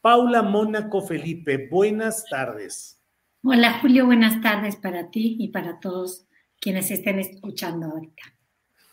Paula 0.00 0.40
Mónaco 0.40 1.02
Felipe, 1.02 1.68
buenas 1.70 2.24
tardes. 2.30 2.98
Hola 3.42 3.80
Julio, 3.80 4.06
buenas 4.06 4.40
tardes 4.40 4.76
para 4.76 5.10
ti 5.10 5.36
y 5.38 5.48
para 5.48 5.78
todos 5.78 6.26
quienes 6.58 6.90
estén 6.90 7.18
escuchando 7.18 7.86
ahorita. 7.86 8.22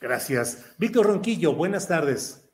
Gracias. 0.01 0.75
Víctor 0.77 1.07
Ronquillo, 1.07 1.53
buenas 1.53 1.87
tardes. 1.87 2.45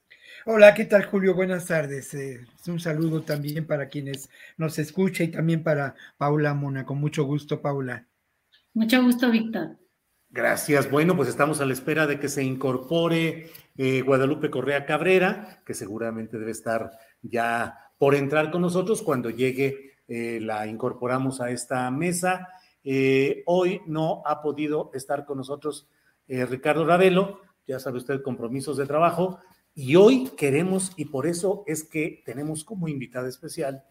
Hola, 0.45 0.75
¿qué 0.75 0.85
tal 0.85 1.05
Julio? 1.05 1.33
Buenas 1.33 1.65
tardes. 1.65 2.13
Eh, 2.13 2.45
un 2.67 2.79
saludo 2.79 3.23
también 3.23 3.65
para 3.65 3.89
quienes 3.89 4.29
nos 4.57 4.77
escuchan 4.77 5.27
y 5.27 5.31
también 5.31 5.63
para 5.63 5.95
Paula 6.17 6.53
Mónaco. 6.53 6.93
Mucho 6.93 7.23
gusto, 7.23 7.59
Paula. 7.59 8.05
Mucho 8.75 9.01
gusto, 9.01 9.31
Víctor. 9.31 9.77
Gracias. 10.29 10.91
Bueno, 10.91 11.15
pues 11.15 11.29
estamos 11.29 11.59
a 11.59 11.65
la 11.65 11.73
espera 11.73 12.05
de 12.05 12.19
que 12.19 12.27
se 12.27 12.43
incorpore 12.43 13.49
eh, 13.77 14.01
Guadalupe 14.01 14.51
Correa 14.51 14.85
Cabrera, 14.85 15.63
que 15.65 15.73
seguramente 15.73 16.37
debe 16.37 16.51
estar 16.51 16.91
ya 17.21 17.82
por 18.03 18.15
entrar 18.15 18.51
con 18.51 18.61
nosotros. 18.61 19.01
Cuando 19.01 19.29
llegue, 19.29 19.93
eh, 20.09 20.37
la 20.41 20.67
incorporamos 20.67 21.39
a 21.39 21.51
esta 21.51 21.89
mesa. 21.89 22.49
Eh, 22.83 23.43
hoy 23.45 23.79
no 23.87 24.21
ha 24.25 24.41
podido 24.41 24.91
estar 24.93 25.23
con 25.23 25.37
nosotros 25.37 25.87
eh, 26.27 26.45
Ricardo 26.45 26.85
Ravelo, 26.85 27.39
ya 27.65 27.79
sabe 27.79 27.99
usted, 27.99 28.21
compromisos 28.21 28.75
de 28.75 28.87
trabajo. 28.87 29.39
Y 29.73 29.95
hoy 29.95 30.31
queremos, 30.35 30.91
y 30.97 31.05
por 31.05 31.27
eso 31.27 31.63
es 31.65 31.85
que 31.85 32.21
tenemos 32.25 32.65
como 32.65 32.89
invitada 32.89 33.29
especial 33.29 33.85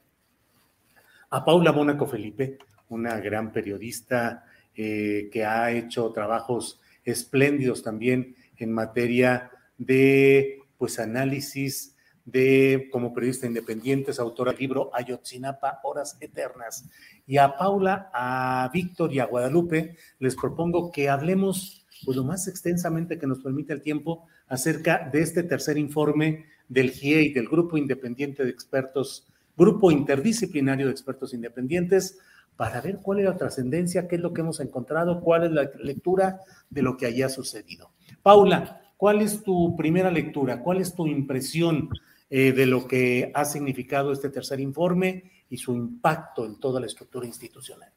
a 1.31 1.43
Paula 1.43 1.73
Mónaco 1.73 2.07
Felipe, 2.07 2.59
una 2.91 3.19
gran 3.19 3.51
periodista 3.51 4.45
que 4.75 5.47
ha 5.49 5.71
hecho 5.73 6.13
trabajos 6.13 6.83
espléndidos 7.03 7.83
también 7.83 8.37
en 8.59 8.75
materia 8.75 9.51
de 9.79 10.59
pues 10.77 10.99
análisis 10.99 11.92
de 12.25 12.89
como 12.93 13.13
periodista 13.13 13.47
independiente, 13.47 14.11
es 14.11 14.19
autora 14.19 14.53
del 14.53 14.61
libro 14.61 14.91
Ayotzinapa, 14.95 15.81
Horas 15.83 16.17
Eternas. 16.21 16.89
Y 17.27 17.39
a 17.39 17.57
Paula, 17.57 18.11
a 18.13 18.71
Víctor 18.73 19.13
y 19.13 19.21
a 19.21 19.27
Guadalupe 19.27 19.97
les 20.19 20.37
propongo 20.37 20.93
que 20.93 21.09
hablemos 21.09 21.87
pues 22.05 22.17
lo 22.17 22.25
más 22.25 22.49
extensamente 22.49 23.19
que 23.19 23.27
nos 23.27 23.41
permite 23.41 23.73
el 23.73 23.83
tiempo 23.83 24.27
acerca 24.49 25.09
de 25.13 25.23
este 25.23 25.43
tercer 25.43 25.79
informe 25.79 26.47
del 26.69 26.91
GIEI, 26.91 27.33
del 27.33 27.49
Grupo 27.49 27.77
Independiente 27.77 28.45
de 28.45 28.51
Expertos, 28.51 29.29
Grupo 29.57 29.91
Interdisciplinario 29.91 30.87
de 30.87 30.93
Expertos 30.93 31.35
Independientes, 31.35 32.19
para 32.57 32.81
ver 32.81 32.99
cuál 33.03 33.21
es 33.21 33.25
la 33.25 33.37
trascendencia, 33.37 34.09
qué 34.09 34.17
es 34.17 34.23
lo 34.23 34.33
que 34.33 34.41
hemos 34.41 34.61
encontrado, 34.61 35.21
cuál 35.21 35.45
es 35.45 35.53
la 35.53 35.71
lectura 35.83 36.41
de 36.71 36.83
lo 36.83 36.97
que 36.97 37.07
haya 37.07 37.29
sucedido. 37.29 37.91
Paula, 38.23 38.83
¿cuál 38.97 39.23
es 39.23 39.43
tu 39.43 39.75
primera 39.77 40.11
lectura? 40.11 40.63
¿Cuál 40.63 40.81
es 40.81 40.95
tu 40.95 41.07
impresión 41.07 41.89
eh, 42.35 42.53
de 42.53 42.65
lo 42.65 42.89
que 42.89 43.31
ha 43.35 43.45
significado 43.45 44.11
este 44.11 44.31
tercer 44.31 44.59
informe 44.59 45.25
y 45.51 45.59
su 45.59 45.75
impacto 45.75 46.47
en 46.47 46.59
toda 46.59 46.81
la 46.81 46.87
estructura 46.87 47.27
institucional? 47.27 47.93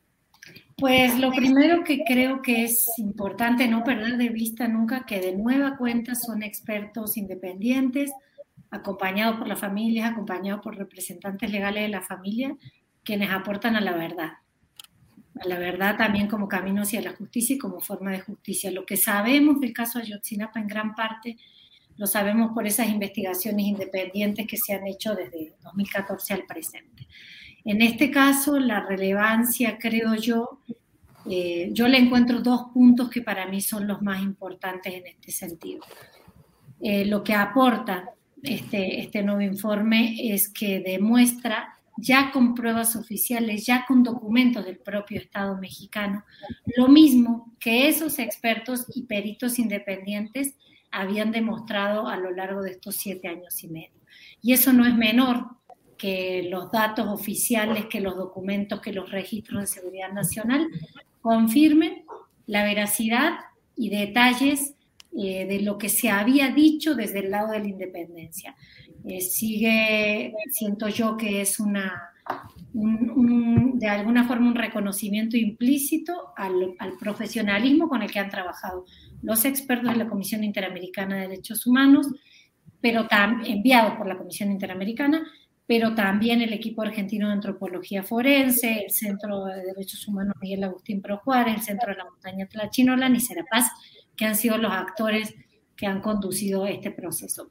Pues 0.75 1.18
lo 1.18 1.31
primero 1.31 1.85
que 1.85 2.03
creo 2.06 2.41
que 2.41 2.66
es 2.66 2.85
importante 2.97 3.66
no 3.69 3.85
perder 3.85 4.18
de 4.18 4.28
vista 4.28 4.68
nunca 4.68 5.06
que 5.06 5.22
de 5.22 5.38
nueva 5.38 5.78
cuenta 5.78 6.16
son 6.16 6.44
expertos 6.44 7.16
independientes, 7.16 8.12
acompañados 8.72 9.38
por 9.38 9.47
las 9.47 9.57
familias, 9.57 10.12
acompañados 10.12 10.62
por 10.62 10.75
representantes 10.75 11.50
legales 11.50 11.84
de 11.84 11.90
la 11.90 12.01
familia, 12.01 12.57
quienes 13.06 13.31
aportan 13.31 13.78
a 13.78 13.79
la 13.79 13.94
verdad 13.94 14.34
a 15.40 15.47
la 15.47 15.59
verdad 15.59 15.97
también 15.97 16.28
como 16.28 16.50
camino 16.50 16.81
hacia 16.81 17.01
la 17.01 17.13
justicia 17.13 17.56
y 17.56 17.59
como 17.59 17.79
forma 17.79 18.12
de 18.12 18.19
justicia. 18.19 18.69
Lo 18.69 18.85
que 18.85 18.97
sabemos 18.97 19.62
del 19.62 19.72
caso 19.72 20.00
Ayotzinapa 20.00 20.59
en 20.59 20.68
gran 20.68 20.94
parte 20.94 21.38
lo 21.97 22.07
sabemos 22.07 22.51
por 22.53 22.67
esas 22.67 22.89
investigaciones 22.89 23.66
independientes 23.66 24.47
que 24.47 24.57
se 24.57 24.73
han 24.73 24.85
hecho 24.88 25.16
desde 25.16 25.53
2014 25.63 26.33
al 26.33 26.45
presente. 26.45 27.07
En 27.63 27.81
este 27.81 28.11
caso, 28.11 28.59
la 28.59 28.81
relevancia, 28.81 29.78
creo 29.79 30.16
yo, 30.16 30.59
eh, 31.29 31.69
yo 31.72 31.88
le 31.88 31.97
encuentro 31.97 32.41
dos 32.41 32.67
puntos 32.73 33.09
que 33.09 33.22
para 33.22 33.47
mí 33.47 33.61
son 33.61 33.88
los 33.88 34.01
más 34.01 34.22
importantes 34.22 34.94
en 34.94 35.07
este 35.07 35.31
sentido. 35.31 35.83
Eh, 36.81 37.06
lo 37.06 37.23
que 37.23 37.33
aporta 37.33 38.12
este, 38.44 39.00
este 39.00 39.23
nuevo 39.23 39.41
informe 39.41 40.33
es 40.33 40.50
que 40.50 40.79
demuestra 40.81 41.75
ya 41.97 42.31
con 42.31 42.53
pruebas 42.53 42.95
oficiales, 42.95 43.66
ya 43.66 43.85
con 43.88 44.03
documentos 44.03 44.66
del 44.66 44.77
propio 44.77 45.19
Estado 45.19 45.57
mexicano, 45.57 46.25
lo 46.75 46.88
mismo 46.89 47.53
que 47.59 47.88
esos 47.88 48.19
expertos 48.19 48.85
y 48.94 49.03
peritos 49.03 49.59
independientes 49.59 50.56
habían 50.95 51.31
demostrado 51.31 52.07
a 52.07 52.17
lo 52.17 52.31
largo 52.31 52.61
de 52.61 52.72
estos 52.72 52.95
siete 52.95 53.28
años 53.28 53.63
y 53.63 53.67
medio. 53.67 54.00
Y 54.41 54.53
eso 54.53 54.72
no 54.72 54.85
es 54.85 54.95
menor 54.95 55.45
que 55.97 56.47
los 56.50 56.72
datos 56.72 57.07
oficiales, 57.07 57.85
que 57.85 58.00
los 58.00 58.16
documentos, 58.16 58.79
que 58.79 58.94
los 58.94 59.11
registros 59.11 59.61
de 59.61 59.67
seguridad 59.67 60.11
nacional 60.11 60.67
confirmen 61.22 62.06
la 62.47 62.63
veracidad 62.63 63.33
y 63.75 63.89
detalles 63.89 64.75
eh, 65.17 65.45
de 65.45 65.61
lo 65.61 65.78
que 65.78 65.89
se 65.89 66.09
había 66.09 66.50
dicho 66.50 66.95
desde 66.95 67.19
el 67.19 67.31
lado 67.31 67.51
de 67.51 67.59
la 67.59 67.67
independencia. 67.67 68.56
Eh, 69.06 69.22
sigue, 69.22 70.33
siento 70.51 70.88
yo 70.88 71.17
que 71.17 71.41
es 71.41 71.59
una, 71.59 72.09
de 72.78 73.88
alguna 73.88 74.28
forma 74.28 74.50
un 74.50 74.56
reconocimiento 74.56 75.38
implícito 75.38 76.34
al, 76.36 76.75
al, 76.80 76.97
profesionalismo 76.97 77.88
con 77.88 78.02
el 78.02 78.12
que 78.12 78.19
han 78.19 78.30
trabajado 78.30 78.84
los 79.22 79.46
expertos 79.46 79.91
de 79.91 79.97
la 79.97 80.09
Comisión 80.09 80.44
Interamericana 80.44 81.16
de 81.16 81.30
Derechos 81.30 81.66
Humanos, 81.66 82.08
pero 82.81 83.08
enviados 83.46 83.94
por 83.94 84.08
la 84.08 84.18
Comisión 84.18 84.52
Interamericana, 84.52 85.25
pero 85.66 85.95
también 85.95 86.42
el 86.42 86.51
equipo 86.51 86.81
argentino 86.81 87.27
de 87.27 87.33
antropología 87.33 88.04
forense, 88.04 88.83
el 88.83 88.92
Centro 88.92 89.45
de 89.45 89.63
Derechos 89.63 90.06
Humanos 90.07 90.36
Miguel 90.42 90.66
Agustín 90.66 91.01
Pro 91.01 91.19
Juárez, 91.19 91.56
el 91.56 91.62
Centro 91.62 91.92
de 91.92 91.98
la 91.98 92.06
Montaña 92.06 92.45
Tlachinolan 92.45 93.16
y 93.16 93.22
Serapaz, 93.22 93.72
que 94.18 94.25
han 94.25 94.36
sido 94.36 94.57
los 94.57 94.74
actores 94.74 95.33
que 95.77 95.88
han 95.88 96.01
conducido 96.01 96.68
este 96.68 96.92
proceso. 96.92 97.50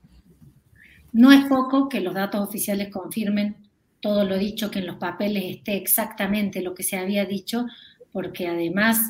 No 1.12 1.32
es 1.32 1.46
poco 1.46 1.88
que 1.88 2.00
los 2.00 2.12
datos 2.12 2.46
oficiales 2.46 2.92
confirmen 2.92 3.64
todo 4.04 4.26
lo 4.26 4.36
dicho, 4.36 4.70
que 4.70 4.80
en 4.80 4.86
los 4.86 4.96
papeles 4.96 5.44
esté 5.46 5.76
exactamente 5.76 6.60
lo 6.60 6.74
que 6.74 6.82
se 6.82 6.98
había 6.98 7.24
dicho, 7.24 7.64
porque 8.12 8.46
además 8.46 9.00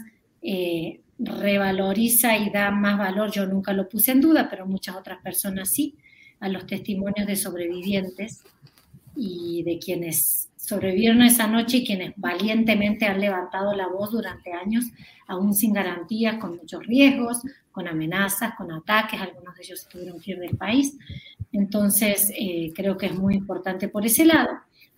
eh, 0.40 1.00
revaloriza 1.18 2.38
y 2.38 2.48
da 2.50 2.70
más 2.70 2.96
valor, 2.96 3.32
yo 3.32 3.44
nunca 3.44 3.72
lo 3.72 3.88
puse 3.88 4.12
en 4.12 4.20
duda, 4.20 4.46
pero 4.48 4.66
muchas 4.66 4.94
otras 4.94 5.20
personas 5.20 5.70
sí, 5.70 5.96
a 6.38 6.48
los 6.48 6.64
testimonios 6.68 7.26
de 7.26 7.34
sobrevivientes 7.34 8.44
y 9.16 9.64
de 9.64 9.80
quienes 9.80 10.48
sobrevivieron 10.56 11.22
esa 11.22 11.48
noche 11.48 11.78
y 11.78 11.84
quienes 11.84 12.12
valientemente 12.14 13.06
han 13.06 13.20
levantado 13.20 13.74
la 13.74 13.88
voz 13.88 14.12
durante 14.12 14.52
años, 14.52 14.84
aún 15.26 15.54
sin 15.54 15.72
garantías, 15.72 16.36
con 16.36 16.56
muchos 16.56 16.86
riesgos, 16.86 17.42
con 17.72 17.88
amenazas, 17.88 18.54
con 18.56 18.70
ataques, 18.70 19.20
algunos 19.20 19.56
de 19.56 19.62
ellos 19.64 19.88
tuvieron 19.90 20.20
que 20.20 20.30
ir 20.30 20.38
del 20.38 20.56
país. 20.56 20.96
Entonces, 21.50 22.32
eh, 22.38 22.70
creo 22.76 22.96
que 22.96 23.06
es 23.06 23.14
muy 23.16 23.34
importante 23.34 23.88
por 23.88 24.06
ese 24.06 24.24
lado. 24.24 24.50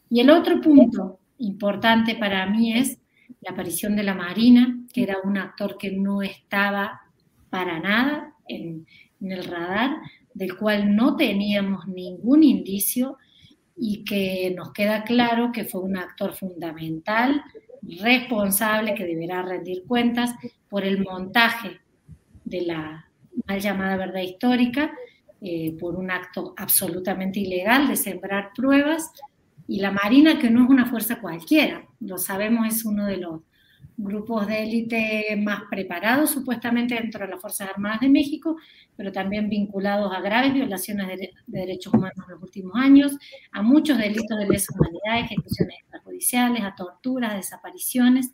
Y 0.08 0.20
el 0.20 0.30
otro 0.30 0.60
punto 0.60 1.18
importante 1.38 2.14
para 2.14 2.46
mí 2.46 2.72
es 2.72 2.98
la 3.40 3.52
aparición 3.52 3.96
de 3.96 4.02
la 4.02 4.14
Marina, 4.14 4.78
que 4.92 5.02
era 5.02 5.18
un 5.22 5.36
actor 5.36 5.76
que 5.78 5.90
no 5.92 6.22
estaba 6.22 7.02
para 7.50 7.80
nada 7.80 8.34
en, 8.48 8.86
el 9.20 9.44
radar, 9.44 9.96
del 10.34 10.56
cual 10.56 10.94
no 10.94 11.16
teníamos 11.16 11.88
ningún 11.88 12.44
indicio 12.44 13.16
y 13.76 14.04
que 14.04 14.52
nos 14.54 14.72
queda 14.72 15.04
claro 15.04 15.50
que 15.52 15.64
fue 15.64 15.80
un 15.80 15.96
actor 15.96 16.34
fundamental, 16.34 17.42
responsable, 18.00 18.94
que 18.94 19.04
deberá 19.04 19.42
rendir 19.42 19.84
cuentas 19.86 20.34
por 20.68 20.84
el 20.84 21.02
montaje 21.02 21.80
de 22.44 22.62
la 22.62 23.10
mal 23.46 23.60
llamada 23.60 23.96
verdad 23.96 24.20
histórica, 24.20 24.92
eh, 25.40 25.76
por 25.78 25.96
un 25.96 26.10
acto 26.10 26.54
absolutamente 26.56 27.40
ilegal 27.40 27.88
de 27.88 27.96
sembrar 27.96 28.52
pruebas, 28.54 29.10
y 29.68 29.80
la 29.80 29.90
Marina, 29.90 30.38
que 30.38 30.50
no 30.50 30.64
es 30.64 30.70
una 30.70 30.86
fuerza 30.86 31.20
cualquiera, 31.20 31.86
lo 32.00 32.18
sabemos, 32.18 32.66
es 32.68 32.84
uno 32.84 33.06
de 33.06 33.16
los 33.16 33.40
grupos 33.96 34.46
de 34.46 34.62
élite 34.62 35.36
más 35.42 35.62
preparados 35.70 36.30
supuestamente 36.30 36.94
dentro 36.94 37.24
de 37.24 37.32
las 37.32 37.40
Fuerzas 37.40 37.70
Armadas 37.70 38.00
de 38.00 38.08
México, 38.08 38.56
pero 38.94 39.10
también 39.10 39.48
vinculados 39.48 40.12
a 40.14 40.20
graves 40.20 40.52
violaciones 40.52 41.06
de, 41.08 41.32
derechos 41.46 41.94
humanos 41.94 42.24
en 42.26 42.34
los 42.34 42.42
últimos 42.42 42.74
años, 42.76 43.16
a 43.52 43.62
muchos 43.62 43.96
delitos 43.96 44.38
de 44.38 44.48
lesa 44.48 44.74
humanidad, 44.74 45.24
ejecuciones 45.24 45.78
extrajudiciales, 45.80 46.62
a 46.62 46.74
torturas, 46.74 47.36
desapariciones, 47.36 48.32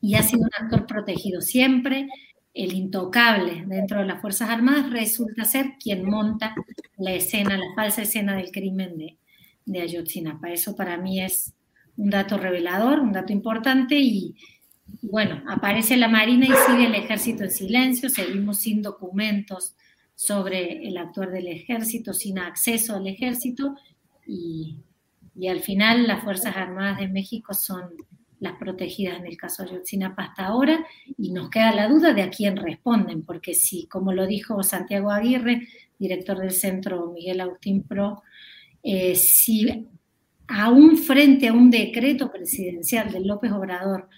y 0.00 0.16
ha 0.16 0.22
sido 0.22 0.42
un 0.42 0.50
actor 0.64 0.86
protegido 0.86 1.40
siempre. 1.40 2.08
El 2.52 2.74
intocable 2.74 3.64
dentro 3.66 4.00
de 4.00 4.06
las 4.06 4.20
Fuerzas 4.20 4.50
Armadas 4.50 4.90
resulta 4.90 5.44
ser 5.44 5.72
quien 5.82 6.04
monta 6.04 6.54
la 6.98 7.12
escena, 7.12 7.56
la 7.56 7.74
falsa 7.74 8.02
escena 8.02 8.36
del 8.36 8.50
crimen 8.52 8.98
de, 8.98 9.18
de 9.64 9.80
Ayotzinapa. 9.80 10.50
Eso 10.50 10.76
para 10.76 10.96
mí 10.96 11.20
es 11.20 11.54
un 11.96 12.10
dato 12.10 12.38
revelador, 12.38 13.00
un 13.00 13.12
dato 13.12 13.32
importante 13.32 13.98
y, 13.98 14.34
bueno, 15.02 15.42
aparece 15.48 15.96
la 15.96 16.08
Marina 16.08 16.46
y 16.46 16.52
sigue 16.66 16.86
el 16.86 16.94
ejército 16.94 17.44
en 17.44 17.50
silencio, 17.50 18.08
seguimos 18.08 18.58
sin 18.58 18.82
documentos 18.82 19.76
sobre 20.14 20.86
el 20.86 20.96
actuar 20.96 21.30
del 21.30 21.48
ejército, 21.48 22.12
sin 22.12 22.38
acceso 22.38 22.96
al 22.96 23.06
ejército 23.06 23.74
y, 24.26 24.76
al 25.48 25.60
final 25.60 26.06
las 26.06 26.22
Fuerzas 26.22 26.56
Armadas 26.56 26.98
de 26.98 27.08
México 27.08 27.54
son 27.54 27.90
las 28.38 28.56
protegidas 28.56 29.18
en 29.18 29.26
el 29.26 29.36
caso 29.36 29.62
Ayotzinapa 29.62 30.24
hasta 30.24 30.46
ahora 30.46 30.86
y 31.18 31.32
nos 31.32 31.50
queda 31.50 31.74
la 31.74 31.88
duda 31.88 32.12
de 32.12 32.22
a 32.22 32.30
quién 32.30 32.56
responden, 32.56 33.22
porque 33.24 33.54
si, 33.54 33.86
como 33.86 34.12
lo 34.12 34.26
dijo 34.26 34.62
Santiago 34.62 35.10
Aguirre, 35.10 35.66
director 35.98 36.38
del 36.38 36.52
centro 36.52 37.10
Miguel 37.10 37.40
Agustín 37.40 37.82
Pro, 37.82 38.22
eh, 38.84 39.14
si 39.16 39.88
aún 40.46 40.98
frente 40.98 41.48
a 41.48 41.54
un 41.54 41.70
decreto 41.70 42.30
presidencial 42.30 43.10
de 43.10 43.20
López 43.20 43.50
Obrador, 43.50 44.08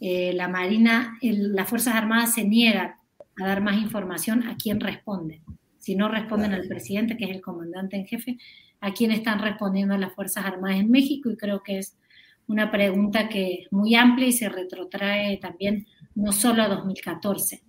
eh, 0.00 0.32
la 0.34 0.48
Marina, 0.48 1.16
las 1.22 1.68
Fuerzas 1.68 1.94
Armadas 1.94 2.34
se 2.34 2.44
niegan 2.44 2.96
a 3.40 3.46
dar 3.46 3.62
más 3.62 3.80
información 3.80 4.42
a 4.48 4.56
quién 4.56 4.80
responden. 4.80 5.40
Si 5.78 5.94
no 5.94 6.08
responden 6.08 6.52
al 6.52 6.66
presidente, 6.66 7.16
que 7.16 7.26
es 7.26 7.30
el 7.30 7.40
comandante 7.40 7.96
en 7.96 8.06
jefe, 8.06 8.38
a 8.80 8.92
quién 8.92 9.12
están 9.12 9.40
respondiendo 9.40 9.96
las 9.96 10.12
Fuerzas 10.12 10.44
Armadas 10.44 10.80
en 10.80 10.90
México 10.90 11.30
y 11.30 11.36
creo 11.36 11.62
que 11.62 11.78
es 11.78 11.96
una 12.48 12.70
pregunta 12.70 13.28
que 13.28 13.54
es 13.54 13.72
muy 13.72 13.94
amplia 13.94 14.26
y 14.26 14.32
se 14.32 14.48
retrotrae 14.48 15.36
también 15.36 15.86
no 16.14 16.32
solo 16.32 16.62
a 16.62 16.68
2014, 16.68 17.62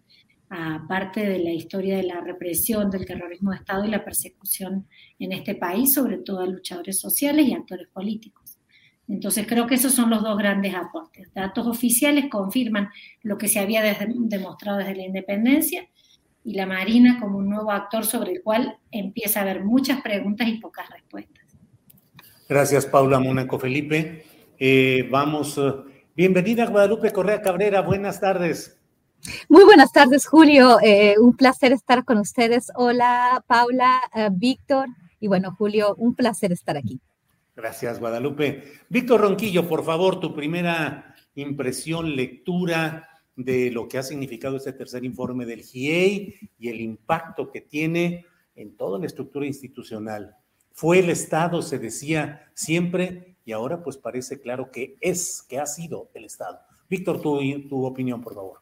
aparte 0.49 1.27
de 1.27 1.39
la 1.39 1.51
historia 1.51 1.97
de 1.97 2.03
la 2.03 2.21
represión, 2.21 2.89
del 2.89 3.05
terrorismo 3.05 3.51
de 3.51 3.57
Estado 3.57 3.85
y 3.85 3.89
la 3.89 4.03
persecución 4.03 4.87
en 5.19 5.31
este 5.31 5.55
país, 5.55 5.93
sobre 5.93 6.17
todo 6.17 6.41
a 6.41 6.47
luchadores 6.47 6.99
sociales 6.99 7.47
y 7.47 7.53
actores 7.53 7.87
políticos. 7.87 8.57
Entonces 9.07 9.45
creo 9.47 9.67
que 9.67 9.75
esos 9.75 9.93
son 9.93 10.09
los 10.09 10.23
dos 10.23 10.37
grandes 10.37 10.73
aportes. 10.75 11.33
Datos 11.33 11.67
oficiales 11.67 12.25
confirman 12.29 12.89
lo 13.23 13.37
que 13.37 13.47
se 13.47 13.59
había 13.59 13.81
demostrado 13.81 14.77
desde 14.77 14.95
la 14.95 15.05
independencia 15.05 15.87
y 16.43 16.53
la 16.53 16.65
Marina 16.65 17.19
como 17.19 17.37
un 17.39 17.49
nuevo 17.49 17.71
actor 17.71 18.05
sobre 18.05 18.33
el 18.33 18.41
cual 18.43 18.77
empieza 18.91 19.39
a 19.39 19.43
haber 19.43 19.63
muchas 19.63 20.01
preguntas 20.01 20.47
y 20.47 20.57
pocas 20.57 20.89
respuestas. 20.89 21.43
Gracias, 22.47 22.85
Paula 22.85 23.19
Mónaco 23.19 23.59
Felipe. 23.59 24.25
Eh, 24.59 25.07
vamos, 25.11 25.57
eh, 25.57 25.71
bienvenida 26.15 26.65
Guadalupe 26.65 27.11
Correa 27.11 27.41
Cabrera, 27.41 27.81
buenas 27.81 28.19
tardes. 28.19 28.78
Muy 29.47 29.63
buenas 29.63 29.91
tardes, 29.91 30.25
Julio. 30.25 30.77
Eh, 30.81 31.15
un 31.19 31.35
placer 31.35 31.71
estar 31.71 32.05
con 32.05 32.17
ustedes. 32.17 32.71
Hola, 32.75 33.43
Paula, 33.47 34.01
eh, 34.15 34.29
Víctor. 34.31 34.87
Y 35.19 35.27
bueno, 35.27 35.55
Julio, 35.57 35.95
un 35.97 36.15
placer 36.15 36.51
estar 36.51 36.77
aquí. 36.77 36.99
Gracias, 37.55 37.99
Guadalupe. 37.99 38.63
Víctor 38.87 39.21
Ronquillo, 39.21 39.67
por 39.67 39.83
favor, 39.83 40.19
tu 40.19 40.33
primera 40.33 41.15
impresión, 41.35 42.15
lectura 42.15 43.09
de 43.35 43.71
lo 43.71 43.87
que 43.87 43.97
ha 43.97 44.03
significado 44.03 44.57
este 44.57 44.73
tercer 44.73 45.03
informe 45.03 45.45
del 45.45 45.63
GIEI 45.63 46.35
y 46.57 46.69
el 46.69 46.81
impacto 46.81 47.51
que 47.51 47.61
tiene 47.61 48.25
en 48.55 48.75
toda 48.75 48.99
la 48.99 49.05
estructura 49.05 49.45
institucional. 49.45 50.35
Fue 50.71 50.99
el 50.99 51.09
Estado, 51.09 51.61
se 51.61 51.79
decía 51.79 52.49
siempre, 52.53 53.35
y 53.43 53.51
ahora 53.51 53.83
pues 53.83 53.97
parece 53.97 54.39
claro 54.39 54.71
que 54.71 54.95
es, 55.01 55.41
que 55.41 55.59
ha 55.59 55.65
sido 55.65 56.09
el 56.13 56.25
Estado. 56.25 56.59
Víctor, 56.89 57.21
tu, 57.21 57.39
tu 57.67 57.85
opinión, 57.85 58.21
por 58.21 58.35
favor. 58.35 58.59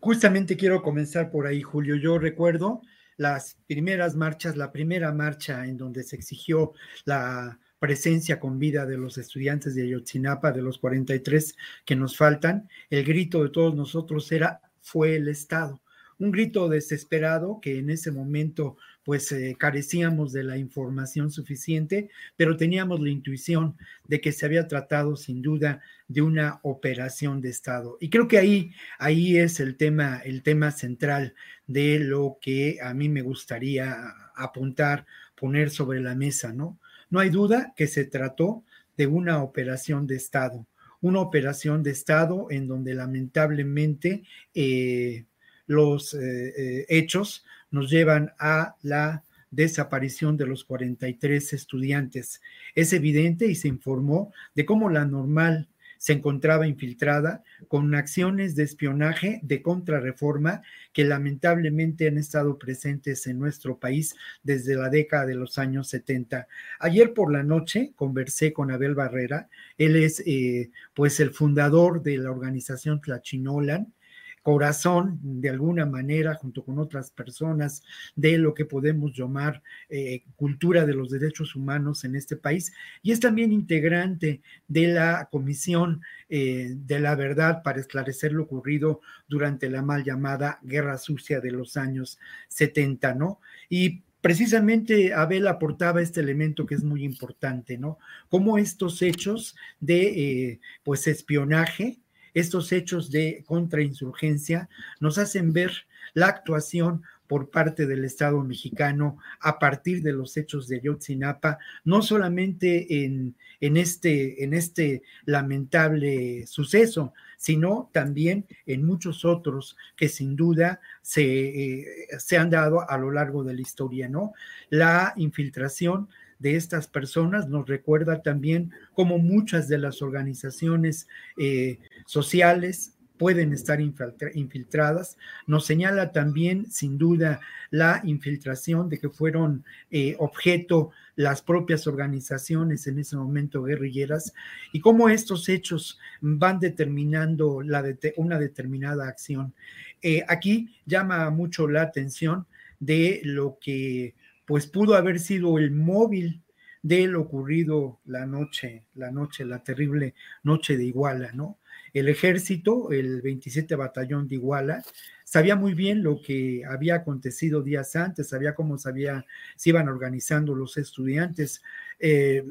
Justamente 0.00 0.56
quiero 0.56 0.82
comenzar 0.82 1.30
por 1.30 1.46
ahí, 1.46 1.60
Julio. 1.62 1.94
Yo 1.96 2.18
recuerdo 2.18 2.80
las 3.18 3.58
primeras 3.66 4.16
marchas, 4.16 4.56
la 4.56 4.72
primera 4.72 5.12
marcha 5.12 5.66
en 5.66 5.76
donde 5.76 6.02
se 6.04 6.16
exigió 6.16 6.72
la 7.04 7.58
presencia 7.78 8.40
con 8.40 8.58
vida 8.58 8.86
de 8.86 8.96
los 8.96 9.18
estudiantes 9.18 9.74
de 9.74 9.82
Ayotzinapa, 9.82 10.52
de 10.52 10.62
los 10.62 10.78
43 10.78 11.54
que 11.84 11.96
nos 11.96 12.16
faltan, 12.16 12.68
el 12.88 13.04
grito 13.04 13.42
de 13.42 13.50
todos 13.50 13.74
nosotros 13.74 14.32
era, 14.32 14.62
fue 14.80 15.16
el 15.16 15.28
Estado. 15.28 15.82
Un 16.18 16.30
grito 16.30 16.70
desesperado 16.70 17.58
que 17.60 17.78
en 17.78 17.90
ese 17.90 18.10
momento 18.10 18.78
pues 19.04 19.32
eh, 19.32 19.56
carecíamos 19.58 20.32
de 20.32 20.44
la 20.44 20.58
información 20.58 21.30
suficiente, 21.30 22.10
pero 22.36 22.56
teníamos 22.56 23.00
la 23.00 23.10
intuición 23.10 23.76
de 24.06 24.20
que 24.20 24.32
se 24.32 24.44
había 24.46 24.68
tratado 24.68 25.16
sin 25.16 25.42
duda 25.42 25.80
de 26.08 26.22
una 26.22 26.60
operación 26.62 27.40
de 27.40 27.48
Estado. 27.48 27.96
Y 28.00 28.10
creo 28.10 28.28
que 28.28 28.38
ahí, 28.38 28.72
ahí 28.98 29.38
es 29.38 29.60
el 29.60 29.76
tema, 29.76 30.20
el 30.24 30.42
tema 30.42 30.70
central 30.70 31.34
de 31.66 31.98
lo 31.98 32.38
que 32.40 32.78
a 32.82 32.92
mí 32.94 33.08
me 33.08 33.22
gustaría 33.22 33.96
apuntar, 34.34 35.06
poner 35.34 35.70
sobre 35.70 36.00
la 36.00 36.14
mesa, 36.14 36.52
¿no? 36.52 36.78
No 37.08 37.20
hay 37.20 37.30
duda 37.30 37.72
que 37.76 37.86
se 37.86 38.04
trató 38.04 38.64
de 38.96 39.06
una 39.06 39.42
operación 39.42 40.06
de 40.06 40.16
Estado, 40.16 40.66
una 41.00 41.20
operación 41.20 41.82
de 41.82 41.92
Estado 41.92 42.48
en 42.50 42.66
donde 42.68 42.94
lamentablemente 42.94 44.24
eh, 44.54 45.24
los 45.66 46.14
eh, 46.14 46.84
hechos 46.88 47.44
nos 47.70 47.90
llevan 47.90 48.32
a 48.38 48.76
la 48.82 49.22
desaparición 49.50 50.36
de 50.36 50.46
los 50.46 50.64
43 50.64 51.52
estudiantes. 51.52 52.40
Es 52.74 52.92
evidente 52.92 53.46
y 53.46 53.54
se 53.54 53.68
informó 53.68 54.32
de 54.54 54.64
cómo 54.64 54.90
la 54.90 55.04
normal 55.04 55.68
se 56.00 56.14
encontraba 56.14 56.66
infiltrada 56.66 57.44
con 57.68 57.94
acciones 57.94 58.56
de 58.56 58.62
espionaje 58.62 59.38
de 59.42 59.60
contrarreforma 59.60 60.62
que 60.94 61.04
lamentablemente 61.04 62.08
han 62.08 62.16
estado 62.16 62.58
presentes 62.58 63.26
en 63.26 63.38
nuestro 63.38 63.78
país 63.78 64.16
desde 64.42 64.76
la 64.76 64.88
década 64.88 65.26
de 65.26 65.34
los 65.34 65.58
años 65.58 65.88
70. 65.88 66.48
Ayer 66.78 67.12
por 67.12 67.30
la 67.30 67.42
noche 67.42 67.92
conversé 67.96 68.54
con 68.54 68.70
Abel 68.70 68.94
Barrera, 68.94 69.50
él 69.76 69.94
es 69.96 70.22
eh, 70.24 70.70
pues 70.94 71.20
el 71.20 71.32
fundador 71.32 72.02
de 72.02 72.16
la 72.16 72.30
organización 72.30 73.02
Tlachinolan, 73.02 73.92
corazón, 74.42 75.18
de 75.22 75.50
alguna 75.50 75.86
manera, 75.86 76.34
junto 76.34 76.64
con 76.64 76.78
otras 76.78 77.10
personas, 77.10 77.82
de 78.16 78.38
lo 78.38 78.54
que 78.54 78.64
podemos 78.64 79.12
llamar 79.16 79.62
eh, 79.88 80.22
cultura 80.36 80.86
de 80.86 80.94
los 80.94 81.10
derechos 81.10 81.54
humanos 81.54 82.04
en 82.04 82.16
este 82.16 82.36
país, 82.36 82.72
y 83.02 83.12
es 83.12 83.20
también 83.20 83.52
integrante 83.52 84.40
de 84.66 84.88
la 84.88 85.28
Comisión 85.30 86.00
eh, 86.28 86.74
de 86.74 87.00
la 87.00 87.14
Verdad 87.14 87.62
para 87.62 87.80
esclarecer 87.80 88.32
lo 88.32 88.44
ocurrido 88.44 89.00
durante 89.28 89.68
la 89.68 89.82
mal 89.82 90.04
llamada 90.04 90.58
Guerra 90.62 90.96
Sucia 90.98 91.40
de 91.40 91.50
los 91.50 91.76
años 91.76 92.18
70, 92.48 93.14
¿no? 93.14 93.40
Y 93.68 94.02
precisamente 94.20 95.12
Abel 95.14 95.46
aportaba 95.46 96.02
este 96.02 96.20
elemento 96.20 96.66
que 96.66 96.74
es 96.74 96.84
muy 96.84 97.04
importante, 97.04 97.78
¿no? 97.78 97.98
Cómo 98.28 98.58
estos 98.58 99.02
hechos 99.02 99.56
de, 99.80 100.50
eh, 100.50 100.60
pues, 100.84 101.06
espionaje, 101.06 101.98
estos 102.34 102.72
hechos 102.72 103.10
de 103.10 103.44
contrainsurgencia 103.46 104.68
nos 105.00 105.18
hacen 105.18 105.52
ver 105.52 105.72
la 106.14 106.26
actuación 106.26 107.02
por 107.30 107.50
parte 107.50 107.86
del 107.86 108.04
Estado 108.04 108.42
mexicano 108.42 109.18
a 109.38 109.60
partir 109.60 110.02
de 110.02 110.12
los 110.12 110.36
hechos 110.36 110.66
de 110.66 110.78
Ayotzinapa, 110.78 111.58
no 111.84 112.02
solamente 112.02 113.04
en, 113.04 113.36
en, 113.60 113.76
este, 113.76 114.42
en 114.42 114.52
este 114.52 115.04
lamentable 115.26 116.44
suceso, 116.48 117.14
sino 117.36 117.88
también 117.92 118.46
en 118.66 118.84
muchos 118.84 119.24
otros 119.24 119.76
que 119.96 120.08
sin 120.08 120.34
duda 120.34 120.80
se, 121.02 121.22
eh, 121.22 121.86
se 122.18 122.36
han 122.36 122.50
dado 122.50 122.90
a 122.90 122.98
lo 122.98 123.12
largo 123.12 123.44
de 123.44 123.54
la 123.54 123.60
historia, 123.60 124.08
¿no? 124.08 124.32
La 124.68 125.12
infiltración 125.14 126.08
de 126.40 126.56
estas 126.56 126.88
personas 126.88 127.48
nos 127.48 127.68
recuerda 127.68 128.22
también 128.22 128.72
cómo 128.94 129.18
muchas 129.18 129.68
de 129.68 129.78
las 129.78 130.02
organizaciones 130.02 131.06
eh, 131.36 131.78
sociales 132.06 132.94
pueden 133.20 133.52
estar 133.52 133.82
infiltradas. 133.82 135.18
Nos 135.46 135.66
señala 135.66 136.10
también, 136.10 136.70
sin 136.70 136.96
duda, 136.96 137.40
la 137.68 138.00
infiltración 138.04 138.88
de 138.88 138.98
que 138.98 139.10
fueron 139.10 139.62
eh, 139.90 140.16
objeto 140.18 140.90
las 141.16 141.42
propias 141.42 141.86
organizaciones 141.86 142.86
en 142.86 142.98
ese 142.98 143.16
momento 143.16 143.62
guerrilleras 143.62 144.32
y 144.72 144.80
cómo 144.80 145.10
estos 145.10 145.50
hechos 145.50 145.98
van 146.22 146.60
determinando 146.60 147.60
la 147.60 147.84
una 148.16 148.38
determinada 148.38 149.06
acción. 149.06 149.52
Eh, 150.00 150.24
aquí 150.26 150.74
llama 150.86 151.28
mucho 151.28 151.68
la 151.68 151.82
atención 151.82 152.46
de 152.78 153.20
lo 153.22 153.58
que 153.60 154.14
pues 154.50 154.66
pudo 154.66 154.96
haber 154.96 155.20
sido 155.20 155.58
el 155.58 155.70
móvil 155.70 156.42
de 156.82 157.06
lo 157.06 157.20
ocurrido 157.20 158.00
la 158.04 158.26
noche, 158.26 158.88
la 158.96 159.12
noche, 159.12 159.44
la 159.44 159.62
terrible 159.62 160.16
noche 160.42 160.76
de 160.76 160.86
Iguala, 160.86 161.30
¿no? 161.34 161.60
El 161.92 162.08
ejército, 162.08 162.90
el 162.90 163.22
27 163.22 163.76
batallón 163.76 164.26
de 164.26 164.34
Iguala, 164.34 164.82
sabía 165.22 165.54
muy 165.54 165.74
bien 165.74 166.02
lo 166.02 166.20
que 166.20 166.64
había 166.68 166.96
acontecido 166.96 167.62
días 167.62 167.94
antes, 167.94 168.30
sabía 168.30 168.56
cómo 168.56 168.76
sabía, 168.76 169.24
se 169.54 169.68
iban 169.68 169.88
organizando 169.88 170.56
los 170.56 170.76
estudiantes, 170.78 171.62
eh, 172.00 172.44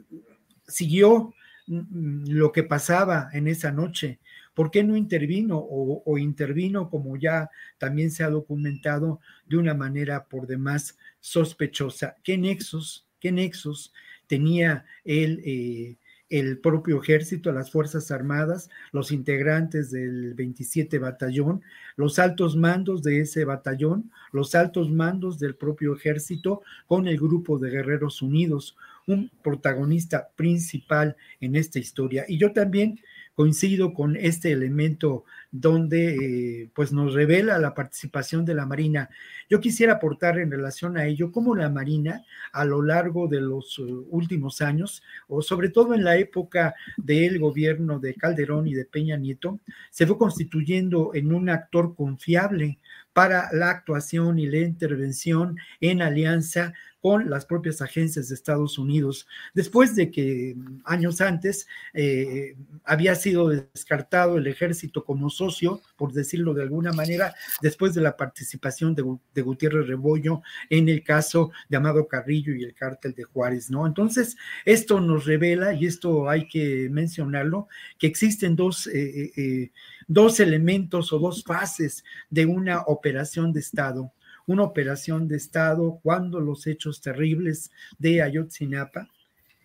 siguió 0.69 1.33
mm, 1.67 2.29
lo 2.29 2.53
que 2.53 2.63
pasaba 2.63 3.29
en 3.33 3.49
esa 3.49 3.73
noche. 3.73 4.19
¿Por 4.59 4.71
qué 4.71 4.83
no 4.83 4.97
intervino 4.97 5.57
o, 5.57 6.17
intervino, 6.17 6.89
como 6.89 7.15
ya 7.15 7.49
también 7.77 8.11
se 8.11 8.25
ha 8.25 8.29
documentado, 8.29 9.21
de 9.45 9.55
una 9.55 9.73
manera 9.73 10.25
por 10.25 10.47
demás 10.47 10.97
sospechosa? 11.21 12.17
¿Qué 12.25 12.37
nexos, 12.37 13.07
qué 13.21 13.31
nexos 13.31 13.93
tenía 14.27 14.83
el, 15.05 15.41
eh, 15.45 15.97
el 16.29 16.57
propio 16.59 17.01
ejército, 17.01 17.53
las 17.53 17.71
Fuerzas 17.71 18.11
Armadas, 18.11 18.69
los 18.91 19.13
integrantes 19.13 19.91
del 19.91 20.33
27 20.33 20.99
batallón, 20.99 21.61
los 21.95 22.19
altos 22.19 22.57
mandos 22.57 23.01
de 23.01 23.21
ese 23.21 23.45
batallón, 23.45 24.11
los 24.33 24.55
altos 24.55 24.91
mandos 24.91 25.39
del 25.39 25.55
propio 25.55 25.95
ejército 25.95 26.63
con 26.85 27.07
el 27.07 27.17
grupo 27.17 27.59
de 27.59 27.71
Guerreros 27.71 28.21
Unidos, 28.21 28.75
un 29.07 29.31
protagonista 29.41 30.29
principal 30.35 31.15
en 31.39 31.55
esta 31.55 31.79
historia. 31.79 32.25
Y 32.27 32.37
yo 32.37 32.51
también 32.51 32.99
coincido 33.39 33.93
con 33.93 34.17
este 34.17 34.51
elemento 34.51 35.23
donde 35.49 36.63
eh, 36.63 36.69
pues 36.75 36.91
nos 36.91 37.13
revela 37.13 37.57
la 37.57 37.73
participación 37.73 38.43
de 38.43 38.53
la 38.53 38.65
Marina. 38.65 39.09
Yo 39.49 39.61
quisiera 39.61 39.93
aportar 39.93 40.39
en 40.39 40.51
relación 40.51 40.97
a 40.97 41.05
ello 41.05 41.31
cómo 41.31 41.55
la 41.55 41.69
Marina 41.69 42.25
a 42.51 42.65
lo 42.65 42.81
largo 42.81 43.29
de 43.29 43.39
los 43.39 43.79
uh, 43.79 44.05
últimos 44.09 44.59
años, 44.59 45.03
o 45.29 45.41
sobre 45.41 45.69
todo 45.69 45.93
en 45.93 46.03
la 46.03 46.17
época 46.17 46.75
del 46.97 47.39
gobierno 47.39 47.97
de 47.97 48.13
Calderón 48.13 48.67
y 48.67 48.73
de 48.73 48.83
Peña 48.83 49.15
Nieto, 49.15 49.61
se 49.89 50.05
fue 50.05 50.17
constituyendo 50.17 51.11
en 51.13 51.33
un 51.33 51.47
actor 51.47 51.95
confiable 51.95 52.79
para 53.13 53.47
la 53.53 53.69
actuación 53.69 54.37
y 54.37 54.47
la 54.47 54.57
intervención 54.57 55.55
en 55.79 56.01
alianza 56.01 56.73
con 57.01 57.29
las 57.29 57.45
propias 57.45 57.81
agencias 57.81 58.29
de 58.29 58.35
Estados 58.35 58.77
Unidos, 58.77 59.27
después 59.53 59.95
de 59.95 60.11
que 60.11 60.55
mm, 60.55 60.81
años 60.85 61.21
antes 61.21 61.67
eh, 61.93 62.55
había 62.83 63.15
sido 63.15 63.49
descartado 63.49 64.37
el 64.37 64.47
ejército 64.47 65.05
como 65.05 65.29
socio, 65.29 65.81
por 65.95 66.11
decirlo 66.11 66.53
de 66.53 66.63
alguna 66.63 66.91
manera, 66.91 67.33
después 67.61 67.93
de 67.93 68.01
la 68.01 68.17
participación 68.17 68.95
de, 68.95 69.03
de 69.33 69.41
Gutiérrez 69.41 69.87
Rebollo 69.87 70.41
en 70.69 70.89
el 70.89 71.03
caso 71.03 71.51
de 71.69 71.77
Amado 71.77 72.07
Carrillo 72.07 72.53
y 72.53 72.63
el 72.63 72.73
cártel 72.73 73.13
de 73.13 73.23
Juárez, 73.23 73.69
¿no? 73.69 73.87
Entonces, 73.87 74.35
esto 74.65 74.99
nos 74.99 75.25
revela, 75.25 75.73
y 75.73 75.85
esto 75.85 76.29
hay 76.29 76.47
que 76.47 76.89
mencionarlo, 76.89 77.67
que 77.97 78.07
existen 78.07 78.55
dos, 78.55 78.87
eh, 78.87 79.31
eh, 79.35 79.71
dos 80.07 80.39
elementos 80.39 81.13
o 81.13 81.19
dos 81.19 81.43
fases 81.43 82.03
de 82.29 82.45
una 82.45 82.81
operación 82.81 83.53
de 83.53 83.59
Estado 83.59 84.11
una 84.49 84.63
operación 84.63 85.27
de 85.27 85.37
Estado 85.37 85.99
cuando 86.01 86.39
los 86.39 86.65
hechos 86.65 87.01
terribles 87.01 87.69
de 87.99 88.23
Ayotzinapa, 88.23 89.07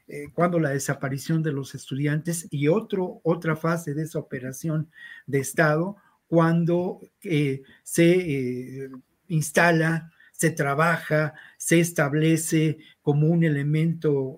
eh, 0.07 0.27
cuando 0.35 0.61
la 0.61 0.71
desaparición 0.71 1.43
de 1.43 1.53
los 1.53 1.75
estudiantes 1.75 2.47
y 2.51 2.69
otro, 2.69 3.21
otra 3.23 3.57
fase 3.57 3.95
de 3.95 4.03
esa 4.03 4.19
operación 4.19 4.91
de 5.27 5.39
Estado 5.39 5.97
cuando 6.27 7.01
eh, 7.23 7.63
se 7.83 8.13
eh, 8.85 8.91
instala, 9.29 10.13
se 10.33 10.51
trabaja, 10.51 11.33
se 11.57 11.81
establece 11.81 12.77
como 13.01 13.29
un 13.29 13.43
elemento 13.43 14.37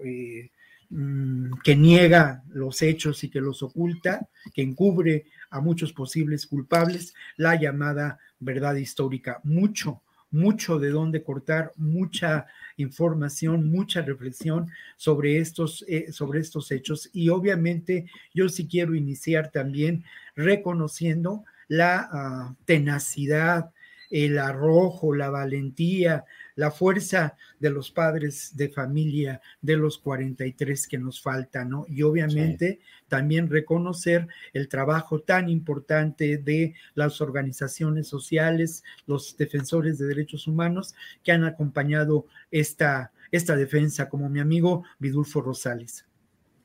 mm, 0.90 1.54
que 1.64 1.74
niega 1.74 2.44
los 2.50 2.82
hechos 2.82 3.24
y 3.24 3.30
que 3.30 3.40
los 3.40 3.64
oculta, 3.64 4.28
que 4.54 4.62
encubre 4.62 5.24
a 5.50 5.60
muchos 5.60 5.92
posibles 5.92 6.46
culpables, 6.46 7.14
la 7.36 7.56
llamada 7.56 8.20
verdad 8.38 8.76
histórica. 8.76 9.40
Mucho 9.42 10.02
mucho 10.30 10.78
de 10.78 10.90
dónde 10.90 11.22
cortar, 11.22 11.72
mucha 11.76 12.46
información, 12.76 13.70
mucha 13.70 14.02
reflexión 14.02 14.68
sobre 14.96 15.38
estos, 15.38 15.84
eh, 15.88 16.12
sobre 16.12 16.40
estos 16.40 16.70
hechos. 16.70 17.10
Y 17.12 17.28
obviamente 17.28 18.06
yo 18.34 18.48
sí 18.48 18.68
quiero 18.68 18.94
iniciar 18.94 19.50
también 19.50 20.04
reconociendo 20.34 21.44
la 21.68 22.08
ah, 22.12 22.56
tenacidad, 22.64 23.70
el 24.10 24.38
arrojo, 24.38 25.14
la 25.14 25.30
valentía, 25.30 26.24
la 26.56 26.70
fuerza 26.70 27.36
de 27.60 27.70
los 27.70 27.90
padres 27.90 28.56
de 28.56 28.68
familia 28.70 29.40
de 29.60 29.76
los 29.76 29.98
43 29.98 30.88
que 30.88 30.98
nos 30.98 31.22
faltan, 31.22 31.70
¿no? 31.70 31.86
Y 31.88 32.02
obviamente 32.02 32.80
también 33.08 33.48
reconocer 33.48 34.26
el 34.52 34.68
trabajo 34.68 35.20
tan 35.20 35.48
importante 35.48 36.38
de 36.38 36.74
las 36.94 37.20
organizaciones 37.20 38.08
sociales, 38.08 38.82
los 39.06 39.36
defensores 39.36 39.98
de 39.98 40.06
derechos 40.06 40.48
humanos 40.48 40.94
que 41.22 41.32
han 41.32 41.44
acompañado 41.44 42.26
esta, 42.50 43.12
esta 43.30 43.54
defensa, 43.54 44.08
como 44.08 44.28
mi 44.28 44.40
amigo 44.40 44.84
Vidulfo 44.98 45.42
Rosales. 45.42 46.06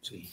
Sí. 0.01 0.29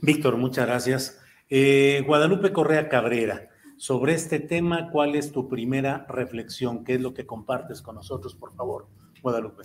Víctor, 0.00 0.36
muchas 0.38 0.66
gracias. 0.66 1.20
Eh, 1.50 2.02
Guadalupe 2.06 2.52
Correa 2.52 2.88
Cabrera 2.88 3.50
sobre 3.76 4.14
este 4.14 4.40
tema, 4.40 4.90
¿cuál 4.90 5.14
es 5.14 5.32
tu 5.32 5.48
primera 5.48 6.06
reflexión? 6.08 6.84
¿Qué 6.84 6.94
es 6.94 7.00
lo 7.00 7.14
que 7.14 7.26
compartes 7.26 7.82
con 7.82 7.96
nosotros, 7.96 8.34
por 8.34 8.54
favor, 8.54 8.88
Guadalupe? 9.22 9.64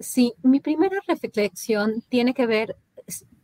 Sí, 0.00 0.34
mi 0.42 0.60
primera 0.60 1.00
reflexión 1.06 2.02
tiene 2.08 2.34
que 2.34 2.46
ver, 2.46 2.76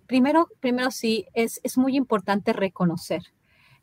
primero, 0.07 0.49
primero 0.61 0.91
sí, 0.91 1.27
es, 1.35 1.61
es 1.63 1.77
muy 1.77 1.97
importante 1.97 2.53
reconocer 2.53 3.23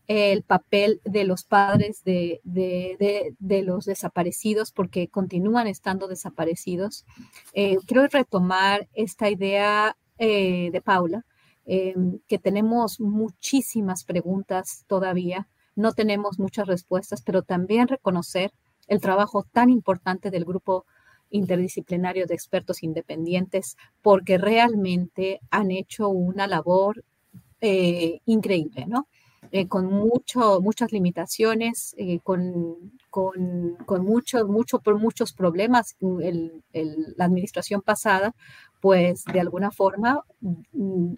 el 0.07 0.43
papel 0.43 0.99
de 1.05 1.23
los 1.23 1.43
padres 1.43 2.03
de, 2.03 2.41
de, 2.43 3.35
de, 3.39 3.61
los 3.61 3.85
desaparecidos 3.85 4.71
porque 4.71 5.07
continúan 5.07 5.67
estando 5.67 6.07
desaparecidos. 6.07 7.05
Eh, 7.53 7.77
quiero 7.85 8.07
retomar 8.07 8.89
esta 8.93 9.29
idea 9.29 9.95
eh, 10.17 10.69
de 10.71 10.81
Paula, 10.81 11.25
eh, 11.65 11.95
que 12.27 12.39
tenemos 12.39 12.99
muchísimas 12.99 14.03
preguntas 14.03 14.83
todavía 14.87 15.47
no 15.75 15.93
tenemos 15.93 16.39
muchas 16.39 16.67
respuestas, 16.67 17.21
pero 17.21 17.41
también 17.43 17.87
reconocer 17.87 18.51
el 18.87 18.99
trabajo 19.01 19.43
tan 19.51 19.69
importante 19.69 20.31
del 20.31 20.45
grupo 20.45 20.85
interdisciplinario 21.29 22.27
de 22.27 22.33
expertos 22.33 22.83
independientes, 22.83 23.77
porque 24.01 24.37
realmente 24.37 25.39
han 25.49 25.71
hecho 25.71 26.09
una 26.09 26.47
labor 26.47 27.03
eh, 27.61 28.19
increíble, 28.25 28.85
¿no? 28.87 29.07
Eh, 29.53 29.67
con 29.67 29.87
mucho, 29.87 30.61
muchas 30.61 30.93
limitaciones, 30.93 31.93
eh, 31.97 32.19
con, 32.23 32.93
con, 33.09 33.75
con 33.85 34.05
mucho, 34.05 34.47
mucho, 34.47 34.79
por 34.79 34.97
muchos 34.97 35.33
problemas. 35.33 35.97
la 35.99 37.25
administración 37.25 37.81
pasada 37.81 38.33
pues 38.81 39.23
de 39.25 39.39
alguna 39.39 39.71
forma 39.71 40.23
mm, 40.41 41.13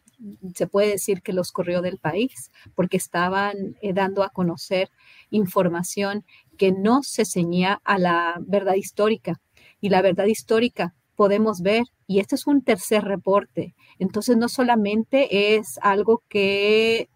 se 0.54 0.68
puede 0.68 0.90
decir 0.90 1.22
que 1.22 1.34
los 1.34 1.52
corrió 1.52 1.82
del 1.82 1.98
país 1.98 2.52
porque 2.76 2.98
estaban 2.98 3.76
eh, 3.82 3.94
dando 3.94 4.22
a 4.24 4.30
conocer 4.30 4.90
información 5.32 6.26
que 6.58 6.72
no 6.72 7.02
se 7.04 7.26
ceñía 7.26 7.82
a 7.84 7.98
la 7.98 8.36
verdad 8.42 8.76
histórica. 8.76 9.42
Y 9.82 9.90
la 9.90 10.02
verdad 10.02 10.26
histórica 10.26 10.94
podemos 11.16 11.62
ver, 11.62 11.86
y 12.08 12.20
este 12.20 12.36
es 12.36 12.48
un 12.48 12.64
tercer 12.64 13.04
reporte, 13.04 13.76
entonces 14.00 14.36
no 14.36 14.50
solamente 14.50 15.56
es 15.56 15.80
algo 15.82 16.24
que, 16.28 17.10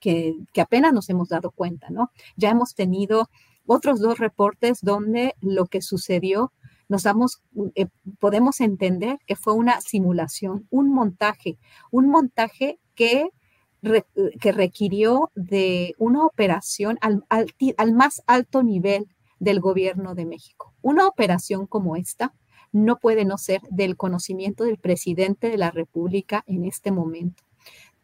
que, 0.00 0.60
apenas 0.60 0.92
nos 0.92 1.08
hemos 1.10 1.28
dado 1.28 1.50
cuenta, 1.50 1.90
¿no? 1.90 2.10
Ya 2.36 2.50
hemos 2.50 2.74
tenido 2.74 3.28
otros 3.66 4.00
dos 4.00 4.18
reportes 4.18 4.80
donde 4.82 5.34
lo 5.40 5.66
que 5.66 5.82
sucedió 5.82 6.52
nos 6.88 7.04
damos, 7.04 7.42
eh, 7.74 7.86
podemos 8.20 8.60
entender 8.60 9.18
que 9.26 9.34
fue 9.34 9.54
una 9.54 9.80
simulación, 9.80 10.66
un 10.70 10.92
montaje, 10.92 11.58
un 11.90 12.08
montaje 12.08 12.78
que, 12.94 13.30
que 14.40 14.52
requirió 14.52 15.30
de 15.34 15.94
una 15.98 16.26
operación 16.26 16.98
al, 17.00 17.24
al 17.30 17.92
más 17.92 18.22
alto 18.26 18.62
nivel 18.62 19.08
del 19.40 19.58
gobierno 19.58 20.14
de 20.14 20.26
México. 20.26 20.74
Una 20.82 21.08
operación 21.08 21.66
como 21.66 21.96
esta 21.96 22.34
no 22.72 22.98
puede 22.98 23.24
no 23.24 23.38
ser 23.38 23.62
del 23.70 23.96
conocimiento 23.96 24.64
del 24.64 24.78
presidente 24.78 25.48
de 25.48 25.58
la 25.58 25.70
República 25.70 26.44
en 26.46 26.64
este 26.64 26.92
momento 26.92 27.42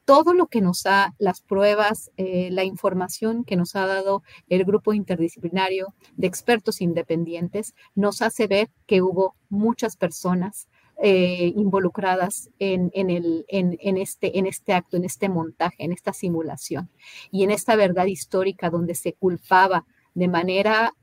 todo 0.09 0.33
lo 0.33 0.47
que 0.47 0.63
nos 0.63 0.87
ha, 0.87 1.15
las 1.19 1.43
pruebas, 1.43 2.11
eh, 2.17 2.49
la 2.51 2.65
información 2.65 3.45
que 3.45 3.57
nos 3.57 3.77
ha 3.77 3.87
dado 3.87 4.23
el 4.49 4.65
grupo 4.65 4.95
interdisciplinario 4.95 5.93
de 6.17 6.27
expertos 6.27 6.81
independientes, 6.81 7.75
nos 7.95 8.23
hace 8.23 8.47
ver 8.47 8.71
que 8.87 9.03
hubo 9.03 9.37
muchas 9.51 9.99
personas 9.99 10.67
eh, 11.03 11.53
involucradas 11.55 12.49
este, 12.59 14.39
en 14.39 14.47
este 14.47 14.73
acto, 14.73 14.97
en 14.97 15.05
este 15.05 15.29
montaje, 15.29 15.85
en 15.85 15.93
esta 15.93 16.15
simulación 16.15 16.89
y 17.31 17.45
en 17.45 17.51
esta 17.51 17.77
verdad 17.77 18.07
histórica 18.07 18.71
donde 18.71 18.95
se 18.95 19.13
culpaba 19.13 19.85
de 20.15 20.27
manera 20.27 20.95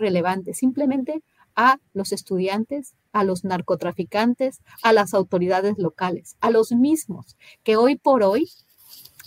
relevante 0.00 0.54
simplemente 0.54 1.22
a 1.54 1.80
los 1.92 2.12
estudiantes, 2.12 2.94
a 3.16 3.24
los 3.24 3.44
narcotraficantes, 3.44 4.60
a 4.82 4.92
las 4.92 5.14
autoridades 5.14 5.78
locales, 5.78 6.36
a 6.40 6.50
los 6.50 6.72
mismos 6.72 7.36
que 7.62 7.76
hoy 7.76 7.96
por 7.96 8.22
hoy, 8.22 8.50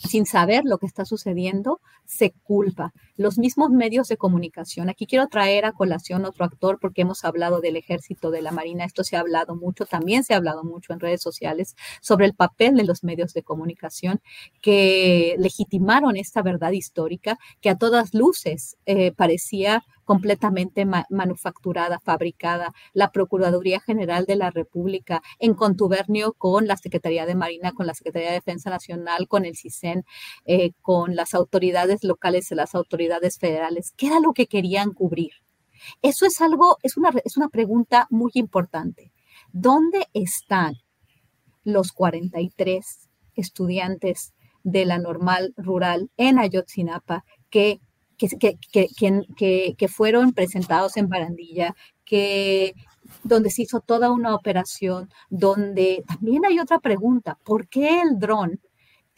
sin 0.08 0.28
saber 0.28 0.62
lo 0.64 0.78
que 0.78 0.86
está 0.86 1.06
sucediendo, 1.06 1.82
se 2.10 2.34
culpa. 2.42 2.92
Los 3.18 3.38
mismos 3.38 3.70
medios 3.70 4.08
de 4.08 4.18
comunicación. 4.18 4.90
Aquí 4.90 5.06
quiero 5.06 5.28
traer 5.28 5.66
a 5.66 5.74
colación 5.74 6.26
otro 6.26 6.44
actor 6.44 6.80
porque 6.82 7.04
hemos 7.04 7.24
hablado 7.24 7.62
del 7.62 7.78
ejército, 7.78 8.32
de 8.32 8.42
la 8.42 8.52
marina. 8.52 8.84
Esto 8.84 9.04
se 9.04 9.16
ha 9.16 9.20
hablado 9.20 9.56
mucho, 9.56 9.86
también 9.86 10.24
se 10.24 10.34
ha 10.34 10.38
hablado 10.38 10.64
mucho 10.64 10.92
en 10.92 11.00
redes 11.00 11.22
sociales 11.22 11.76
sobre 12.02 12.26
el 12.26 12.34
papel 12.34 12.76
de 12.76 12.84
los 12.84 13.04
medios 13.04 13.34
de 13.34 13.44
comunicación 13.44 14.22
que 14.60 15.36
legitimaron 15.38 16.18
esta 16.18 16.42
verdad 16.42 16.72
histórica 16.72 17.38
que 17.62 17.70
a 17.70 17.78
todas 17.78 18.16
luces 18.16 18.76
eh, 18.88 19.12
parecía 19.12 19.84
completamente 20.10 20.88
manufacturada, 21.12 22.00
fabricada, 22.00 22.74
la 22.94 23.12
Procuraduría 23.12 23.80
General 23.80 24.26
de 24.26 24.38
la 24.38 24.50
República 24.50 25.22
en 25.38 25.54
contubernio 25.54 26.34
con 26.34 26.66
la 26.66 26.78
Secretaría 26.78 27.28
de 27.28 27.36
Marina, 27.36 27.74
con 27.74 27.86
la 27.86 27.94
Secretaría 27.94 28.30
de 28.30 28.34
Defensa 28.34 28.72
Nacional, 28.72 29.28
con 29.28 29.46
el 29.46 29.56
CISEN, 29.56 30.06
eh, 30.46 30.72
con 30.82 31.16
las 31.16 31.36
autoridades 31.36 31.99
locales 32.04 32.52
y 32.52 32.56
las 32.56 32.76
autoridades 32.76 33.38
federales. 33.38 33.94
¿Qué 33.96 34.08
era 34.08 34.20
lo 34.20 34.34
que 34.34 34.48
querían 34.48 34.94
cubrir? 34.94 35.32
Eso 36.02 36.26
es 36.26 36.42
algo, 36.42 36.78
es 36.84 36.98
una, 36.98 37.12
es 37.24 37.38
una 37.38 37.50
pregunta 37.50 38.08
muy 38.10 38.32
importante. 38.36 39.12
¿Dónde 39.52 40.08
están 40.14 40.76
los 41.64 41.92
43 41.92 43.10
estudiantes 43.36 44.34
de 44.64 44.86
la 44.86 44.98
normal 44.98 45.54
rural 45.58 46.10
en 46.18 46.40
Ayotzinapa 46.40 47.24
que 47.50 47.80
que, 48.20 49.76
que, 49.78 49.88
fueron 49.88 50.34
presentados 50.34 50.98
en 50.98 51.08
barandilla, 51.08 51.76
que 52.04 52.74
donde 53.24 53.50
se 53.50 53.64
hizo 53.64 53.80
toda 53.80 54.12
una 54.12 54.36
operación, 54.36 55.10
donde 55.30 56.04
también 56.08 56.46
hay 56.46 56.60
otra 56.60 56.80
pregunta, 56.80 57.38
¿por 57.46 57.68
qué 57.68 58.02
el 58.02 58.20
dron? 58.20 58.60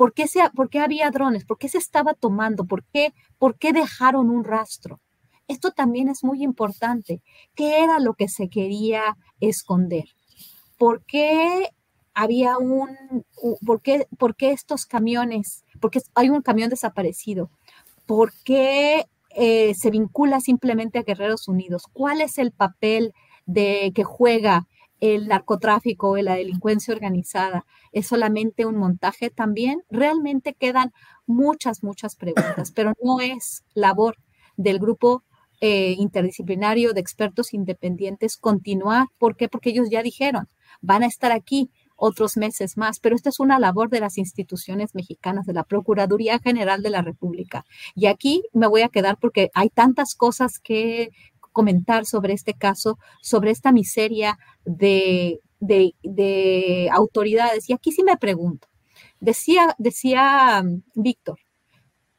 ¿Por 0.01 0.15
qué, 0.15 0.27
se, 0.27 0.39
¿Por 0.55 0.71
qué 0.71 0.79
había 0.79 1.11
drones? 1.11 1.45
¿Por 1.45 1.59
qué 1.59 1.69
se 1.69 1.77
estaba 1.77 2.15
tomando? 2.15 2.65
¿Por 2.65 2.83
qué, 2.85 3.13
¿Por 3.37 3.59
qué 3.59 3.71
dejaron 3.71 4.31
un 4.31 4.43
rastro? 4.43 4.99
Esto 5.47 5.69
también 5.69 6.09
es 6.09 6.23
muy 6.23 6.41
importante. 6.41 7.21
¿Qué 7.53 7.83
era 7.83 7.99
lo 7.99 8.15
que 8.15 8.27
se 8.27 8.49
quería 8.49 9.15
esconder? 9.39 10.05
¿Por 10.79 11.05
qué 11.05 11.69
había 12.15 12.57
un, 12.57 12.97
por 13.63 13.83
qué, 13.83 14.07
por 14.17 14.35
qué 14.35 14.53
estos 14.53 14.87
camiones? 14.87 15.65
Porque 15.79 16.01
hay 16.15 16.31
un 16.31 16.41
camión 16.41 16.71
desaparecido. 16.71 17.51
¿Por 18.07 18.33
qué 18.43 19.05
eh, 19.35 19.75
se 19.75 19.91
vincula 19.91 20.39
simplemente 20.39 20.97
a 20.97 21.03
Guerreros 21.03 21.47
Unidos? 21.47 21.83
¿Cuál 21.93 22.21
es 22.21 22.39
el 22.39 22.51
papel 22.51 23.13
de 23.45 23.91
que 23.93 24.03
juega 24.03 24.65
el 25.01 25.27
narcotráfico 25.27 26.15
la 26.15 26.35
delincuencia 26.35 26.93
organizada? 26.93 27.65
¿Es 27.91 28.07
solamente 28.07 28.65
un 28.65 28.77
montaje 28.77 29.29
también? 29.29 29.81
Realmente 29.89 30.53
quedan 30.53 30.93
muchas, 31.25 31.83
muchas 31.83 32.15
preguntas, 32.15 32.71
pero 32.71 32.93
no 33.03 33.19
es 33.19 33.65
labor 33.73 34.15
del 34.55 34.79
grupo 34.79 35.23
eh, 35.59 35.95
interdisciplinario 35.97 36.93
de 36.93 37.01
expertos 37.01 37.53
independientes 37.53 38.37
continuar. 38.37 39.07
¿Por 39.19 39.35
qué? 39.35 39.47
Porque 39.49 39.69
ellos 39.71 39.89
ya 39.91 40.01
dijeron, 40.01 40.47
van 40.81 41.03
a 41.03 41.07
estar 41.07 41.31
aquí 41.31 41.69
otros 41.95 42.35
meses 42.35 42.77
más, 42.77 42.99
pero 42.99 43.15
esta 43.15 43.29
es 43.29 43.39
una 43.39 43.59
labor 43.59 43.89
de 43.89 43.99
las 43.99 44.17
instituciones 44.17 44.95
mexicanas, 44.95 45.45
de 45.45 45.53
la 45.53 45.63
Procuraduría 45.63 46.39
General 46.39 46.81
de 46.81 46.89
la 46.89 47.03
República. 47.03 47.63
Y 47.93 48.07
aquí 48.07 48.41
me 48.53 48.65
voy 48.65 48.81
a 48.81 48.89
quedar 48.89 49.17
porque 49.17 49.51
hay 49.53 49.69
tantas 49.69 50.15
cosas 50.15 50.57
que 50.57 51.09
comentar 51.51 52.05
sobre 52.05 52.33
este 52.33 52.53
caso, 52.53 52.97
sobre 53.21 53.51
esta 53.51 53.71
miseria 53.71 54.37
de, 54.65 55.39
de, 55.59 56.89
autoridades. 56.91 57.69
Y 57.69 57.73
aquí 57.73 57.91
sí 57.91 58.03
me 58.03 58.17
pregunto, 58.17 58.67
decía, 59.19 59.75
decía 59.77 60.61
um, 60.63 60.81
Víctor, 60.95 61.39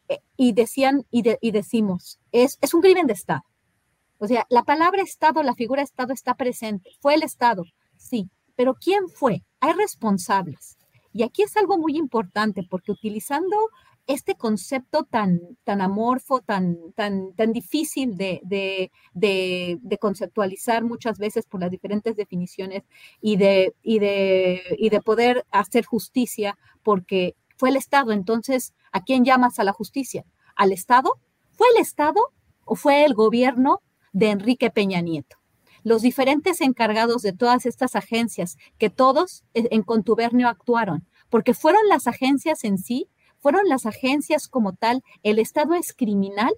eh, 0.08 0.18
y 0.36 0.52
decían 0.52 1.06
y 1.10 1.50
decimos, 1.50 2.18
es, 2.32 2.58
es 2.60 2.74
un 2.74 2.82
crimen 2.82 3.06
de 3.06 3.14
Estado. 3.14 3.44
O 4.18 4.28
sea, 4.28 4.46
la 4.50 4.62
palabra 4.62 5.02
Estado, 5.02 5.42
la 5.42 5.54
figura 5.54 5.82
Estado 5.82 6.12
está 6.12 6.34
presente. 6.34 6.90
Fue 7.00 7.14
el 7.14 7.24
Estado, 7.24 7.64
sí, 7.96 8.30
pero 8.54 8.74
¿quién 8.74 9.08
fue? 9.08 9.42
Hay 9.58 9.72
responsables. 9.72 10.78
Y 11.12 11.24
aquí 11.24 11.42
es 11.42 11.56
algo 11.56 11.76
muy 11.76 11.96
importante 11.96 12.62
porque 12.70 12.92
utilizando 12.92 13.56
este 14.06 14.34
concepto 14.34 15.04
tan, 15.04 15.40
tan 15.64 15.80
amorfo, 15.80 16.40
tan, 16.40 16.76
tan, 16.94 17.32
tan 17.34 17.52
difícil 17.52 18.16
de, 18.16 18.40
de, 18.42 19.98
conceptualizar 20.00 20.82
muchas 20.82 21.18
veces 21.18 21.46
por 21.46 21.60
las 21.60 21.70
diferentes 21.70 22.16
definiciones 22.16 22.82
y 23.20 23.36
de, 23.36 23.74
y, 23.82 24.00
de, 24.00 24.62
y 24.78 24.90
de 24.90 25.00
poder 25.00 25.46
hacer 25.50 25.84
justicia, 25.84 26.58
porque 26.82 27.36
fue 27.56 27.68
el 27.68 27.76
Estado. 27.76 28.12
Entonces, 28.12 28.74
¿a 28.90 29.02
quién 29.02 29.24
llamas 29.24 29.58
a 29.58 29.64
la 29.64 29.72
justicia? 29.72 30.24
¿Al 30.56 30.72
Estado? 30.72 31.18
¿Fue 31.52 31.68
el 31.74 31.80
Estado 31.80 32.20
o 32.64 32.74
fue 32.74 33.04
el 33.04 33.14
gobierno 33.14 33.80
de 34.12 34.30
Enrique 34.30 34.70
Peña 34.70 35.00
Nieto? 35.00 35.42
los 35.84 36.02
diferentes 36.02 36.60
encargados 36.60 37.22
de 37.22 37.32
todas 37.32 37.66
estas 37.66 37.96
agencias, 37.96 38.56
que 38.78 38.90
todos 38.90 39.44
eh, 39.54 39.68
en 39.70 39.82
contubernio 39.82 40.48
actuaron, 40.48 41.06
porque 41.28 41.54
fueron 41.54 41.80
las 41.88 42.06
agencias 42.06 42.64
en 42.64 42.78
sí, 42.78 43.08
fueron 43.42 43.68
las 43.68 43.86
agencias 43.86 44.46
como 44.46 44.72
tal, 44.72 45.02
el 45.24 45.40
Estado 45.40 45.74
es 45.74 45.92
criminal 45.92 46.52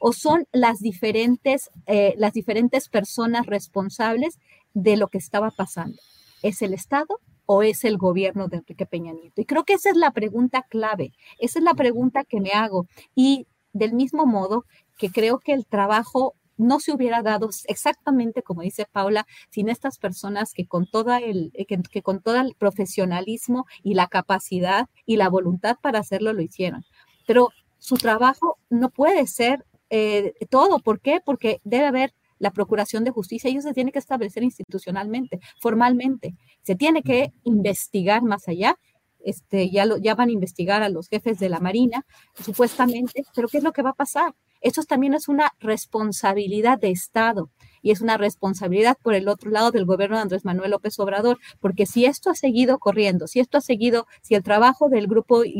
o 0.00 0.12
son 0.12 0.46
las 0.52 0.80
diferentes, 0.80 1.70
eh, 1.86 2.14
las 2.18 2.32
diferentes 2.32 2.88
personas 2.88 3.46
responsables 3.46 4.38
de 4.74 4.96
lo 4.96 5.08
que 5.08 5.18
estaba 5.18 5.52
pasando. 5.52 5.96
¿Es 6.42 6.60
el 6.60 6.74
Estado 6.74 7.20
o 7.46 7.62
es 7.62 7.84
el 7.84 7.96
gobierno 7.98 8.48
de 8.48 8.58
Enrique 8.58 8.84
Peña 8.84 9.12
Nieto? 9.12 9.40
Y 9.40 9.44
creo 9.44 9.64
que 9.64 9.74
esa 9.74 9.90
es 9.90 9.96
la 9.96 10.10
pregunta 10.10 10.62
clave, 10.68 11.12
esa 11.38 11.60
es 11.60 11.64
la 11.64 11.74
pregunta 11.74 12.24
que 12.24 12.40
me 12.40 12.50
hago. 12.50 12.86
Y 13.14 13.46
del 13.72 13.92
mismo 13.92 14.26
modo 14.26 14.64
que 14.98 15.10
creo 15.10 15.38
que 15.38 15.52
el 15.52 15.66
trabajo 15.66 16.34
no 16.56 16.80
se 16.80 16.92
hubiera 16.92 17.22
dado 17.22 17.50
exactamente 17.66 18.42
como 18.42 18.62
dice 18.62 18.86
Paula, 18.90 19.26
sin 19.50 19.68
estas 19.68 19.98
personas 19.98 20.52
que 20.52 20.66
con, 20.66 20.86
toda 20.86 21.18
el, 21.18 21.50
eh, 21.54 21.66
que, 21.66 22.02
con 22.02 22.20
todo 22.20 22.40
el 22.40 22.54
profesionalismo 22.56 23.66
y 23.82 23.94
la 23.94 24.08
capacidad 24.08 24.88
y 25.06 25.16
la 25.16 25.28
voluntad 25.28 25.76
para 25.80 25.98
hacerlo 25.98 26.32
lo 26.32 26.42
hicieron. 26.42 26.84
Pero 27.26 27.50
su 27.78 27.96
trabajo 27.96 28.58
no 28.70 28.90
puede 28.90 29.26
ser 29.26 29.64
eh, 29.90 30.34
todo. 30.48 30.78
¿Por 30.78 31.00
qué? 31.00 31.20
Porque 31.24 31.60
debe 31.64 31.86
haber 31.86 32.14
la 32.38 32.50
Procuración 32.50 33.04
de 33.04 33.10
Justicia, 33.10 33.48
ellos 33.48 33.64
se 33.64 33.72
tiene 33.72 33.92
que 33.92 33.98
establecer 33.98 34.42
institucionalmente, 34.42 35.40
formalmente. 35.60 36.34
Se 36.62 36.74
tiene 36.74 37.02
que 37.02 37.32
investigar 37.44 38.22
más 38.22 38.48
allá. 38.48 38.78
Este, 39.20 39.70
ya, 39.70 39.86
lo, 39.86 39.96
ya 39.96 40.14
van 40.14 40.28
a 40.28 40.32
investigar 40.32 40.82
a 40.82 40.90
los 40.90 41.08
jefes 41.08 41.38
de 41.38 41.48
la 41.48 41.58
Marina, 41.58 42.04
supuestamente, 42.44 43.24
pero 43.34 43.48
¿qué 43.48 43.56
es 43.58 43.64
lo 43.64 43.72
que 43.72 43.80
va 43.80 43.90
a 43.90 43.94
pasar? 43.94 44.34
Esto 44.64 44.82
también 44.82 45.12
es 45.12 45.28
una 45.28 45.52
responsabilidad 45.60 46.78
de 46.78 46.90
Estado 46.90 47.50
y 47.82 47.90
es 47.90 48.00
una 48.00 48.16
responsabilidad 48.16 48.96
por 49.02 49.14
el 49.14 49.28
otro 49.28 49.50
lado 49.50 49.70
del 49.70 49.84
gobierno 49.84 50.16
de 50.16 50.22
Andrés 50.22 50.46
Manuel 50.46 50.70
López 50.70 50.98
Obrador, 50.98 51.38
porque 51.60 51.84
si 51.84 52.06
esto 52.06 52.30
ha 52.30 52.34
seguido 52.34 52.78
corriendo, 52.78 53.26
si 53.26 53.40
esto 53.40 53.58
ha 53.58 53.60
seguido, 53.60 54.06
si 54.22 54.34
el 54.34 54.42
trabajo 54.42 54.88
del 54.88 55.06
grupo, 55.06 55.44
eh, 55.44 55.54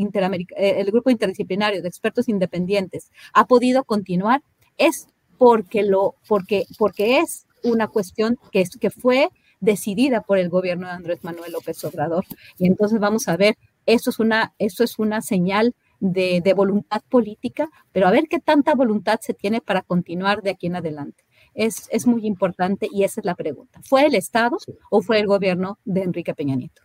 el 0.57 0.91
grupo 0.91 1.11
interdisciplinario 1.11 1.83
de 1.83 1.87
expertos 1.87 2.27
independientes 2.27 3.11
ha 3.31 3.45
podido 3.45 3.83
continuar, 3.83 4.41
es 4.79 5.07
porque, 5.37 5.83
lo, 5.83 6.15
porque, 6.27 6.65
porque 6.79 7.19
es 7.19 7.45
una 7.61 7.87
cuestión 7.87 8.39
que, 8.51 8.61
es, 8.61 8.71
que 8.75 8.89
fue 8.89 9.29
decidida 9.59 10.21
por 10.21 10.39
el 10.39 10.49
gobierno 10.49 10.87
de 10.87 10.93
Andrés 10.93 11.23
Manuel 11.23 11.51
López 11.51 11.83
Obrador. 11.83 12.25
Y 12.57 12.65
entonces 12.65 12.99
vamos 12.99 13.27
a 13.27 13.37
ver, 13.37 13.55
esto 13.85 14.09
es 14.09 14.17
una, 14.17 14.55
esto 14.57 14.83
es 14.83 14.97
una 14.97 15.21
señal 15.21 15.75
de, 15.99 16.53
voluntad 16.55 17.01
política, 17.09 17.69
pero 17.91 18.07
a 18.07 18.11
ver 18.11 18.27
qué 18.29 18.39
tanta 18.39 18.75
voluntad 18.75 19.19
se 19.21 19.33
tiene 19.33 19.61
para 19.61 19.81
continuar 19.81 20.41
de 20.41 20.51
aquí 20.51 20.67
en 20.67 20.75
adelante. 20.75 21.23
es, 21.53 21.87
es 21.91 22.05
muy 22.05 22.25
importante 22.25 22.87
y 22.91 23.03
esa 23.03 23.21
es 23.21 23.25
la 23.25 23.35
pregunta. 23.35 23.79
¿Fue 23.83 24.05
el 24.05 24.15
Estado 24.15 24.57
o 24.89 25.01
fue 25.01 25.19
el 25.19 25.27
gobierno 25.27 25.79
de 25.85 26.03
Enrique 26.03 26.33
Peña 26.33 26.55
Nieto? 26.55 26.81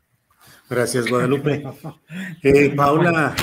Gracias, 0.69 1.09
Guadalupe. 1.09 1.65
Eh, 2.43 2.71
Paula, 2.77 3.35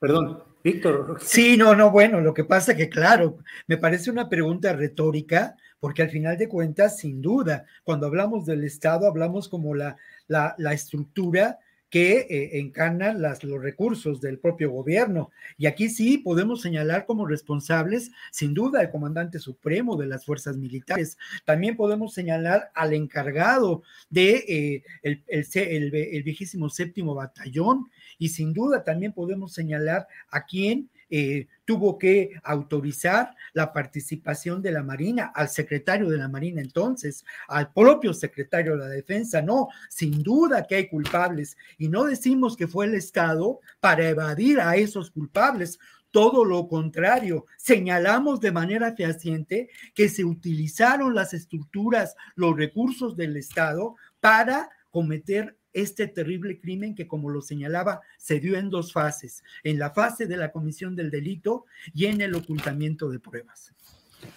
perdón, 0.00 0.42
Víctor. 0.64 1.18
Sí, 1.20 1.56
no, 1.56 1.74
no, 1.74 1.90
bueno, 1.90 2.20
lo 2.20 2.32
que 2.32 2.44
pasa 2.44 2.74
que, 2.74 2.88
claro, 2.88 3.38
me 3.66 3.76
parece 3.76 4.10
una 4.10 4.28
pregunta 4.28 4.72
retórica, 4.72 5.56
porque 5.78 6.02
al 6.02 6.10
final 6.10 6.38
de 6.38 6.48
cuentas, 6.48 6.98
sin 6.98 7.20
duda, 7.20 7.66
cuando 7.84 8.06
hablamos 8.06 8.46
del 8.46 8.64
Estado, 8.64 9.06
hablamos 9.06 9.48
como 9.48 9.74
la, 9.74 9.96
la, 10.28 10.54
la 10.58 10.72
estructura 10.72 11.58
que 11.92 12.26
eh, 12.30 12.72
las, 13.18 13.44
los 13.44 13.62
recursos 13.62 14.22
del 14.22 14.38
propio 14.38 14.70
gobierno. 14.70 15.30
Y 15.58 15.66
aquí 15.66 15.90
sí 15.90 16.16
podemos 16.16 16.62
señalar 16.62 17.04
como 17.04 17.26
responsables, 17.26 18.10
sin 18.30 18.54
duda, 18.54 18.80
al 18.80 18.90
comandante 18.90 19.38
supremo 19.38 19.94
de 19.98 20.06
las 20.06 20.24
fuerzas 20.24 20.56
militares. 20.56 21.18
También 21.44 21.76
podemos 21.76 22.14
señalar 22.14 22.70
al 22.74 22.94
encargado 22.94 23.82
de 24.08 24.36
eh, 24.48 24.82
el, 25.02 25.22
el, 25.28 25.94
el, 25.94 26.22
vigésimo 26.22 26.70
séptimo 26.70 27.14
batallón. 27.14 27.90
Y 28.18 28.30
sin 28.30 28.54
duda 28.54 28.84
también 28.84 29.12
podemos 29.12 29.52
señalar 29.52 30.08
a 30.30 30.46
quien 30.46 30.88
eh, 31.14 31.46
tuvo 31.66 31.98
que 31.98 32.30
autorizar 32.42 33.36
la 33.52 33.74
participación 33.74 34.62
de 34.62 34.72
la 34.72 34.82
Marina, 34.82 35.30
al 35.34 35.50
secretario 35.50 36.08
de 36.08 36.16
la 36.16 36.26
Marina 36.26 36.62
entonces, 36.62 37.26
al 37.48 37.70
propio 37.70 38.14
secretario 38.14 38.72
de 38.72 38.78
la 38.78 38.88
Defensa. 38.88 39.42
No, 39.42 39.68
sin 39.90 40.22
duda 40.22 40.66
que 40.66 40.76
hay 40.76 40.88
culpables 40.88 41.58
y 41.76 41.88
no 41.88 42.04
decimos 42.04 42.56
que 42.56 42.66
fue 42.66 42.86
el 42.86 42.94
Estado 42.94 43.60
para 43.78 44.08
evadir 44.08 44.58
a 44.58 44.76
esos 44.76 45.10
culpables. 45.10 45.78
Todo 46.12 46.46
lo 46.46 46.66
contrario, 46.66 47.44
señalamos 47.58 48.40
de 48.40 48.52
manera 48.52 48.96
fehaciente 48.96 49.68
que 49.94 50.08
se 50.08 50.24
utilizaron 50.24 51.14
las 51.14 51.34
estructuras, 51.34 52.16
los 52.36 52.56
recursos 52.56 53.16
del 53.18 53.36
Estado 53.36 53.96
para 54.18 54.70
cometer 54.88 55.58
este 55.72 56.06
terrible 56.06 56.60
crimen 56.60 56.94
que, 56.94 57.06
como 57.06 57.30
lo 57.30 57.40
señalaba, 57.40 58.00
se 58.18 58.40
dio 58.40 58.56
en 58.56 58.70
dos 58.70 58.92
fases, 58.92 59.42
en 59.64 59.78
la 59.78 59.90
fase 59.90 60.26
de 60.26 60.36
la 60.36 60.52
comisión 60.52 60.96
del 60.96 61.10
delito 61.10 61.66
y 61.94 62.06
en 62.06 62.20
el 62.20 62.34
ocultamiento 62.34 63.10
de 63.10 63.18
pruebas. 63.18 63.72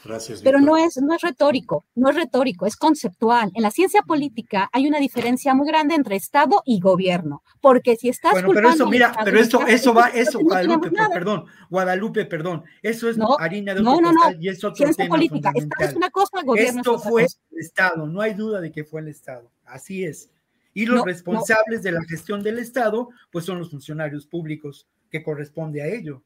Gracias. 0.04 0.42
Pero 0.42 0.60
no 0.60 0.78
es, 0.78 0.98
no 0.98 1.14
es 1.14 1.22
retórico, 1.22 1.86
no 1.96 2.10
es 2.10 2.16
retórico, 2.16 2.66
es 2.66 2.76
conceptual. 2.76 3.52
En 3.54 3.64
la 3.64 3.72
ciencia 3.72 4.02
política 4.02 4.70
hay 4.74 4.88
una 4.88 5.00
diferencia 5.00 5.54
muy 5.54 5.68
grande 5.68 5.96
entre 5.96 6.16
Estado 6.16 6.62
y 6.66 6.80
gobierno, 6.80 7.44
porque 7.62 7.96
si 7.96 8.10
estás 8.10 8.34
bueno, 8.34 8.50
pero 8.54 8.70
eso, 8.70 8.88
mira, 8.88 9.16
pero 9.24 9.40
eso, 9.40 9.66
eso 9.68 9.94
va, 9.94 10.10
eso, 10.10 10.40
Guadalupe, 10.40 10.92
perdón, 11.14 11.46
Guadalupe, 11.70 12.26
perdón, 12.26 12.64
eso 12.82 13.10
es 13.10 13.18
harina 13.40 13.74
de 13.74 13.82
otro 13.82 14.02
no, 14.02 14.02
no, 14.02 14.12
no. 14.12 14.32
y 14.40 14.50
es 14.50 14.64
otro 14.64 14.76
ciencia 14.76 15.04
tema 15.04 15.16
política, 15.16 15.52
fundamental. 15.52 15.90
es 15.90 15.96
una 15.96 16.10
cosa, 16.10 16.42
gobierno 16.44 16.82
Esto 16.82 16.96
es 16.96 17.00
otra 17.00 17.10
fue 17.10 17.24
cosa. 17.24 17.38
el 17.52 17.60
Estado, 17.60 18.08
no 18.08 18.22
hay 18.22 18.34
duda 18.34 18.62
de 18.62 18.72
que 18.72 18.84
fue 18.84 19.02
el 19.02 19.08
Estado, 19.08 19.52
así 19.66 20.04
es. 20.04 20.30
Y 20.76 20.86
los 20.86 20.98
No, 20.98 21.06
responsables 21.06 21.82
de 21.82 21.94
la 21.94 22.04
gestión 22.04 22.44
del 22.44 22.60
Estado, 22.60 23.10
pues 23.32 23.46
son 23.46 23.58
los 23.58 23.72
funcionarios 23.72 24.28
públicos 24.28 24.88
que 25.10 25.24
corresponde 25.24 25.82
a 25.82 25.88
ello. 25.88 26.22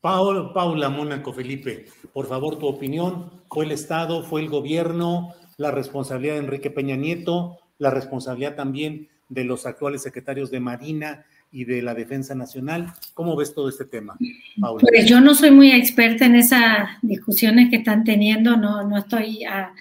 Paula, 0.00 0.52
Paula 0.52 0.88
Mónaco 0.88 1.32
Felipe, 1.32 1.86
por 2.12 2.26
favor, 2.26 2.58
tu 2.58 2.66
opinión. 2.66 3.30
¿Fue 3.48 3.64
el 3.64 3.70
Estado, 3.70 4.24
fue 4.24 4.40
el 4.40 4.48
gobierno, 4.48 5.32
la 5.58 5.70
responsabilidad 5.70 6.34
de 6.34 6.40
Enrique 6.40 6.70
Peña 6.70 6.96
Nieto, 6.96 7.58
la 7.78 7.90
responsabilidad 7.90 8.56
también 8.56 9.08
de 9.28 9.44
los 9.44 9.64
actuales 9.64 10.02
secretarios 10.02 10.50
de 10.50 10.58
Marina 10.58 11.24
y 11.52 11.64
de 11.64 11.82
la 11.82 11.94
Defensa 11.94 12.34
Nacional? 12.34 12.92
¿Cómo 13.14 13.36
ves 13.36 13.54
todo 13.54 13.68
este 13.68 13.84
tema, 13.84 14.18
Paula? 14.60 14.80
Pues 14.80 15.06
yo 15.06 15.20
no 15.20 15.36
soy 15.36 15.52
muy 15.52 15.70
experta 15.70 16.26
en 16.26 16.34
esas 16.34 16.88
discusiones 17.00 17.70
que 17.70 17.76
están 17.76 18.02
teniendo, 18.02 18.56
no, 18.56 18.82
no 18.88 18.98
estoy 18.98 19.44
a, 19.44 19.72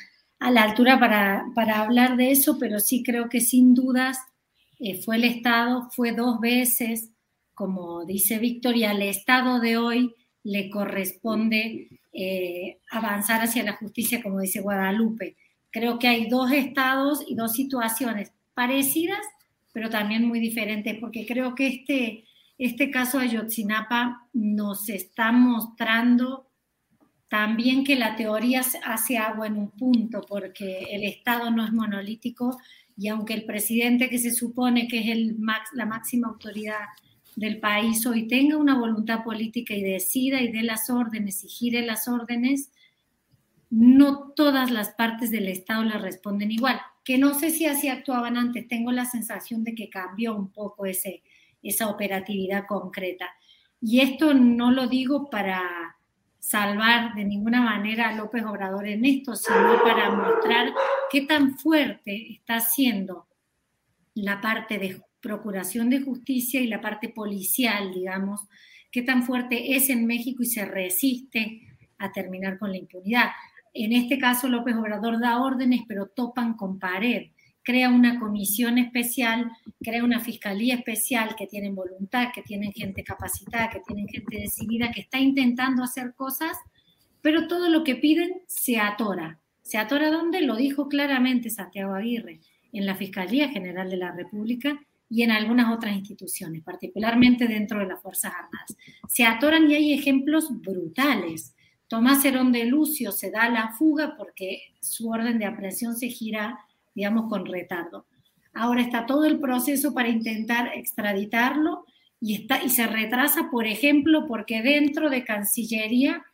a 0.41 0.49
la 0.49 0.63
altura 0.63 0.99
para, 0.99 1.45
para, 1.53 1.81
hablar 1.81 2.17
de 2.17 2.31
eso, 2.31 2.57
pero 2.59 2.79
sí 2.79 3.03
creo 3.03 3.29
que 3.29 3.41
sin 3.41 3.75
dudas 3.75 4.17
eh, 4.79 4.99
fue 4.99 5.17
el 5.17 5.23
Estado, 5.23 5.87
fue 5.91 6.13
dos 6.13 6.39
veces, 6.39 7.11
como 7.53 8.05
dice 8.05 8.39
Víctor, 8.39 8.75
y 8.75 8.83
al 8.83 9.03
Estado 9.03 9.59
de 9.59 9.77
hoy 9.77 10.15
le 10.43 10.71
corresponde 10.71 11.89
eh, 12.11 12.79
avanzar 12.89 13.41
hacia 13.41 13.61
la 13.61 13.77
justicia, 13.77 14.23
como 14.23 14.39
dice 14.39 14.61
Guadalupe. 14.61 15.37
Creo 15.69 15.99
que 15.99 16.07
hay 16.07 16.27
dos 16.27 16.51
estados 16.51 17.23
y 17.27 17.35
dos 17.35 17.51
situaciones 17.51 18.33
parecidas, 18.55 19.21
pero 19.71 19.91
también 19.91 20.27
muy 20.27 20.39
diferentes, 20.39 20.97
porque 20.99 21.27
creo 21.27 21.53
que 21.53 21.67
este, 21.67 22.25
este 22.57 22.89
caso 22.89 23.19
de 23.19 23.25
Ayotzinapa 23.25 24.27
nos 24.33 24.89
está 24.89 25.31
mostrando 25.31 26.50
también 27.31 27.85
que 27.85 27.95
la 27.95 28.17
teoría 28.17 28.61
hace 28.83 29.17
agua 29.17 29.47
en 29.47 29.55
un 29.55 29.71
punto, 29.71 30.19
porque 30.27 30.85
el 30.91 31.05
Estado 31.05 31.49
no 31.49 31.63
es 31.63 31.71
monolítico 31.71 32.59
y 32.97 33.07
aunque 33.07 33.33
el 33.33 33.45
presidente 33.45 34.09
que 34.09 34.19
se 34.19 34.33
supone 34.33 34.89
que 34.89 34.99
es 34.99 35.07
el 35.07 35.39
max, 35.39 35.69
la 35.73 35.85
máxima 35.85 36.27
autoridad 36.27 36.89
del 37.37 37.61
país 37.61 38.05
hoy 38.05 38.27
tenga 38.27 38.57
una 38.57 38.77
voluntad 38.77 39.23
política 39.23 39.73
y 39.73 39.81
decida 39.81 40.41
y 40.41 40.51
dé 40.51 40.61
las 40.61 40.89
órdenes 40.89 41.41
y 41.45 41.47
gire 41.47 41.85
las 41.85 42.09
órdenes, 42.09 42.69
no 43.69 44.33
todas 44.35 44.69
las 44.69 44.89
partes 44.89 45.31
del 45.31 45.47
Estado 45.47 45.85
le 45.85 45.97
responden 45.99 46.51
igual. 46.51 46.81
Que 47.05 47.17
no 47.17 47.33
sé 47.33 47.51
si 47.51 47.65
así 47.65 47.87
actuaban 47.87 48.35
antes, 48.35 48.67
tengo 48.67 48.91
la 48.91 49.05
sensación 49.05 49.63
de 49.63 49.73
que 49.73 49.89
cambió 49.89 50.35
un 50.35 50.51
poco 50.51 50.85
ese, 50.85 51.23
esa 51.63 51.87
operatividad 51.87 52.65
concreta. 52.67 53.29
Y 53.79 54.01
esto 54.01 54.33
no 54.33 54.69
lo 54.71 54.87
digo 54.87 55.29
para 55.29 55.90
salvar 56.41 57.13
de 57.13 57.23
ninguna 57.23 57.61
manera 57.61 58.09
a 58.09 58.15
López 58.15 58.43
Obrador 58.43 58.87
en 58.87 59.05
esto, 59.05 59.35
sino 59.35 59.81
para 59.83 60.09
mostrar 60.09 60.73
qué 61.11 61.21
tan 61.21 61.57
fuerte 61.57 62.33
está 62.33 62.59
siendo 62.59 63.27
la 64.15 64.41
parte 64.41 64.79
de 64.79 65.01
procuración 65.21 65.91
de 65.91 66.01
justicia 66.01 66.59
y 66.59 66.67
la 66.67 66.81
parte 66.81 67.09
policial, 67.09 67.93
digamos, 67.93 68.41
qué 68.91 69.03
tan 69.03 69.23
fuerte 69.23 69.75
es 69.75 69.89
en 69.89 70.07
México 70.07 70.41
y 70.41 70.47
se 70.47 70.65
resiste 70.65 71.61
a 71.99 72.11
terminar 72.11 72.57
con 72.57 72.71
la 72.71 72.77
impunidad. 72.79 73.29
En 73.71 73.93
este 73.93 74.17
caso, 74.17 74.49
López 74.49 74.75
Obrador 74.75 75.21
da 75.21 75.39
órdenes, 75.39 75.81
pero 75.87 76.07
topan 76.07 76.55
con 76.55 76.79
pared. 76.79 77.27
Crea 77.63 77.89
una 77.89 78.19
comisión 78.19 78.77
especial, 78.77 79.51
crea 79.81 80.03
una 80.03 80.19
fiscalía 80.19 80.75
especial 80.75 81.35
que 81.35 81.47
tienen 81.47 81.75
voluntad, 81.75 82.29
que 82.33 82.41
tienen 82.41 82.71
gente 82.71 83.03
capacitada, 83.03 83.69
que 83.69 83.81
tienen 83.85 84.07
gente 84.07 84.37
decidida, 84.37 84.91
que 84.91 85.01
está 85.01 85.19
intentando 85.19 85.83
hacer 85.83 86.13
cosas, 86.15 86.57
pero 87.21 87.47
todo 87.47 87.69
lo 87.69 87.83
que 87.83 87.95
piden 87.95 88.41
se 88.47 88.79
atora. 88.79 89.39
¿Se 89.61 89.77
atora 89.77 90.09
dónde? 90.09 90.41
Lo 90.41 90.55
dijo 90.55 90.89
claramente 90.89 91.49
Santiago 91.49 91.93
Aguirre, 91.93 92.39
en 92.73 92.85
la 92.85 92.95
Fiscalía 92.95 93.49
General 93.49 93.89
de 93.89 93.97
la 93.97 94.11
República 94.11 94.79
y 95.09 95.23
en 95.23 95.31
algunas 95.31 95.71
otras 95.75 95.95
instituciones, 95.95 96.63
particularmente 96.63 97.47
dentro 97.47 97.79
de 97.79 97.85
las 97.85 98.01
Fuerzas 98.01 98.33
Armadas. 98.33 98.75
Se 99.07 99.25
atoran 99.25 99.69
y 99.69 99.75
hay 99.75 99.93
ejemplos 99.93 100.49
brutales. 100.61 101.53
Tomás 101.87 102.23
Herón 102.23 102.53
de 102.53 102.65
Lucio 102.65 103.11
se 103.11 103.29
da 103.29 103.49
la 103.49 103.73
fuga 103.73 104.15
porque 104.17 104.61
su 104.79 105.09
orden 105.09 105.37
de 105.37 105.45
aprehensión 105.45 105.97
se 105.97 106.07
gira, 106.07 106.57
digamos, 106.93 107.29
con 107.29 107.45
retardo. 107.45 108.05
Ahora 108.53 108.81
está 108.81 109.05
todo 109.05 109.25
el 109.25 109.39
proceso 109.39 109.93
para 109.93 110.09
intentar 110.09 110.71
extraditarlo 110.75 111.85
y, 112.19 112.35
está, 112.35 112.63
y 112.63 112.69
se 112.69 112.85
retrasa, 112.87 113.49
por 113.49 113.65
ejemplo, 113.65 114.27
porque 114.27 114.61
dentro 114.61 115.09
de 115.09 115.23
Cancillería 115.23 116.25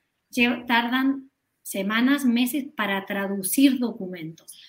tardan 0.67 1.31
semanas, 1.63 2.25
meses 2.25 2.65
para 2.75 3.05
traducir 3.05 3.79
documentos. 3.79 4.59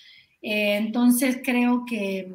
Eh, 0.41 0.77
entonces 0.77 1.39
creo 1.43 1.85
que 1.85 2.33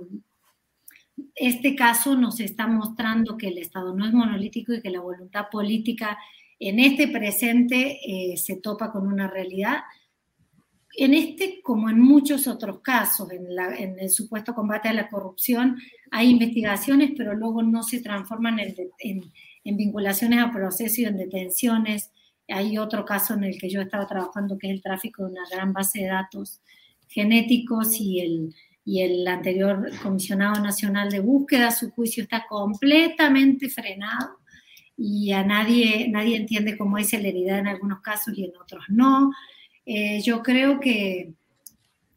este 1.34 1.74
caso 1.74 2.16
nos 2.16 2.40
está 2.40 2.66
mostrando 2.66 3.36
que 3.36 3.48
el 3.48 3.58
Estado 3.58 3.94
no 3.94 4.06
es 4.06 4.12
monolítico 4.12 4.72
y 4.72 4.80
que 4.80 4.90
la 4.90 5.00
voluntad 5.00 5.46
política 5.50 6.18
en 6.58 6.78
este 6.78 7.08
presente 7.08 7.98
eh, 8.04 8.36
se 8.36 8.56
topa 8.56 8.90
con 8.90 9.06
una 9.06 9.28
realidad. 9.28 9.78
En 10.96 11.14
este, 11.14 11.61
como 11.62 11.90
en 11.90 12.00
muchos 12.00 12.46
otros 12.46 12.80
casos, 12.80 13.30
en, 13.33 13.54
la, 13.54 13.74
el 13.74 14.11
supuesto 14.11 14.54
combate 14.54 14.88
a 14.88 14.92
la 14.92 15.09
corrupción, 15.09 15.78
hay 16.11 16.30
investigaciones, 16.30 17.12
pero 17.16 17.35
luego 17.35 17.62
no 17.62 17.83
se 17.83 18.00
transforman 18.00 18.61
en 18.61 19.76
vinculaciones 19.76 20.40
a 20.40 20.52
proceso 20.52 21.00
y 21.00 21.04
en 21.07 21.16
detenciones. 21.16 22.11
Hay 22.48 22.78
otro 22.78 23.04
caso 23.04 23.35
en 23.35 23.44
el 23.44 23.59
que 23.59 23.70
yo 23.70 23.80
estaba 23.80 24.07
trabajando, 24.07 24.59
que 24.59 24.68
es 24.68 24.74
el 24.74 24.83
tráfico 24.83 25.24
de 25.24 25.33
una 25.33 25.48
gran 25.50 25.72
base 25.72 26.00
de 26.00 26.07
datos 26.07 26.61
genéticos 27.09 28.00
y 28.00 28.20
el, 28.20 28.54
y 28.85 29.00
el 29.00 29.26
anterior 29.26 29.90
comisionado 30.02 30.62
nacional 30.62 31.11
de 31.11 31.20
búsqueda, 31.20 31.70
su 31.70 31.90
juicio 31.90 32.22
está 32.22 32.46
completamente 32.48 33.68
frenado 33.70 34.38
y 34.96 35.33
a 35.33 35.42
nadie, 35.44 36.09
nadie 36.09 36.37
entiende 36.37 36.76
cómo 36.76 36.96
hay 36.96 37.04
celeridad 37.04 37.59
en 37.59 37.68
algunos 37.68 38.00
casos 38.00 38.37
y 38.37 38.44
en 38.44 38.57
otros 38.61 38.85
no. 38.88 39.33
Eh, 39.86 40.20
yo 40.22 40.42
creo 40.42 40.80
que, 40.80 41.34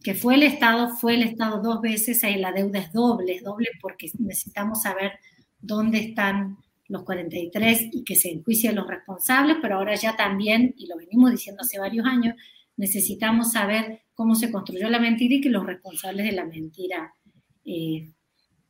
que 0.04 0.14
fue 0.16 0.36
el 0.36 0.44
Estado, 0.44 0.90
fue 0.96 1.16
el 1.16 1.24
Estado 1.24 1.62
dos 1.62 1.82
veces, 1.82 2.24
ahí 2.24 2.38
la 2.38 2.52
deuda 2.52 2.80
es 2.80 2.94
doble, 2.94 3.36
es 3.36 3.44
doble 3.44 3.70
porque 3.82 4.10
necesitamos 4.20 4.84
saber 4.84 5.14
dónde 5.60 6.00
están 6.00 6.58
los 6.88 7.04
43 7.04 7.90
y 7.92 8.04
que 8.04 8.16
se 8.16 8.32
enjuicien 8.32 8.76
los 8.76 8.88
responsables, 8.88 9.58
pero 9.62 9.76
ahora 9.76 9.96
ya 9.96 10.16
también, 10.16 10.74
y 10.78 10.88
lo 10.88 10.98
venimos 10.98 11.32
diciendo 11.32 11.62
hace 11.64 11.80
varios 11.80 12.06
años, 12.06 12.36
necesitamos 12.78 13.52
saber 13.52 14.04
cómo 14.14 14.36
se 14.36 14.52
construyó 14.52 14.90
la 14.90 15.00
mentira 15.00 15.36
y 15.36 15.42
que 15.42 15.50
los 15.50 15.66
responsables 15.66 16.26
de 16.26 16.32
la 16.32 16.46
mentira 16.46 17.14
eh, 17.66 18.12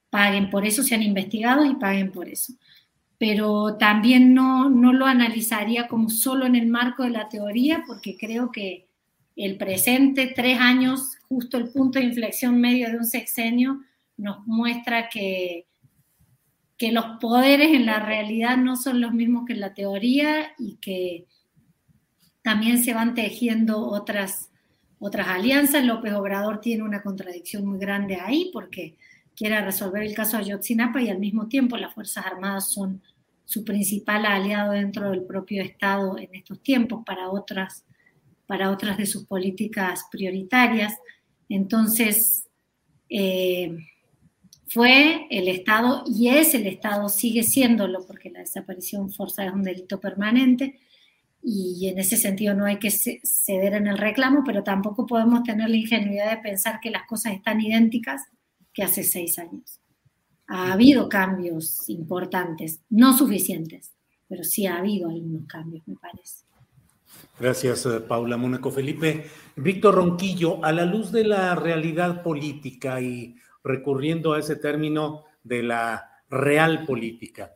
paguen 0.10 0.50
por 0.50 0.66
eso, 0.66 0.82
sean 0.84 1.04
investigados 1.04 1.70
y 1.70 1.76
paguen 1.76 2.12
por 2.12 2.28
eso. 2.28 2.54
Pero 3.20 3.78
también 3.78 4.34
no, 4.34 4.70
no 4.70 4.94
lo 4.94 5.06
analizaría 5.06 5.88
como 5.88 6.10
solo 6.10 6.46
en 6.46 6.56
el 6.56 6.68
marco 6.68 7.04
de 7.04 7.12
la 7.12 7.30
teoría, 7.30 7.84
porque 7.88 8.18
creo 8.18 8.52
que 8.52 8.87
el 9.46 9.58
presente, 9.58 10.34
tres 10.36 10.60
años, 10.60 11.18
justo 11.30 11.58
el 11.58 11.70
punto 11.70 12.00
de 12.00 12.06
inflexión 12.06 12.60
medio 12.60 12.90
de 12.90 12.98
un 12.98 13.06
sexenio, 13.06 13.82
nos 14.18 14.46
muestra 14.48 15.10
que, 15.10 15.68
que 16.78 16.92
los 16.92 17.06
poderes 17.22 17.74
en 17.74 17.86
la 17.86 18.00
realidad 18.00 18.58
no 18.58 18.76
son 18.76 19.00
los 19.00 19.14
mismos 19.14 19.46
que 19.46 19.54
en 19.54 19.60
la 19.60 19.74
teoría 19.74 20.54
y 20.58 20.76
que 20.78 21.26
también 22.42 22.84
se 22.84 22.94
van 22.94 23.14
tejiendo 23.14 23.86
otras, 23.88 24.50
otras 25.00 25.28
alianzas. 25.28 25.84
López 25.84 26.14
Obrador 26.14 26.62
tiene 26.62 26.84
una 26.84 27.04
contradicción 27.04 27.66
muy 27.66 27.78
grande 27.78 28.16
ahí 28.16 28.50
porque 28.52 28.96
quiere 29.36 29.62
resolver 29.62 30.02
el 30.02 30.16
caso 30.16 30.38
Ayotzinapa 30.38 31.02
y 31.02 31.10
al 31.10 31.20
mismo 31.20 31.48
tiempo 31.48 31.78
las 31.78 31.94
Fuerzas 31.94 32.26
Armadas 32.26 32.72
son 32.72 33.02
su 33.46 33.64
principal 33.64 34.26
aliado 34.26 34.72
dentro 34.72 35.12
del 35.12 35.24
propio 35.24 35.62
Estado 35.62 36.18
en 36.18 36.34
estos 36.36 36.62
tiempos 36.62 37.04
para 37.06 37.30
otras, 37.30 37.86
para 38.48 38.72
otras 38.72 38.98
de 38.98 39.06
sus 39.06 39.26
políticas 39.26 40.06
prioritarias. 40.12 40.96
Entonces, 41.50 42.48
eh, 43.10 43.78
fue 44.70 45.28
el 45.30 45.48
Estado 45.48 46.04
y 46.08 46.30
es 46.30 46.54
el 46.54 46.68
Estado, 46.68 47.08
sigue 47.10 47.44
siéndolo, 47.44 48.06
porque 48.06 48.30
la 48.30 48.40
desaparición 48.40 49.12
forzada 49.12 49.50
es 49.50 49.54
un 49.54 49.64
delito 49.64 50.00
permanente 50.00 50.80
y 51.42 51.88
en 51.88 52.00
ese 52.00 52.18
sentido 52.18 52.54
no 52.54 52.66
hay 52.66 52.78
que 52.78 52.92
ceder 52.92 53.76
en 53.76 53.88
el 53.88 53.98
reclamo, 53.98 54.44
pero 54.46 54.64
tampoco 54.64 55.06
podemos 55.06 55.44
tener 55.44 55.70
la 55.70 55.78
ingenuidad 55.78 56.30
de 56.30 56.42
pensar 56.42 56.80
que 56.82 56.92
las 56.92 57.08
cosas 57.08 57.34
están 57.34 57.62
idénticas 57.62 58.24
que 58.74 58.84
hace 58.84 59.04
seis 59.04 59.40
años. 59.40 59.80
Ha 60.48 60.74
habido 60.74 61.08
cambios 61.08 61.88
importantes, 61.90 62.82
no 62.90 63.18
suficientes, 63.18 63.94
pero 64.28 64.44
sí 64.44 64.66
ha 64.66 64.78
habido 64.78 65.10
algunos 65.10 65.46
cambios, 65.48 65.88
me 65.88 65.96
parece. 65.96 66.47
Gracias, 67.40 67.86
eh, 67.86 68.00
Paula 68.00 68.36
Mónaco 68.36 68.72
Felipe. 68.72 69.28
Víctor 69.56 69.94
Ronquillo, 69.94 70.64
a 70.66 70.72
la 70.72 70.86
luz 70.86 71.12
de 71.12 71.24
la 71.24 71.54
realidad 71.54 72.24
política 72.24 73.00
y 73.00 73.36
recurriendo 73.64 74.34
a 74.34 74.40
ese 74.40 74.56
término 74.56 75.26
de 75.44 75.62
la 75.62 76.10
real 76.30 76.86
política. 76.86 77.54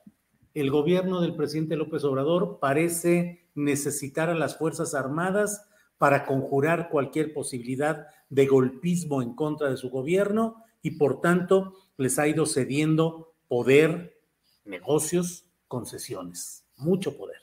El 0.54 0.70
gobierno 0.70 1.20
del 1.20 1.36
presidente 1.36 1.76
López 1.76 2.04
Obrador 2.04 2.60
parece 2.60 3.48
necesitar 3.56 4.30
a 4.30 4.36
las 4.36 4.56
Fuerzas 4.56 4.94
Armadas 4.94 5.68
para 5.98 6.28
conjurar 6.28 6.90
cualquier 6.90 7.34
posibilidad 7.34 8.06
de 8.30 8.46
golpismo 8.46 9.24
en 9.24 9.34
contra 9.34 9.72
de 9.72 9.78
su 9.78 9.90
gobierno 9.90 10.64
y 10.84 10.92
por 10.92 11.22
tanto 11.22 11.74
les 11.98 12.20
ha 12.20 12.28
ido 12.28 12.46
cediendo 12.46 13.34
poder, 13.48 14.20
negocios, 14.64 15.46
concesiones, 15.68 16.66
mucho 16.78 17.18
poder. 17.18 17.41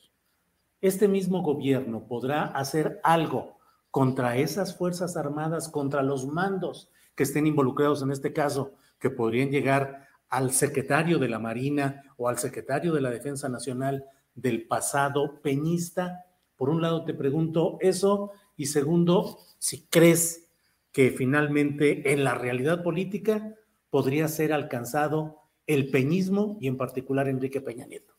Este 0.81 1.09
mismo 1.09 1.43
gobierno 1.43 2.07
podrá 2.07 2.45
hacer 2.45 3.01
algo 3.03 3.59
contra 3.91 4.37
esas 4.37 4.77
Fuerzas 4.77 5.17
Armadas, 5.17 5.69
contra 5.69 6.05
los 6.05 6.27
mandos 6.27 6.89
que 7.17 7.25
estén 7.25 7.49
involucrados 7.49 8.01
en 8.03 8.13
este 8.13 8.33
caso, 8.33 8.75
que 9.01 9.11
podrían 9.11 9.51
llegar 9.51 10.07
al 10.29 10.53
secretario 10.53 11.19
de 11.19 11.29
la 11.29 11.41
Marina 11.41 12.05
o 12.17 12.29
al 12.29 12.39
secretario 12.39 12.93
de 12.93 13.01
la 13.01 13.11
Defensa 13.11 13.49
Nacional 13.49 14.05
del 14.37 14.69
pasado 14.69 15.41
peñista. 15.43 16.27
Por 16.57 16.69
un 16.69 16.81
lado 16.81 17.05
te 17.05 17.15
pregunto 17.15 17.79
eso 17.81 18.31
y 18.57 18.67
segundo, 18.67 19.39
si 19.59 19.83
crees 19.87 20.49
que 20.93 21.11
finalmente 21.11 22.13
en 22.13 22.23
la 22.23 22.35
realidad 22.35 22.85
política 22.85 23.57
podría 23.91 24.29
ser 24.29 24.53
alcanzado 24.53 25.41
el 25.67 25.91
peñismo 25.91 26.57
y 26.61 26.69
en 26.69 26.77
particular 26.77 27.29
Enrique 27.29 27.61
Peña 27.61 27.87
Nieto. 27.87 28.18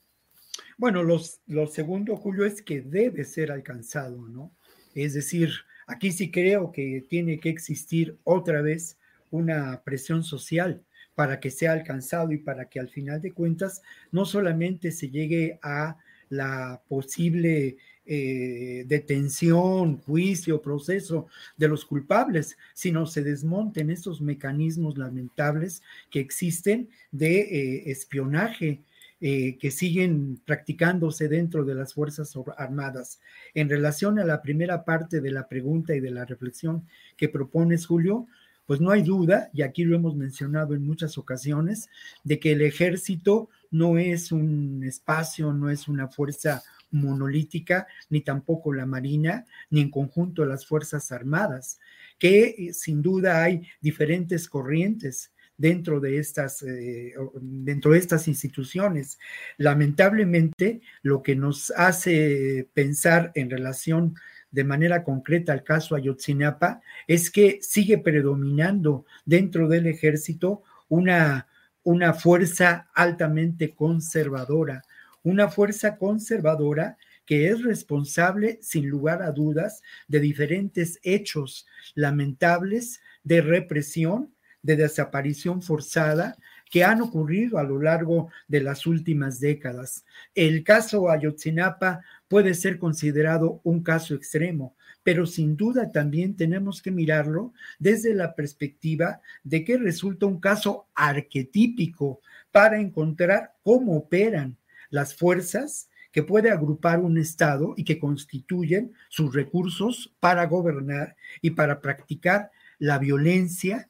Bueno, 0.79 1.03
los, 1.03 1.41
lo 1.45 1.67
segundo, 1.67 2.17
Julio, 2.17 2.43
es 2.43 2.63
que 2.63 2.81
debe 2.81 3.23
ser 3.23 3.51
alcanzado, 3.51 4.27
¿no? 4.27 4.51
Es 4.95 5.13
decir, 5.13 5.51
Aquí 5.89 6.11
sí 6.11 6.29
creo 6.29 6.71
que 6.71 7.03
tiene 7.09 7.39
que 7.39 7.49
existir 7.49 8.19
otra 8.23 8.61
vez 8.61 8.99
una 9.31 9.81
presión 9.83 10.23
social 10.23 10.83
para 11.15 11.39
que 11.39 11.49
sea 11.49 11.71
alcanzado 11.71 12.31
y 12.31 12.37
para 12.37 12.69
que 12.69 12.79
al 12.79 12.89
final 12.89 13.19
de 13.23 13.33
cuentas 13.33 13.81
no 14.11 14.23
solamente 14.23 14.91
se 14.91 15.09
llegue 15.09 15.57
a 15.63 15.97
la 16.29 16.83
posible 16.87 17.77
eh, 18.05 18.83
detención, 18.85 19.97
juicio, 19.97 20.61
proceso 20.61 21.25
de 21.57 21.69
los 21.69 21.85
culpables, 21.85 22.55
sino 22.75 23.07
se 23.07 23.23
desmonten 23.23 23.89
esos 23.89 24.21
mecanismos 24.21 24.95
lamentables 24.95 25.81
que 26.11 26.19
existen 26.19 26.87
de 27.11 27.39
eh, 27.39 27.83
espionaje, 27.89 28.83
eh, 29.21 29.57
que 29.57 29.69
siguen 29.69 30.41
practicándose 30.45 31.27
dentro 31.27 31.65
de 31.65 31.75
las 31.75 31.93
Fuerzas 31.93 32.33
Armadas. 32.57 33.19
En 33.53 33.69
relación 33.69 34.17
a 34.17 34.23
la 34.23 34.41
primera 34.41 34.85
parte 34.85 35.19
de 35.19 35.31
la 35.31 35.47
pregunta 35.47 35.93
y 35.93 35.99
de 35.99 36.11
la 36.11 36.25
reflexión 36.25 36.87
que 37.17 37.27
propones, 37.27 37.85
Julio, 37.85 38.27
pues 38.65 38.79
no 38.79 38.91
hay 38.91 39.01
duda, 39.01 39.49
y 39.51 39.63
aquí 39.63 39.83
lo 39.83 39.95
hemos 39.95 40.15
mencionado 40.15 40.75
en 40.75 40.85
muchas 40.85 41.17
ocasiones, 41.17 41.89
de 42.23 42.39
que 42.39 42.51
el 42.51 42.61
ejército 42.61 43.49
no 43.71 43.97
es 43.97 44.31
un 44.31 44.83
espacio, 44.83 45.51
no 45.51 45.69
es 45.69 45.87
una 45.87 46.07
fuerza 46.07 46.63
monolítica, 46.91 47.87
ni 48.09 48.21
tampoco 48.21 48.73
la 48.73 48.85
Marina, 48.85 49.45
ni 49.69 49.81
en 49.81 49.91
conjunto 49.91 50.45
las 50.45 50.65
Fuerzas 50.65 51.11
Armadas, 51.11 51.79
que 52.17 52.55
eh, 52.57 52.73
sin 52.73 53.01
duda 53.01 53.43
hay 53.43 53.63
diferentes 53.81 54.47
corrientes 54.47 55.31
dentro 55.59 55.99
de 55.99 56.17
estas, 56.17 56.63
eh, 56.63 57.13
dentro 57.39 57.91
de 57.91 57.99
estas 57.99 58.27
instituciones. 58.27 59.19
Lamentablemente, 59.57 60.81
lo 61.03 61.21
que 61.21 61.35
nos 61.35 61.71
hace 61.75 62.67
pensar 62.73 63.31
en 63.35 63.49
relación 63.51 64.15
de 64.51 64.63
manera 64.63 65.03
concreta 65.03 65.51
al 65.51 65.63
caso 65.63 65.95
Ayotzinapa 65.95 66.81
es 67.07 67.29
que 67.29 67.59
sigue 67.61 67.99
predominando 67.99 69.05
dentro 69.25 69.67
del 69.67 69.85
ejército 69.85 70.63
una, 70.87 71.47
una 71.83 72.13
fuerza 72.13 72.89
altamente 72.95 73.75
conservadora, 73.75 74.83
una 75.23 75.49
fuerza 75.49 75.97
conservadora 75.97 76.97
que 77.25 77.49
es 77.49 77.61
responsable, 77.61 78.57
sin 78.61 78.87
lugar 78.89 79.21
a 79.21 79.31
dudas, 79.31 79.83
de 80.07 80.19
diferentes 80.21 80.99
hechos 81.03 81.67
lamentables 81.93 83.01
de 83.23 83.41
represión 83.41 84.33
de 84.61 84.75
desaparición 84.75 85.61
forzada 85.61 86.37
que 86.69 86.83
han 86.83 87.01
ocurrido 87.01 87.57
a 87.57 87.63
lo 87.63 87.81
largo 87.81 88.29
de 88.47 88.61
las 88.61 88.85
últimas 88.85 89.39
décadas. 89.39 90.05
El 90.35 90.63
caso 90.63 91.09
Ayotzinapa 91.09 92.01
puede 92.27 92.53
ser 92.53 92.77
considerado 92.77 93.59
un 93.63 93.81
caso 93.81 94.13
extremo, 94.13 94.75
pero 95.01 95.25
sin 95.25 95.57
duda 95.57 95.91
también 95.91 96.35
tenemos 96.35 96.81
que 96.81 96.91
mirarlo 96.91 97.53
desde 97.79 98.13
la 98.13 98.35
perspectiva 98.35 99.21
de 99.43 99.63
que 99.63 99.77
resulta 99.77 100.27
un 100.27 100.39
caso 100.39 100.87
arquetípico 100.93 102.21
para 102.51 102.79
encontrar 102.79 103.53
cómo 103.63 103.97
operan 103.97 104.57
las 104.89 105.15
fuerzas 105.15 105.89
que 106.11 106.23
puede 106.23 106.49
agrupar 106.49 106.99
un 106.99 107.17
Estado 107.17 107.73
y 107.77 107.83
que 107.83 107.99
constituyen 107.99 108.93
sus 109.09 109.33
recursos 109.33 110.13
para 110.19 110.45
gobernar 110.45 111.15
y 111.41 111.51
para 111.51 111.81
practicar 111.81 112.51
la 112.79 112.97
violencia 112.97 113.87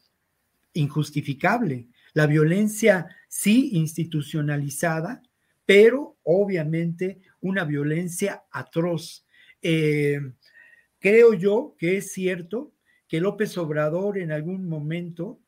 injustificable. 0.74 1.88
La 2.14 2.28
violencia 2.28 3.08
sí 3.28 3.72
institucionalizada, 3.74 5.22
pero 5.66 6.18
obviamente 6.24 7.22
una 7.42 7.64
violencia 7.64 8.44
atroz. 8.52 9.26
Eh, 9.62 10.20
creo 11.00 11.34
yo 11.34 11.76
que 11.78 11.98
es 11.98 12.12
cierto 12.12 12.74
que 13.08 13.20
López 13.20 13.58
Obrador 13.58 14.18
en 14.18 14.32
algún 14.32 14.68
momento 14.68 15.40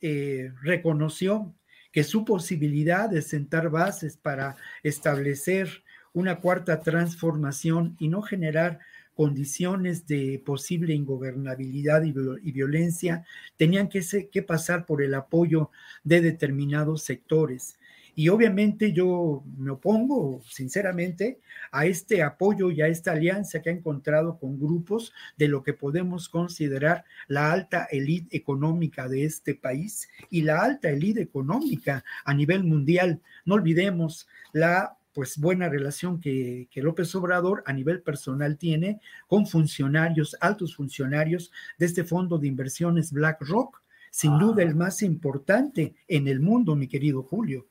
eh, 0.00 0.52
reconoció 0.62 1.54
que 1.92 2.04
su 2.04 2.24
posibilidad 2.24 3.08
de 3.08 3.22
sentar 3.22 3.70
bases 3.70 4.16
para 4.16 4.56
establecer 4.82 5.82
una 6.12 6.40
cuarta 6.40 6.80
transformación 6.80 7.96
y 7.98 8.08
no 8.08 8.22
generar 8.22 8.80
condiciones 9.18 10.06
de 10.06 10.40
posible 10.46 10.94
ingobernabilidad 10.94 12.04
y, 12.04 12.12
violencia 12.52 13.24
tenían 13.56 13.88
que, 13.88 14.00
que 14.30 14.42
pasar 14.44 14.86
por 14.86 15.02
el 15.02 15.12
apoyo 15.12 15.72
de 16.04 16.20
determinados 16.20 17.02
sectores. 17.02 17.80
Y 18.14 18.28
obviamente 18.28 18.92
yo 18.92 19.42
me 19.56 19.72
opongo, 19.72 20.40
sinceramente, 20.48 21.40
a 21.72 21.86
este 21.86 22.22
apoyo 22.22 22.70
y 22.70 22.80
a 22.80 22.86
esta 22.86 23.10
alianza 23.10 23.60
que 23.60 23.70
ha 23.70 23.72
encontrado 23.72 24.38
con 24.38 24.60
grupos 24.60 25.12
de 25.36 25.48
lo 25.48 25.64
que 25.64 25.72
podemos 25.72 26.28
considerar 26.28 27.04
la 27.26 27.50
alta 27.50 27.88
élite 27.90 28.36
económica 28.36 29.08
de 29.08 29.24
este 29.24 29.56
país 29.56 30.08
y 30.30 30.42
la 30.42 30.62
alta 30.62 30.90
élite 30.90 31.22
económica 31.22 32.04
a 32.24 32.34
nivel 32.34 32.62
mundial. 32.62 33.20
No 33.44 33.56
olvidemos 33.56 34.28
la 34.52 34.97
pues 35.18 35.36
buena 35.36 35.68
relación 35.68 36.20
que, 36.20 36.68
que, 36.70 36.80
López 36.80 37.12
Obrador 37.16 37.64
a 37.66 37.72
nivel 37.72 38.02
personal 38.02 38.56
tiene 38.56 39.00
con 39.26 39.48
funcionarios, 39.48 40.36
altos 40.40 40.76
funcionarios 40.76 41.50
de 41.76 41.86
este 41.86 42.04
fondo 42.04 42.38
de 42.38 42.46
inversiones 42.46 43.10
BlackRock, 43.10 43.82
sin 44.12 44.38
duda 44.38 44.62
el 44.62 44.76
más 44.76 45.02
importante 45.02 45.96
en 46.06 46.28
el 46.28 46.38
mundo, 46.38 46.76
mi 46.76 46.86
querido 46.86 47.24
Julio 47.24 47.66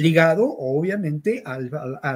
ligado 0.00 0.56
obviamente 0.58 1.42
a 1.44 1.58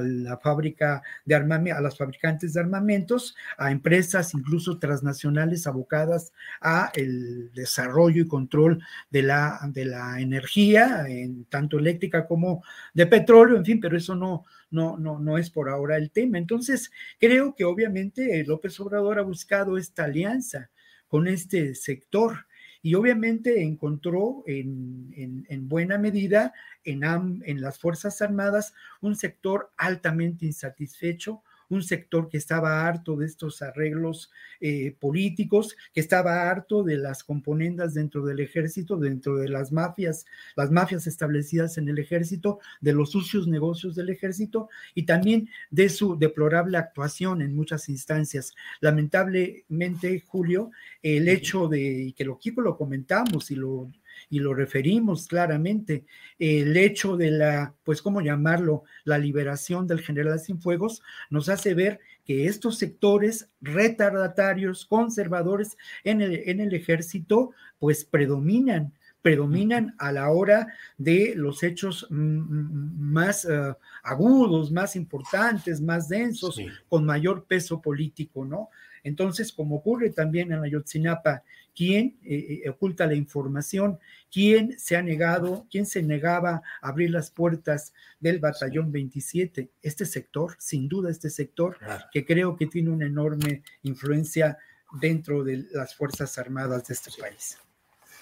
la 0.00 0.38
fábrica 0.38 1.02
de 1.26 1.34
armamento, 1.34 1.78
a 1.78 1.82
las 1.82 1.98
fabricantes 1.98 2.54
de 2.54 2.60
armamentos, 2.60 3.36
a 3.58 3.70
empresas 3.70 4.32
incluso 4.32 4.78
transnacionales 4.78 5.66
abocadas 5.66 6.32
a 6.62 6.90
el 6.94 7.52
desarrollo 7.52 8.22
y 8.22 8.26
control 8.26 8.82
de 9.10 9.22
la, 9.22 9.60
de 9.68 9.84
la 9.84 10.18
energía, 10.18 11.04
en 11.06 11.44
tanto 11.44 11.78
eléctrica 11.78 12.26
como 12.26 12.64
de 12.94 13.06
petróleo, 13.06 13.58
en 13.58 13.66
fin, 13.66 13.80
pero 13.80 13.98
eso 13.98 14.14
no, 14.14 14.44
no, 14.70 14.96
no, 14.96 15.18
no 15.18 15.36
es 15.36 15.50
por 15.50 15.68
ahora 15.68 15.98
el 15.98 16.10
tema. 16.10 16.38
Entonces, 16.38 16.90
creo 17.20 17.54
que 17.54 17.64
obviamente 17.64 18.42
López 18.46 18.80
Obrador 18.80 19.18
ha 19.18 19.22
buscado 19.22 19.76
esta 19.76 20.04
alianza 20.04 20.70
con 21.06 21.28
este 21.28 21.74
sector 21.74 22.46
y 22.84 22.96
obviamente 22.96 23.62
encontró 23.62 24.44
en, 24.46 25.46
en, 25.48 25.68
buena 25.70 25.96
medida 25.96 26.52
en, 26.84 27.02
en 27.46 27.62
las 27.62 27.78
Fuerzas 27.78 28.20
Armadas 28.20 28.74
un 29.00 29.16
sector 29.16 29.72
altamente 29.78 30.44
insatisfecho, 30.44 31.42
un 31.68 31.82
sector 31.82 32.28
que 32.28 32.36
estaba 32.36 32.86
harto 32.86 33.16
de 33.16 33.26
estos 33.26 33.62
arreglos 33.62 34.30
eh, 34.60 34.96
políticos, 34.98 35.76
que 35.92 36.00
estaba 36.00 36.50
harto 36.50 36.82
de 36.82 36.96
las 36.96 37.24
componendas 37.24 37.94
dentro 37.94 38.24
del 38.24 38.40
ejército, 38.40 38.96
dentro 38.96 39.36
de 39.36 39.48
las 39.48 39.72
mafias, 39.72 40.26
las 40.56 40.70
mafias 40.70 41.06
establecidas 41.06 41.78
en 41.78 41.88
el 41.88 41.98
ejército, 41.98 42.60
de 42.80 42.92
los 42.92 43.10
sucios 43.10 43.46
negocios 43.46 43.94
del 43.94 44.10
ejército 44.10 44.68
y 44.94 45.04
también 45.04 45.48
de 45.70 45.88
su 45.88 46.18
deplorable 46.18 46.78
actuación 46.78 47.42
en 47.42 47.54
muchas 47.54 47.88
instancias. 47.88 48.54
Lamentablemente, 48.80 50.22
Julio, 50.26 50.70
el 51.02 51.28
hecho 51.28 51.68
de, 51.68 52.14
que 52.16 52.24
lo, 52.24 52.38
lo 52.56 52.76
comentamos 52.76 53.50
y 53.50 53.56
lo 53.56 53.90
y 54.30 54.40
lo 54.40 54.54
referimos 54.54 55.26
claramente, 55.26 56.04
el 56.38 56.76
hecho 56.76 57.16
de 57.16 57.30
la, 57.30 57.74
pues, 57.84 58.02
¿cómo 58.02 58.20
llamarlo?, 58.20 58.84
la 59.04 59.18
liberación 59.18 59.86
del 59.86 60.00
general 60.00 60.40
Cienfuegos, 60.40 61.02
nos 61.30 61.48
hace 61.48 61.74
ver 61.74 62.00
que 62.24 62.46
estos 62.46 62.78
sectores 62.78 63.50
retardatarios, 63.60 64.86
conservadores 64.86 65.76
en 66.04 66.22
el, 66.22 66.42
en 66.48 66.60
el 66.60 66.74
ejército, 66.74 67.52
pues 67.78 68.04
predominan 68.04 68.92
predominan 69.24 69.94
a 69.96 70.12
la 70.12 70.30
hora 70.30 70.66
de 70.98 71.32
los 71.34 71.62
hechos 71.62 72.06
mm, 72.10 72.16
mm, 72.16 73.10
más 73.10 73.46
eh, 73.46 73.74
agudos, 74.02 74.70
más 74.70 74.96
importantes, 74.96 75.80
más 75.80 76.10
densos, 76.10 76.60
con 76.90 77.06
mayor 77.06 77.46
peso 77.46 77.80
político, 77.80 78.44
¿no? 78.44 78.68
Entonces, 79.02 79.50
como 79.50 79.76
ocurre 79.76 80.10
también 80.10 80.52
en 80.52 80.62
Ayotzinapa, 80.62 81.42
¿quién 81.74 82.18
eh, 82.24 82.62
eh, 82.64 82.68
oculta 82.70 83.06
la 83.06 83.14
información? 83.14 83.98
¿Quién 84.30 84.78
se 84.78 84.96
ha 84.96 85.02
negado, 85.02 85.66
quién 85.70 85.86
se 85.86 86.02
negaba 86.02 86.62
a 86.80 86.88
abrir 86.88 87.10
las 87.10 87.30
puertas 87.30 87.92
del 88.20 88.38
batallón 88.38 88.92
27? 88.92 89.70
Este 89.82 90.06
sector, 90.06 90.56
sin 90.58 90.88
duda 90.88 91.10
este 91.10 91.30
sector, 91.30 91.78
que 92.12 92.24
creo 92.24 92.56
que 92.56 92.66
tiene 92.66 92.90
una 92.90 93.06
enorme 93.06 93.62
influencia 93.82 94.58
dentro 95.00 95.44
de 95.44 95.66
las 95.72 95.94
Fuerzas 95.94 96.38
Armadas 96.38 96.86
de 96.86 96.94
este 96.94 97.10
país. 97.20 97.58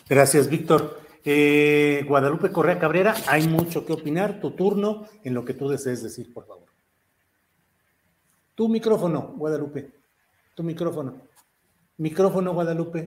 Gracias, 0.08 0.48
Víctor. 0.48 1.00
Eh, 1.24 2.04
Guadalupe 2.08 2.50
Correa 2.50 2.78
Cabrera, 2.78 3.14
hay 3.28 3.46
mucho 3.46 3.86
que 3.86 3.92
opinar. 3.92 4.40
Tu 4.40 4.50
turno 4.52 5.06
en 5.22 5.34
lo 5.34 5.44
que 5.44 5.54
tú 5.54 5.68
desees 5.68 6.02
decir, 6.02 6.32
por 6.32 6.46
favor. 6.46 6.66
Tu 8.54 8.68
micrófono, 8.68 9.34
Guadalupe. 9.36 9.90
Tu 10.54 10.62
micrófono. 10.62 11.22
Micrófono, 11.98 12.52
Guadalupe. 12.52 13.06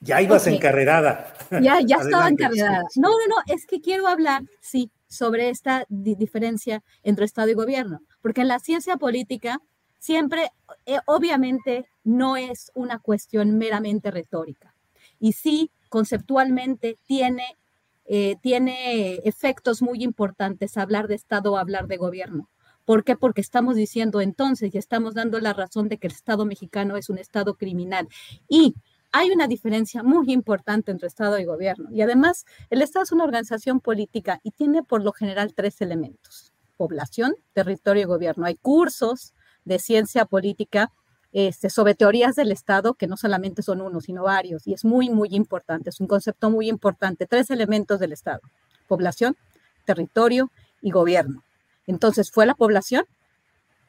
Ya 0.00 0.22
ibas 0.22 0.46
encarrerada. 0.46 1.34
Ya, 1.50 1.80
ya 1.80 1.96
estaba 2.00 2.28
encarrerada. 2.28 2.84
No, 2.96 3.08
no, 3.08 3.26
no, 3.28 3.36
es 3.52 3.66
que 3.66 3.80
quiero 3.80 4.06
hablar, 4.06 4.42
sí, 4.60 4.90
sobre 5.08 5.50
esta 5.50 5.84
diferencia 5.88 6.82
entre 7.02 7.24
Estado 7.24 7.48
y 7.48 7.54
gobierno, 7.54 8.00
porque 8.20 8.42
en 8.42 8.48
la 8.48 8.58
ciencia 8.58 8.96
política 8.96 9.60
siempre, 9.98 10.52
eh, 10.86 10.98
obviamente, 11.06 11.86
no 12.04 12.36
es 12.36 12.70
una 12.74 12.98
cuestión 12.98 13.58
meramente 13.58 14.10
retórica. 14.10 14.74
Y 15.18 15.32
sí, 15.32 15.70
conceptualmente 15.88 16.98
tiene, 17.06 17.56
eh, 18.04 18.36
tiene 18.42 19.16
efectos 19.24 19.82
muy 19.82 20.04
importantes 20.04 20.76
hablar 20.76 21.08
de 21.08 21.16
Estado 21.16 21.52
o 21.52 21.56
hablar 21.56 21.88
de 21.88 21.96
gobierno. 21.96 22.48
¿Por 22.84 23.04
qué? 23.04 23.16
Porque 23.16 23.40
estamos 23.40 23.76
diciendo 23.76 24.20
entonces 24.20 24.74
y 24.74 24.78
estamos 24.78 25.14
dando 25.14 25.40
la 25.40 25.52
razón 25.52 25.88
de 25.88 25.98
que 25.98 26.06
el 26.06 26.14
Estado 26.14 26.46
mexicano 26.46 26.96
es 26.96 27.10
un 27.10 27.18
Estado 27.18 27.54
criminal. 27.56 28.08
Y 28.48 28.74
hay 29.18 29.32
una 29.32 29.48
diferencia 29.48 30.04
muy 30.04 30.30
importante 30.30 30.92
entre 30.92 31.08
Estado 31.08 31.40
y 31.40 31.44
gobierno. 31.44 31.88
Y 31.90 32.02
además, 32.02 32.44
el 32.70 32.82
Estado 32.82 33.02
es 33.02 33.10
una 33.10 33.24
organización 33.24 33.80
política 33.80 34.38
y 34.44 34.52
tiene 34.52 34.84
por 34.84 35.02
lo 35.02 35.12
general 35.12 35.54
tres 35.54 35.80
elementos, 35.80 36.52
población, 36.76 37.34
territorio 37.52 38.02
y 38.02 38.06
gobierno. 38.06 38.46
Hay 38.46 38.54
cursos 38.54 39.34
de 39.64 39.80
ciencia 39.80 40.24
política 40.24 40.92
este, 41.32 41.68
sobre 41.68 41.96
teorías 41.96 42.36
del 42.36 42.52
Estado, 42.52 42.94
que 42.94 43.08
no 43.08 43.16
solamente 43.16 43.62
son 43.62 43.80
uno, 43.80 44.00
sino 44.00 44.22
varios, 44.22 44.68
y 44.68 44.72
es 44.72 44.84
muy, 44.84 45.10
muy 45.10 45.30
importante, 45.32 45.90
es 45.90 45.98
un 45.98 46.06
concepto 46.06 46.48
muy 46.48 46.68
importante. 46.68 47.26
Tres 47.26 47.50
elementos 47.50 47.98
del 47.98 48.12
Estado, 48.12 48.40
población, 48.86 49.36
territorio 49.84 50.52
y 50.80 50.92
gobierno. 50.92 51.42
Entonces, 51.88 52.30
¿fue 52.30 52.46
la 52.46 52.54
población? 52.54 53.04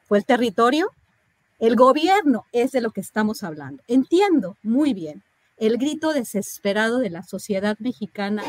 ¿Fue 0.05 0.17
el 0.17 0.25
territorio? 0.25 0.89
El 1.59 1.75
gobierno 1.75 2.45
es 2.53 2.71
de 2.71 2.81
lo 2.81 2.91
que 2.91 3.01
estamos 3.01 3.43
hablando. 3.43 3.83
Entiendo 3.87 4.57
muy 4.63 4.93
bien 4.93 5.23
el 5.57 5.77
grito 5.77 6.13
desesperado 6.13 6.99
de 6.99 7.09
la 7.09 7.23
sociedad 7.23 7.77
mexicana 7.79 8.43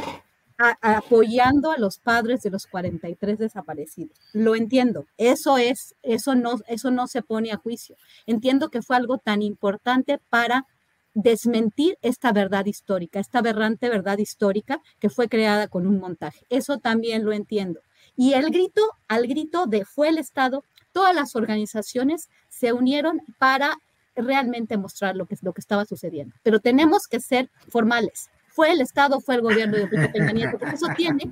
apoyando 0.80 1.72
a 1.72 1.78
los 1.78 1.98
padres 1.98 2.42
de 2.42 2.50
los 2.50 2.66
43 2.66 3.38
desaparecidos. 3.38 4.16
Lo 4.32 4.54
entiendo. 4.54 5.06
Eso 5.16 5.58
es, 5.58 5.94
eso 6.02 6.34
no, 6.34 6.56
eso 6.68 6.90
no 6.90 7.06
se 7.08 7.22
pone 7.22 7.50
a 7.50 7.56
juicio. 7.56 7.96
Entiendo 8.26 8.68
que 8.68 8.82
fue 8.82 8.96
algo 8.96 9.18
tan 9.18 9.42
importante 9.42 10.18
para 10.28 10.66
desmentir 11.14 11.98
esta 12.02 12.32
verdad 12.32 12.66
histórica, 12.66 13.18
esta 13.18 13.40
aberrante 13.40 13.88
verdad 13.88 14.18
histórica 14.18 14.80
que 15.00 15.10
fue 15.10 15.28
creada 15.28 15.66
con 15.66 15.86
un 15.86 15.98
montaje. 15.98 16.44
Eso 16.50 16.78
también 16.78 17.24
lo 17.24 17.32
entiendo. 17.32 17.80
Y 18.16 18.34
el 18.34 18.50
grito, 18.50 18.82
al 19.08 19.26
grito 19.26 19.66
de 19.66 19.84
fue 19.84 20.08
el 20.10 20.18
Estado, 20.18 20.62
todas 20.92 21.14
las 21.14 21.34
organizaciones 21.36 22.28
se 22.60 22.74
unieron 22.74 23.22
para 23.38 23.78
realmente 24.14 24.76
mostrar 24.76 25.16
lo 25.16 25.24
que, 25.24 25.36
lo 25.40 25.54
que 25.54 25.62
estaba 25.62 25.86
sucediendo. 25.86 26.36
Pero 26.42 26.60
tenemos 26.60 27.08
que 27.08 27.18
ser 27.18 27.48
formales. 27.68 28.28
Fue 28.48 28.72
el 28.72 28.82
Estado, 28.82 29.20
fue 29.20 29.36
el 29.36 29.40
gobierno 29.40 29.78
de 29.78 29.86
Peña 29.86 30.32
Nieto, 30.32 30.58
porque 30.58 30.74
eso 30.74 30.88
tiene, 30.94 31.30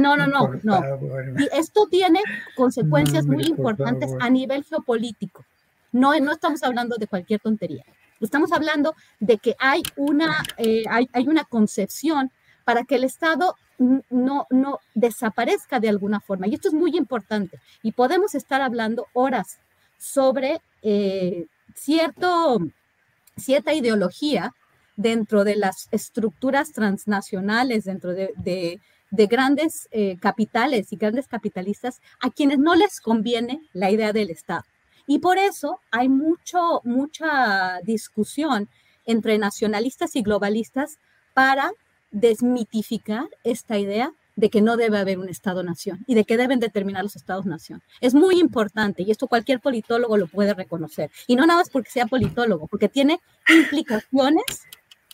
no, 0.00 0.16
no, 0.16 0.26
no, 0.26 0.50
no. 0.62 0.82
Y 1.38 1.48
esto 1.56 1.86
tiene 1.90 2.20
consecuencias 2.56 3.24
muy 3.24 3.44
importantes 3.44 4.10
a 4.20 4.28
nivel 4.28 4.64
geopolítico. 4.64 5.44
No, 5.92 6.18
no 6.18 6.32
estamos 6.32 6.62
hablando 6.62 6.96
de 6.96 7.06
cualquier 7.06 7.40
tontería. 7.40 7.84
Estamos 8.20 8.52
hablando 8.52 8.94
de 9.20 9.38
que 9.38 9.54
hay 9.58 9.82
una, 9.96 10.42
eh, 10.58 10.84
hay, 10.90 11.08
hay, 11.12 11.28
una 11.28 11.44
concepción 11.44 12.30
para 12.64 12.84
que 12.84 12.96
el 12.96 13.04
Estado 13.04 13.54
no, 14.10 14.46
no 14.50 14.80
desaparezca 14.94 15.80
de 15.80 15.88
alguna 15.88 16.20
forma. 16.20 16.48
Y 16.48 16.54
esto 16.54 16.68
es 16.68 16.74
muy 16.74 16.96
importante. 16.96 17.60
Y 17.82 17.92
podemos 17.92 18.34
estar 18.34 18.60
hablando 18.60 19.06
horas 19.12 19.60
sobre 20.04 20.60
eh, 20.82 21.46
cierta 21.74 23.74
ideología 23.74 24.52
dentro 24.96 25.44
de 25.44 25.56
las 25.56 25.88
estructuras 25.90 26.72
transnacionales, 26.72 27.84
dentro 27.84 28.12
de, 28.12 28.32
de, 28.36 29.26
grandes 29.26 29.88
eh, 29.90 30.16
capitales 30.20 30.92
y 30.92 30.96
grandes 30.96 31.26
capitalistas, 31.26 32.00
a 32.20 32.30
quienes 32.30 32.58
no 32.58 32.74
les 32.74 33.00
conviene 33.00 33.62
la 33.72 33.90
idea 33.90 34.12
del 34.12 34.30
Estado. 34.30 34.64
Y 35.06 35.20
por 35.20 35.38
eso 35.38 35.80
hay 35.90 36.08
mucho, 36.08 36.80
mucha 36.84 37.80
discusión 37.82 38.68
entre 39.06 39.38
nacionalistas 39.38 40.16
y 40.16 40.22
globalistas 40.22 40.98
para 41.32 41.72
desmitificar 42.10 43.28
esta 43.42 43.78
idea 43.78 44.12
de 44.36 44.50
que 44.50 44.60
no 44.60 44.76
debe 44.76 44.98
haber 44.98 45.18
un 45.18 45.28
Estado-nación 45.28 46.04
y 46.06 46.14
de 46.14 46.24
que 46.24 46.36
deben 46.36 46.60
determinar 46.60 47.02
los 47.02 47.16
Estados-nación. 47.16 47.82
Es 48.00 48.14
muy 48.14 48.40
importante 48.40 49.02
y 49.02 49.10
esto 49.10 49.28
cualquier 49.28 49.60
politólogo 49.60 50.16
lo 50.16 50.26
puede 50.26 50.54
reconocer. 50.54 51.10
Y 51.26 51.36
no 51.36 51.46
nada 51.46 51.60
más 51.60 51.70
porque 51.70 51.90
sea 51.90 52.06
politólogo, 52.06 52.66
porque 52.66 52.88
tiene 52.88 53.20
implicaciones 53.48 54.44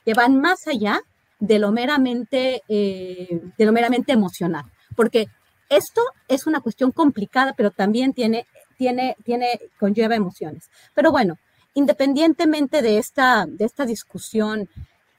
que 0.05 0.15
van 0.15 0.41
más 0.41 0.67
allá 0.67 1.01
de 1.39 1.59
lo 1.59 1.73
meramente, 1.73 2.63
eh, 2.69 3.41
de 3.57 3.65
lo 3.65 3.73
meramente 3.73 4.13
emocional. 4.13 4.65
Porque 4.97 5.29
esto 5.69 6.03
es 6.29 6.47
una 6.47 6.61
cuestión 6.61 6.93
complicada, 6.93 7.55
pero 7.57 7.71
también 7.71 8.13
tiene, 8.13 8.47
tiene, 8.77 9.17
tiene, 9.25 9.61
conlleva 9.79 10.15
emociones. 10.15 10.71
Pero 10.95 11.13
bueno, 11.13 11.39
independientemente 11.75 12.83
de 12.83 12.99
esta, 12.99 13.47
de 13.47 13.65
esta 13.65 13.87
discusión 13.87 14.69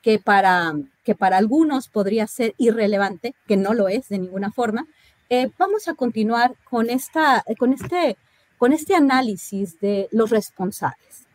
que 0.01 0.19
para, 0.19 0.73
que 1.03 1.15
para 1.15 1.37
algunos 1.37 1.87
podría 1.87 2.27
ser 2.27 2.53
irrelevante, 2.57 3.35
que 3.47 3.57
no 3.57 3.73
lo 3.73 3.87
es 3.87 4.09
de 4.09 4.19
ninguna 4.19 4.51
forma, 4.51 4.87
eh, 5.29 5.49
vamos 5.57 5.87
a 5.87 5.93
continuar 5.93 6.55
con, 6.69 6.89
esta, 6.89 7.43
con, 7.57 7.73
este, 7.73 8.17
con 8.57 8.73
este 8.73 8.95
análisis 8.95 9.79
de 9.79 10.09
los 10.11 10.29
responsables. 10.29 11.27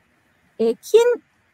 Eh, 0.59 0.75
¿Quién, 0.91 1.05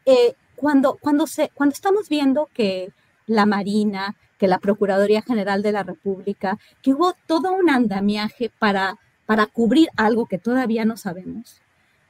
eh, 0.05 0.33
cuando, 0.55 0.97
cuando, 0.99 1.27
se, 1.27 1.49
cuando 1.53 1.73
estamos 1.73 2.09
viendo 2.09 2.49
que 2.53 2.91
la 3.27 3.45
Marina, 3.45 4.15
que 4.37 4.47
la 4.47 4.59
Procuraduría 4.59 5.21
General 5.21 5.61
de 5.61 5.71
la 5.71 5.83
República, 5.83 6.57
que 6.81 6.93
hubo 6.93 7.13
todo 7.27 7.53
un 7.53 7.69
andamiaje 7.69 8.51
para, 8.59 8.97
para 9.25 9.45
cubrir 9.45 9.87
algo 9.95 10.25
que 10.25 10.37
todavía 10.37 10.83
no 10.83 10.97
sabemos, 10.97 11.61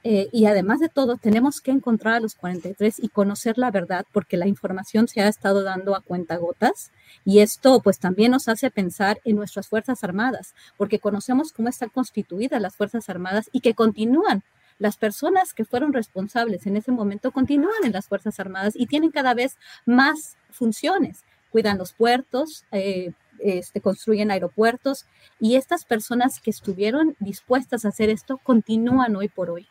eh, 0.06 0.28
y 0.32 0.44
además 0.44 0.80
de 0.80 0.90
todo, 0.90 1.16
tenemos 1.16 1.62
que 1.62 1.70
encontrar 1.70 2.16
a 2.16 2.20
los 2.20 2.34
43 2.34 2.98
y 2.98 3.08
conocer 3.08 3.56
la 3.56 3.70
verdad 3.70 4.04
porque 4.12 4.36
la 4.36 4.46
información 4.46 5.08
se 5.08 5.22
ha 5.22 5.28
estado 5.28 5.62
dando 5.62 5.96
a 5.96 6.02
cuentagotas 6.02 6.92
y 7.24 7.38
esto 7.38 7.80
pues 7.80 7.98
también 7.98 8.30
nos 8.30 8.46
hace 8.48 8.70
pensar 8.70 9.18
en 9.24 9.36
nuestras 9.36 9.66
Fuerzas 9.66 10.04
Armadas 10.04 10.54
porque 10.76 10.98
conocemos 10.98 11.52
cómo 11.52 11.70
están 11.70 11.88
constituidas 11.88 12.60
las 12.60 12.76
Fuerzas 12.76 13.08
Armadas 13.08 13.48
y 13.50 13.60
que 13.60 13.72
continúan. 13.72 14.42
Las 14.78 14.98
personas 14.98 15.54
que 15.54 15.64
fueron 15.64 15.94
responsables 15.94 16.66
en 16.66 16.76
ese 16.76 16.92
momento 16.92 17.32
continúan 17.32 17.84
en 17.84 17.92
las 17.92 18.06
Fuerzas 18.06 18.38
Armadas 18.38 18.74
y 18.76 18.86
tienen 18.86 19.10
cada 19.10 19.32
vez 19.32 19.56
más 19.86 20.36
funciones. 20.50 21.24
Cuidan 21.50 21.78
los 21.78 21.94
puertos, 21.94 22.66
eh, 22.72 23.12
este, 23.38 23.80
construyen 23.80 24.30
aeropuertos 24.30 25.06
y 25.40 25.56
estas 25.56 25.86
personas 25.86 26.40
que 26.40 26.50
estuvieron 26.50 27.16
dispuestas 27.20 27.86
a 27.86 27.88
hacer 27.88 28.10
esto 28.10 28.36
continúan 28.36 29.16
hoy 29.16 29.28
por 29.28 29.48
hoy 29.48 29.66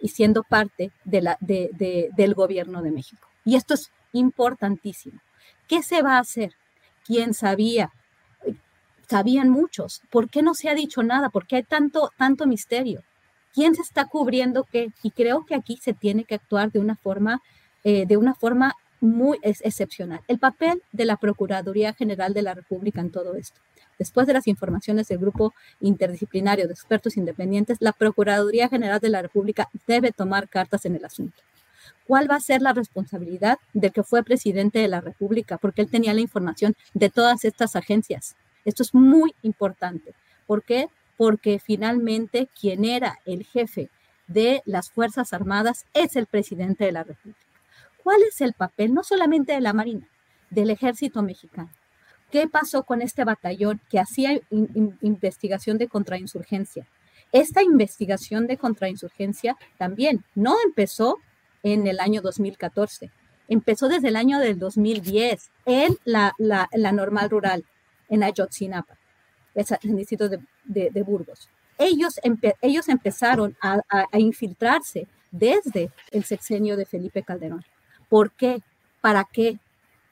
y 0.00 0.08
siendo 0.08 0.42
parte 0.42 0.90
de 1.04 1.22
la, 1.22 1.36
de, 1.40 2.10
del 2.16 2.34
gobierno 2.34 2.82
de 2.82 2.90
México. 2.90 3.28
Y 3.44 3.56
esto 3.56 3.74
es 3.74 3.90
importantísimo. 4.12 5.20
¿Qué 5.68 5.82
se 5.82 6.02
va 6.02 6.16
a 6.16 6.20
hacer? 6.20 6.54
¿Quién 7.04 7.34
sabía? 7.34 7.90
Sabían 9.08 9.50
muchos. 9.50 10.02
¿Por 10.10 10.28
qué 10.28 10.42
no 10.42 10.54
se 10.54 10.68
ha 10.68 10.74
dicho 10.74 11.02
nada? 11.02 11.30
¿Por 11.30 11.46
qué 11.46 11.56
hay 11.56 11.62
tanto, 11.62 12.10
tanto 12.16 12.46
misterio? 12.46 13.02
¿Quién 13.52 13.74
se 13.74 13.82
está 13.82 14.04
cubriendo 14.06 14.64
qué? 14.64 14.92
Y 15.02 15.10
creo 15.10 15.44
que 15.44 15.54
aquí 15.54 15.78
se 15.82 15.92
tiene 15.92 16.24
que 16.24 16.36
actuar 16.36 16.70
de 16.70 16.78
una 16.78 16.96
forma, 16.96 17.42
eh, 17.82 18.06
de 18.06 18.16
una 18.16 18.34
forma 18.34 18.74
muy 19.00 19.38
excepcional. 19.42 20.20
El 20.28 20.38
papel 20.38 20.82
de 20.92 21.04
la 21.04 21.16
Procuraduría 21.16 21.92
General 21.94 22.34
de 22.34 22.42
la 22.42 22.54
República 22.54 23.00
en 23.00 23.10
todo 23.10 23.34
esto. 23.34 23.60
Después 24.00 24.26
de 24.26 24.32
las 24.32 24.46
informaciones 24.46 25.08
del 25.08 25.18
grupo 25.18 25.52
interdisciplinario 25.78 26.66
de 26.66 26.72
expertos 26.72 27.18
independientes, 27.18 27.76
la 27.80 27.92
Procuraduría 27.92 28.70
General 28.70 28.98
de 28.98 29.10
la 29.10 29.20
República 29.20 29.68
debe 29.86 30.10
tomar 30.10 30.48
cartas 30.48 30.86
en 30.86 30.96
el 30.96 31.04
asunto. 31.04 31.42
¿Cuál 32.06 32.30
va 32.30 32.36
a 32.36 32.40
ser 32.40 32.62
la 32.62 32.72
responsabilidad 32.72 33.58
del 33.74 33.92
que 33.92 34.02
fue 34.02 34.22
presidente 34.22 34.78
de 34.78 34.88
la 34.88 35.02
República? 35.02 35.58
Porque 35.58 35.82
él 35.82 35.90
tenía 35.90 36.14
la 36.14 36.22
información 36.22 36.76
de 36.94 37.10
todas 37.10 37.44
estas 37.44 37.76
agencias. 37.76 38.36
Esto 38.64 38.82
es 38.82 38.94
muy 38.94 39.34
importante. 39.42 40.14
¿Por 40.46 40.62
qué? 40.62 40.88
Porque 41.18 41.58
finalmente 41.58 42.48
quien 42.58 42.86
era 42.86 43.18
el 43.26 43.44
jefe 43.44 43.90
de 44.28 44.62
las 44.64 44.90
Fuerzas 44.90 45.34
Armadas 45.34 45.84
es 45.92 46.16
el 46.16 46.24
presidente 46.24 46.86
de 46.86 46.92
la 46.92 47.04
República. 47.04 47.38
¿Cuál 48.02 48.22
es 48.22 48.40
el 48.40 48.54
papel 48.54 48.94
no 48.94 49.04
solamente 49.04 49.52
de 49.52 49.60
la 49.60 49.74
Marina, 49.74 50.08
del 50.48 50.70
ejército 50.70 51.20
mexicano? 51.20 51.68
¿Qué 52.30 52.48
pasó 52.48 52.84
con 52.84 53.02
este 53.02 53.24
batallón 53.24 53.80
que 53.90 53.98
hacía 53.98 54.40
investigación 55.02 55.78
de 55.78 55.88
contrainsurgencia? 55.88 56.86
Esta 57.32 57.62
investigación 57.62 58.46
de 58.46 58.56
contrainsurgencia 58.56 59.56
también 59.78 60.24
no 60.34 60.56
empezó 60.64 61.16
en 61.62 61.86
el 61.86 62.00
año 62.00 62.22
2014, 62.22 63.10
empezó 63.48 63.88
desde 63.88 64.08
el 64.08 64.16
año 64.16 64.38
del 64.38 64.58
2010 64.58 65.50
en 65.66 65.96
la, 66.04 66.34
normal 66.92 67.30
rural, 67.30 67.64
en 68.08 68.22
Ayotzinapa, 68.22 68.96
en 69.54 69.90
el 69.90 69.96
distrito 69.96 70.28
de, 70.28 71.02
Burgos. 71.02 71.48
Ellos, 71.78 72.20
ellos 72.60 72.88
empezaron 72.88 73.56
a, 73.60 73.82
infiltrarse 74.18 75.06
desde 75.30 75.90
el 76.10 76.24
sexenio 76.24 76.76
de 76.76 76.86
Felipe 76.86 77.22
Calderón. 77.22 77.64
¿Por 78.08 78.32
qué? 78.32 78.62
¿Para 79.00 79.24
qué? 79.24 79.58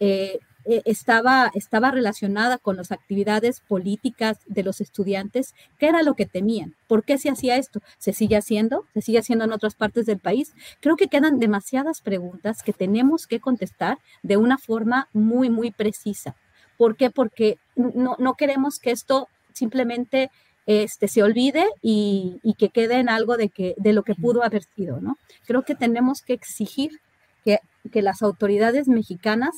Eh, 0.01 0.39
eh, 0.71 0.83
estaba, 0.85 1.51
estaba 1.55 1.91
relacionada 1.91 2.59
con 2.59 2.77
las 2.77 2.93
actividades 2.93 3.61
políticas 3.61 4.37
de 4.45 4.62
los 4.62 4.83
estudiantes, 4.83 5.55
¿qué 5.79 5.87
era 5.87 6.03
lo 6.03 6.12
que 6.12 6.27
temían? 6.27 6.75
¿Por 6.87 7.05
qué 7.05 7.16
se 7.16 7.31
hacía 7.31 7.57
esto? 7.57 7.81
¿Se 7.97 8.12
sigue 8.12 8.37
haciendo? 8.37 8.85
¿Se 8.93 9.01
sigue 9.01 9.19
haciendo 9.19 9.47
en 9.47 9.53
otras 9.53 9.75
partes 9.75 10.05
del 10.05 10.19
país? 10.19 10.53
Creo 10.81 10.97
que 10.97 11.09
quedan 11.09 11.39
demasiadas 11.39 12.03
preguntas 12.03 12.62
que 12.62 12.75
tenemos 12.75 13.27
que 13.27 13.41
contestar 13.41 13.97
de 14.23 14.37
una 14.37 14.59
forma 14.59 15.09
muy, 15.14 15.49
muy 15.49 15.71
precisa. 15.71 16.37
¿Por 16.77 16.97
qué? 16.97 17.09
Porque 17.09 17.57
no, 17.75 18.16
no 18.19 18.35
queremos 18.35 18.79
que 18.79 18.91
esto 18.91 19.29
simplemente 19.55 20.31
este, 20.66 21.09
se 21.09 21.23
olvide 21.23 21.64
y, 21.81 22.41
y, 22.43 22.53
que 22.55 22.69
quede 22.69 23.01
en 23.01 23.09
algo 23.09 23.39
de, 23.39 23.49
que, 23.49 23.75
de 23.79 23.95
lo 23.95 24.03
que 24.03 24.14
pudo 24.14 24.45
haber 24.45 24.64
sido, 24.77 25.01
¿no? 25.01 25.16
Creo 25.47 25.62
que 25.62 25.75
tenemos 25.75 26.21
que 26.21 26.35
exigir 26.35 27.01
que, 27.43 27.61
que 27.91 28.03
las 28.03 28.21
autoridades 28.21 28.87
mexicanas 28.87 29.55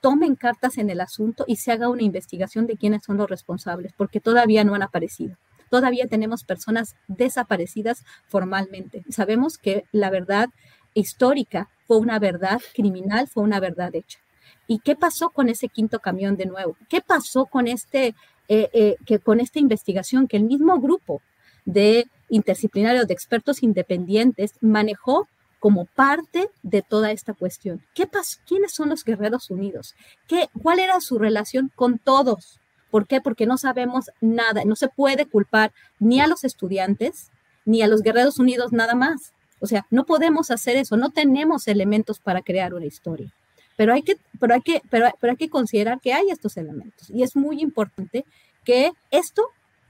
tomen 0.00 0.34
cartas 0.34 0.78
en 0.78 0.90
el 0.90 1.00
asunto 1.00 1.44
y 1.46 1.56
se 1.56 1.72
haga 1.72 1.88
una 1.88 2.02
investigación 2.02 2.66
de 2.66 2.76
quiénes 2.76 3.04
son 3.04 3.16
los 3.16 3.28
responsables, 3.28 3.92
porque 3.96 4.20
todavía 4.20 4.64
no 4.64 4.74
han 4.74 4.82
aparecido. 4.82 5.36
Todavía 5.70 6.08
tenemos 6.08 6.42
personas 6.44 6.96
desaparecidas 7.06 8.04
formalmente. 8.26 9.04
Sabemos 9.08 9.56
que 9.56 9.84
la 9.92 10.10
verdad 10.10 10.48
histórica 10.94 11.68
fue 11.86 11.98
una 11.98 12.18
verdad 12.18 12.60
criminal, 12.74 13.28
fue 13.28 13.44
una 13.44 13.60
verdad 13.60 13.94
hecha. 13.94 14.18
¿Y 14.66 14.80
qué 14.80 14.96
pasó 14.96 15.30
con 15.30 15.48
ese 15.48 15.68
quinto 15.68 16.00
camión 16.00 16.36
de 16.36 16.46
nuevo? 16.46 16.76
¿Qué 16.88 17.00
pasó 17.00 17.46
con, 17.46 17.68
este, 17.68 18.14
eh, 18.48 18.68
eh, 18.72 18.96
que, 19.06 19.18
con 19.18 19.40
esta 19.40 19.58
investigación 19.58 20.26
que 20.26 20.36
el 20.36 20.44
mismo 20.44 20.80
grupo 20.80 21.22
de 21.64 22.06
interdisciplinarios, 22.28 23.06
de 23.06 23.14
expertos 23.14 23.62
independientes, 23.62 24.54
manejó 24.60 25.28
como 25.60 25.84
parte 25.84 26.48
de 26.62 26.82
toda 26.82 27.12
esta 27.12 27.34
cuestión. 27.34 27.82
¿Qué 27.94 28.06
pasó? 28.06 28.40
¿Quiénes 28.46 28.72
son 28.72 28.88
los 28.88 29.04
Guerreros 29.04 29.50
Unidos? 29.50 29.94
¿Qué, 30.26 30.48
¿Cuál 30.60 30.80
era 30.80 31.00
su 31.00 31.18
relación 31.18 31.70
con 31.76 31.98
todos? 31.98 32.58
¿Por 32.90 33.06
qué? 33.06 33.20
Porque 33.20 33.46
no 33.46 33.58
sabemos 33.58 34.10
nada. 34.20 34.64
No 34.64 34.74
se 34.74 34.88
puede 34.88 35.26
culpar 35.26 35.72
ni 36.00 36.20
a 36.20 36.26
los 36.26 36.42
estudiantes 36.42 37.30
ni 37.64 37.82
a 37.82 37.86
los 37.86 38.02
Guerreros 38.02 38.38
Unidos 38.38 38.72
nada 38.72 38.94
más. 38.94 39.32
O 39.60 39.66
sea, 39.66 39.86
no 39.90 40.06
podemos 40.06 40.50
hacer 40.50 40.76
eso. 40.76 40.96
No 40.96 41.10
tenemos 41.10 41.68
elementos 41.68 42.18
para 42.18 42.40
crear 42.40 42.74
una 42.74 42.86
historia. 42.86 43.32
Pero 43.76 43.92
hay 43.92 44.02
que, 44.02 44.16
pero 44.40 44.54
hay 44.54 44.62
que, 44.62 44.82
pero, 44.90 45.10
pero 45.20 45.32
hay 45.32 45.36
que 45.36 45.50
considerar 45.50 46.00
que 46.00 46.14
hay 46.14 46.30
estos 46.30 46.56
elementos. 46.56 47.10
Y 47.10 47.22
es 47.22 47.36
muy 47.36 47.60
importante 47.60 48.24
que 48.64 48.92
esto 49.10 49.42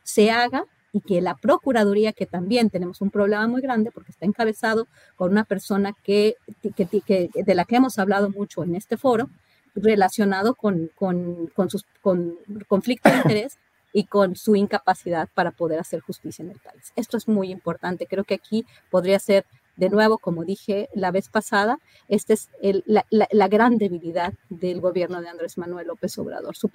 se 0.02 0.30
haga 0.30 0.66
y 0.92 1.00
que 1.00 1.20
la 1.20 1.34
Procuraduría, 1.34 2.12
que 2.12 2.26
también 2.26 2.70
tenemos 2.70 3.00
un 3.00 3.10
problema 3.10 3.46
muy 3.46 3.60
grande 3.60 3.90
porque 3.90 4.12
está 4.12 4.26
encabezado 4.26 4.86
con 5.16 5.30
una 5.32 5.44
persona 5.44 5.94
que, 6.02 6.36
que, 6.76 7.30
de 7.34 7.54
la 7.54 7.64
que 7.64 7.76
hemos 7.76 7.98
hablado 7.98 8.30
mucho 8.30 8.64
en 8.64 8.74
este 8.74 8.96
foro, 8.96 9.28
relacionado 9.74 10.54
con, 10.54 10.90
con, 10.94 11.46
con 11.48 11.70
sus 11.70 11.84
con 12.02 12.36
conflictos 12.68 13.12
de 13.12 13.18
interés 13.24 13.58
y 13.92 14.04
con 14.04 14.36
su 14.36 14.56
incapacidad 14.56 15.28
para 15.34 15.50
poder 15.50 15.80
hacer 15.80 16.00
justicia 16.00 16.42
en 16.44 16.50
el 16.50 16.58
país. 16.58 16.92
Esto 16.96 17.16
es 17.16 17.28
muy 17.28 17.50
importante. 17.50 18.06
Creo 18.06 18.24
que 18.24 18.34
aquí 18.34 18.64
podría 18.90 19.18
ser 19.18 19.44
de 19.76 19.88
nuevo, 19.88 20.18
como 20.18 20.44
dije 20.44 20.88
la 20.94 21.10
vez 21.10 21.28
pasada, 21.28 21.78
esta 22.08 22.34
es 22.34 22.50
la, 22.60 23.48
gran 23.48 23.78
debilidad 23.78 24.34
del 24.50 24.80
gobierno 24.80 25.22
de 25.22 25.28
Andrés 25.28 25.56
Manuel 25.56 25.86
López 25.86 26.18
Obrador, 26.18 26.54
su, 26.54 26.70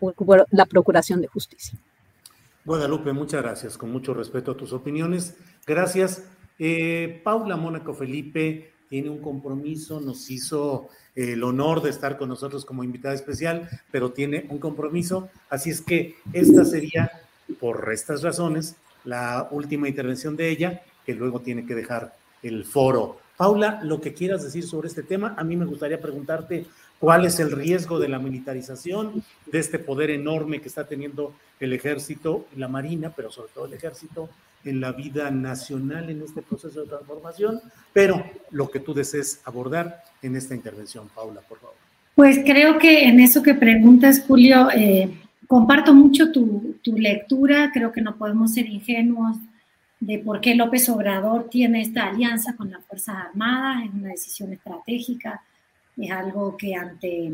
la 0.50 0.66
procuración 0.66 1.22
de 1.22 1.28
justicia. 1.28 1.78
Guadalupe, 2.66 3.14
muchas 3.14 3.44
gracias, 3.44 3.78
con 3.78 3.92
mucho 3.92 4.16
respeto 4.16 4.52
a 4.52 4.58
tus 4.58 4.74
opiniones. 4.74 5.36
Gracias. 5.68 6.24
Eh, 6.58 7.22
Paula 7.24 7.58
Mónaco 7.58 7.94
Felipe 7.94 8.72
tiene 8.90 9.12
un 9.12 9.20
compromiso, 9.20 10.02
nos 10.02 10.32
hizo 10.32 10.90
el 11.14 11.44
honor 11.44 11.84
de 11.84 11.92
estar 11.92 12.18
con 12.18 12.28
nosotros 12.28 12.66
como 12.66 12.84
invitada 12.84 13.14
especial, 13.14 13.70
pero 13.92 14.14
tiene 14.14 14.48
un 14.50 14.58
compromiso, 14.58 15.30
así 15.50 15.70
es 15.70 15.80
que 15.80 16.16
esta 16.34 16.66
sería, 16.66 17.12
por 17.60 17.88
estas 17.94 18.24
razones, 18.24 18.76
la 19.04 19.48
última 19.52 19.88
intervención 19.88 20.36
de 20.36 20.50
ella, 20.50 20.82
que 21.06 21.14
luego 21.14 21.42
tiene 21.42 21.68
que 21.68 21.76
dejar 21.76 22.16
el 22.42 22.66
foro. 22.66 23.20
Paula, 23.38 23.80
lo 23.84 24.02
que 24.02 24.16
quieras 24.16 24.44
decir 24.44 24.64
sobre 24.64 24.88
este 24.88 25.04
tema, 25.04 25.36
a 25.38 25.44
mí 25.44 25.56
me 25.56 25.66
gustaría 25.66 26.02
preguntarte 26.02 26.66
cuál 27.00 27.26
es 27.26 27.40
el 27.40 27.52
riesgo 27.52 28.00
de 28.00 28.10
la 28.10 28.20
militarización, 28.20 29.24
de 29.46 29.60
este 29.60 29.80
poder 29.80 30.10
enorme 30.10 30.62
que 30.62 30.68
está 30.68 30.88
teniendo 30.88 31.34
el 31.60 31.74
ejército 31.74 32.48
la 32.56 32.68
marina, 32.68 33.14
pero 33.16 33.32
sobre 33.32 33.52
todo 33.54 33.66
el 33.66 33.74
ejército, 33.74 34.30
en 34.64 34.82
la 34.82 34.92
vida 34.92 35.30
nacional 35.30 36.10
en 36.10 36.24
este 36.24 36.42
proceso 36.42 36.82
de 36.82 36.88
transformación, 36.88 37.62
pero 37.94 38.24
lo 38.52 38.70
que 38.70 38.80
tú 38.80 38.94
desees 38.94 39.42
abordar 39.46 40.04
en 40.22 40.36
esta 40.36 40.56
intervención, 40.56 41.08
Paula, 41.14 41.42
por 41.42 41.60
favor. 41.60 41.76
Pues 42.16 42.40
creo 42.44 42.80
que 42.80 43.08
en 43.08 43.20
eso 43.20 43.44
que 43.44 43.54
preguntas, 43.54 44.24
Julio, 44.26 44.70
eh, 44.72 45.10
comparto 45.48 45.94
mucho 45.94 46.32
tu, 46.32 46.78
tu 46.82 46.98
lectura, 46.98 47.70
creo 47.72 47.92
que 47.92 48.02
no 48.02 48.18
podemos 48.18 48.54
ser 48.54 48.66
ingenuos 48.66 49.38
de 50.00 50.20
por 50.20 50.42
qué 50.42 50.56
López 50.56 50.90
Obrador 50.90 51.50
tiene 51.50 51.82
esta 51.82 52.08
alianza 52.08 52.56
con 52.56 52.72
las 52.72 52.84
Fuerzas 52.86 53.16
Armadas, 53.30 53.86
es 53.86 53.94
una 53.94 54.10
decisión 54.10 54.54
estratégica, 54.54 55.42
es 55.98 56.12
algo 56.12 56.58
que 56.58 56.76
ante 56.76 57.32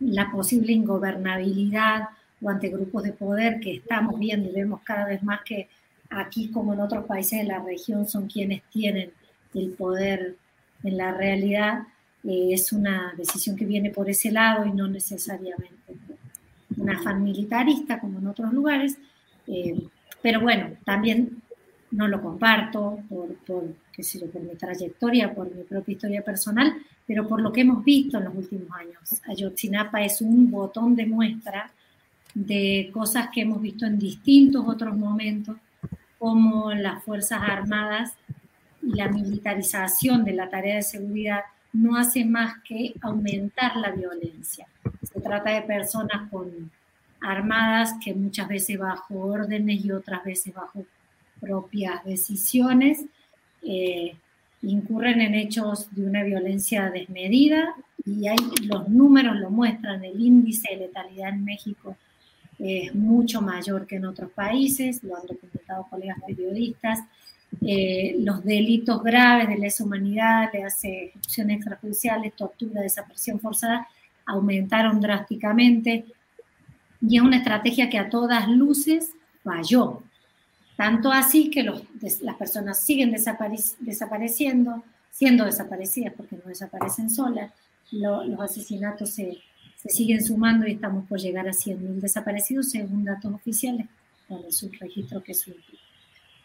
la 0.00 0.30
posible 0.30 0.72
ingobernabilidad 0.72 2.08
o 2.40 2.50
ante 2.50 2.68
grupos 2.68 3.04
de 3.04 3.12
poder 3.12 3.60
que 3.60 3.76
estamos 3.76 4.18
viendo 4.18 4.50
y 4.50 4.52
vemos 4.52 4.80
cada 4.82 5.06
vez 5.06 5.22
más 5.22 5.40
que 5.44 5.68
aquí 6.10 6.50
como 6.50 6.74
en 6.74 6.80
otros 6.80 7.04
países 7.06 7.40
de 7.40 7.44
la 7.44 7.60
región 7.60 8.06
son 8.06 8.26
quienes 8.26 8.62
tienen 8.64 9.12
el 9.54 9.70
poder 9.70 10.36
en 10.82 10.96
la 10.96 11.12
realidad, 11.12 11.86
eh, 12.24 12.48
es 12.52 12.72
una 12.72 13.14
decisión 13.16 13.56
que 13.56 13.64
viene 13.64 13.90
por 13.90 14.08
ese 14.10 14.30
lado 14.30 14.66
y 14.66 14.72
no 14.72 14.88
necesariamente 14.88 15.72
un 16.76 16.90
afán 16.90 17.22
militarista 17.22 18.00
como 18.00 18.18
en 18.18 18.26
otros 18.26 18.52
lugares. 18.52 18.96
Eh, 19.46 19.80
pero 20.20 20.40
bueno, 20.40 20.70
también 20.84 21.42
no 21.92 22.08
lo 22.08 22.20
comparto 22.20 23.00
por, 23.08 23.34
por, 23.46 23.64
por 23.64 24.42
mi 24.42 24.56
trayectoria, 24.56 25.34
por 25.34 25.54
mi 25.54 25.62
propia 25.62 25.92
historia 25.92 26.22
personal, 26.22 26.74
pero 27.06 27.28
por 27.28 27.40
lo 27.40 27.52
que 27.52 27.60
hemos 27.60 27.84
visto 27.84 28.18
en 28.18 28.24
los 28.24 28.34
últimos 28.34 28.68
años. 28.72 29.20
Ayotzinapa 29.26 30.02
es 30.02 30.20
un 30.20 30.50
botón 30.50 30.96
de 30.96 31.06
muestra 31.06 31.70
de 32.34 32.90
cosas 32.92 33.28
que 33.32 33.42
hemos 33.42 33.60
visto 33.60 33.84
en 33.86 33.98
distintos 33.98 34.66
otros 34.66 34.96
momentos, 34.96 35.56
como 36.18 36.72
las 36.72 37.02
Fuerzas 37.02 37.40
Armadas 37.42 38.14
y 38.80 38.94
la 38.94 39.08
militarización 39.08 40.24
de 40.24 40.32
la 40.32 40.48
tarea 40.48 40.76
de 40.76 40.82
seguridad 40.82 41.40
no 41.72 41.96
hace 41.96 42.24
más 42.24 42.62
que 42.62 42.94
aumentar 43.00 43.76
la 43.76 43.90
violencia. 43.90 44.66
Se 45.02 45.20
trata 45.20 45.50
de 45.50 45.62
personas 45.62 46.30
armadas 47.20 47.94
que 48.02 48.14
muchas 48.14 48.48
veces 48.48 48.78
bajo 48.78 49.14
órdenes 49.18 49.84
y 49.84 49.90
otras 49.90 50.24
veces 50.24 50.54
bajo 50.54 50.84
propias 51.42 52.04
decisiones 52.04 53.04
eh, 53.62 54.14
incurren 54.62 55.20
en 55.20 55.34
hechos 55.34 55.92
de 55.94 56.06
una 56.06 56.22
violencia 56.22 56.88
desmedida 56.90 57.74
y 58.06 58.28
hay, 58.28 58.38
los 58.64 58.88
números 58.88 59.36
lo 59.36 59.50
muestran, 59.50 60.04
el 60.04 60.20
índice 60.20 60.68
de 60.70 60.86
letalidad 60.86 61.30
en 61.30 61.44
México 61.44 61.96
es 62.58 62.94
mucho 62.94 63.42
mayor 63.42 63.86
que 63.86 63.96
en 63.96 64.04
otros 64.04 64.30
países, 64.30 65.02
lo 65.02 65.16
han 65.16 65.26
documentado 65.26 65.86
colegas 65.90 66.18
periodistas. 66.24 67.00
Eh, 67.60 68.16
los 68.20 68.44
delitos 68.44 69.02
graves 69.02 69.48
de 69.48 69.58
lesa 69.58 69.84
humanidad, 69.84 70.52
de 70.52 70.60
ejecuciones 70.60 71.56
extrajudiciales, 71.56 72.36
tortura, 72.36 72.80
desaparición 72.80 73.40
forzada, 73.40 73.88
aumentaron 74.26 75.00
drásticamente 75.00 76.04
y 77.00 77.16
es 77.16 77.22
una 77.22 77.38
estrategia 77.38 77.90
que 77.90 77.98
a 77.98 78.08
todas 78.08 78.48
luces 78.48 79.10
falló. 79.42 80.02
Tanto 80.82 81.12
así 81.12 81.48
que 81.48 81.62
las 81.62 82.34
personas 82.34 82.80
siguen 82.80 83.12
desapareciendo, 83.12 84.82
siendo 85.12 85.44
desaparecidas 85.44 86.12
porque 86.16 86.34
no 86.34 86.48
desaparecen 86.48 87.08
solas, 87.08 87.52
los 87.92 88.40
asesinatos 88.40 89.10
se, 89.10 89.38
siguen 89.76 90.24
sumando 90.24 90.66
y 90.66 90.72
estamos 90.72 91.06
por 91.06 91.20
llegar 91.20 91.46
a 91.46 91.52
100.000 91.52 92.00
desaparecidos 92.00 92.70
según 92.70 93.04
datos 93.04 93.32
oficiales 93.32 93.86
con 94.26 94.44
el 94.44 94.52
subregistro 94.52 95.22
que 95.22 95.34
su 95.34 95.54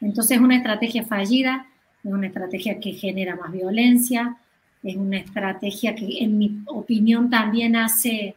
Entonces 0.01 0.37
es 0.37 0.43
una 0.43 0.57
estrategia 0.57 1.03
fallida, 1.03 1.65
es 2.03 2.13
una 2.13 2.27
estrategia 2.27 2.79
que 2.79 2.93
genera 2.93 3.35
más 3.35 3.51
violencia, 3.51 4.37
es 4.83 4.97
una 4.97 5.17
estrategia 5.17 5.95
que 5.95 6.19
en 6.19 6.37
mi 6.37 6.61
opinión 6.67 7.31
también 7.31 7.75
hace 7.75 8.35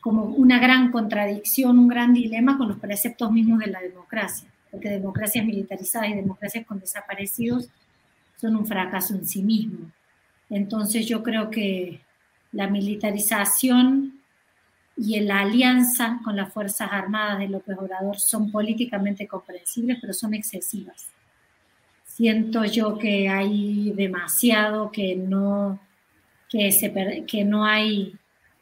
como 0.00 0.26
una 0.26 0.60
gran 0.60 0.92
contradicción, 0.92 1.80
un 1.80 1.88
gran 1.88 2.14
dilema 2.14 2.56
con 2.56 2.68
los 2.68 2.78
preceptos 2.78 3.32
mismos 3.32 3.58
de 3.58 3.66
la 3.66 3.80
democracia, 3.80 4.51
porque 4.72 4.88
democracias 4.88 5.44
militarizadas 5.44 6.08
y 6.08 6.14
democracias 6.14 6.66
con 6.66 6.80
desaparecidos 6.80 7.68
son 8.40 8.56
un 8.56 8.66
fracaso 8.66 9.14
en 9.14 9.26
sí 9.26 9.42
mismo. 9.42 9.92
Entonces 10.48 11.06
yo 11.06 11.22
creo 11.22 11.50
que 11.50 12.00
la 12.52 12.68
militarización 12.68 14.20
y 14.96 15.20
la 15.20 15.40
alianza 15.40 16.20
con 16.24 16.36
las 16.36 16.52
Fuerzas 16.52 16.88
Armadas 16.90 17.38
de 17.38 17.48
López 17.48 17.76
Obrador 17.78 18.18
son 18.18 18.50
políticamente 18.50 19.26
comprensibles, 19.26 19.98
pero 20.00 20.14
son 20.14 20.34
excesivas. 20.34 21.08
Siento 22.06 22.64
yo 22.64 22.98
que 22.98 23.28
hay 23.28 23.92
demasiado, 23.92 24.90
que 24.90 25.16
no, 25.16 25.80
que 26.48 27.44
no 27.44 27.64
hay, 27.64 28.14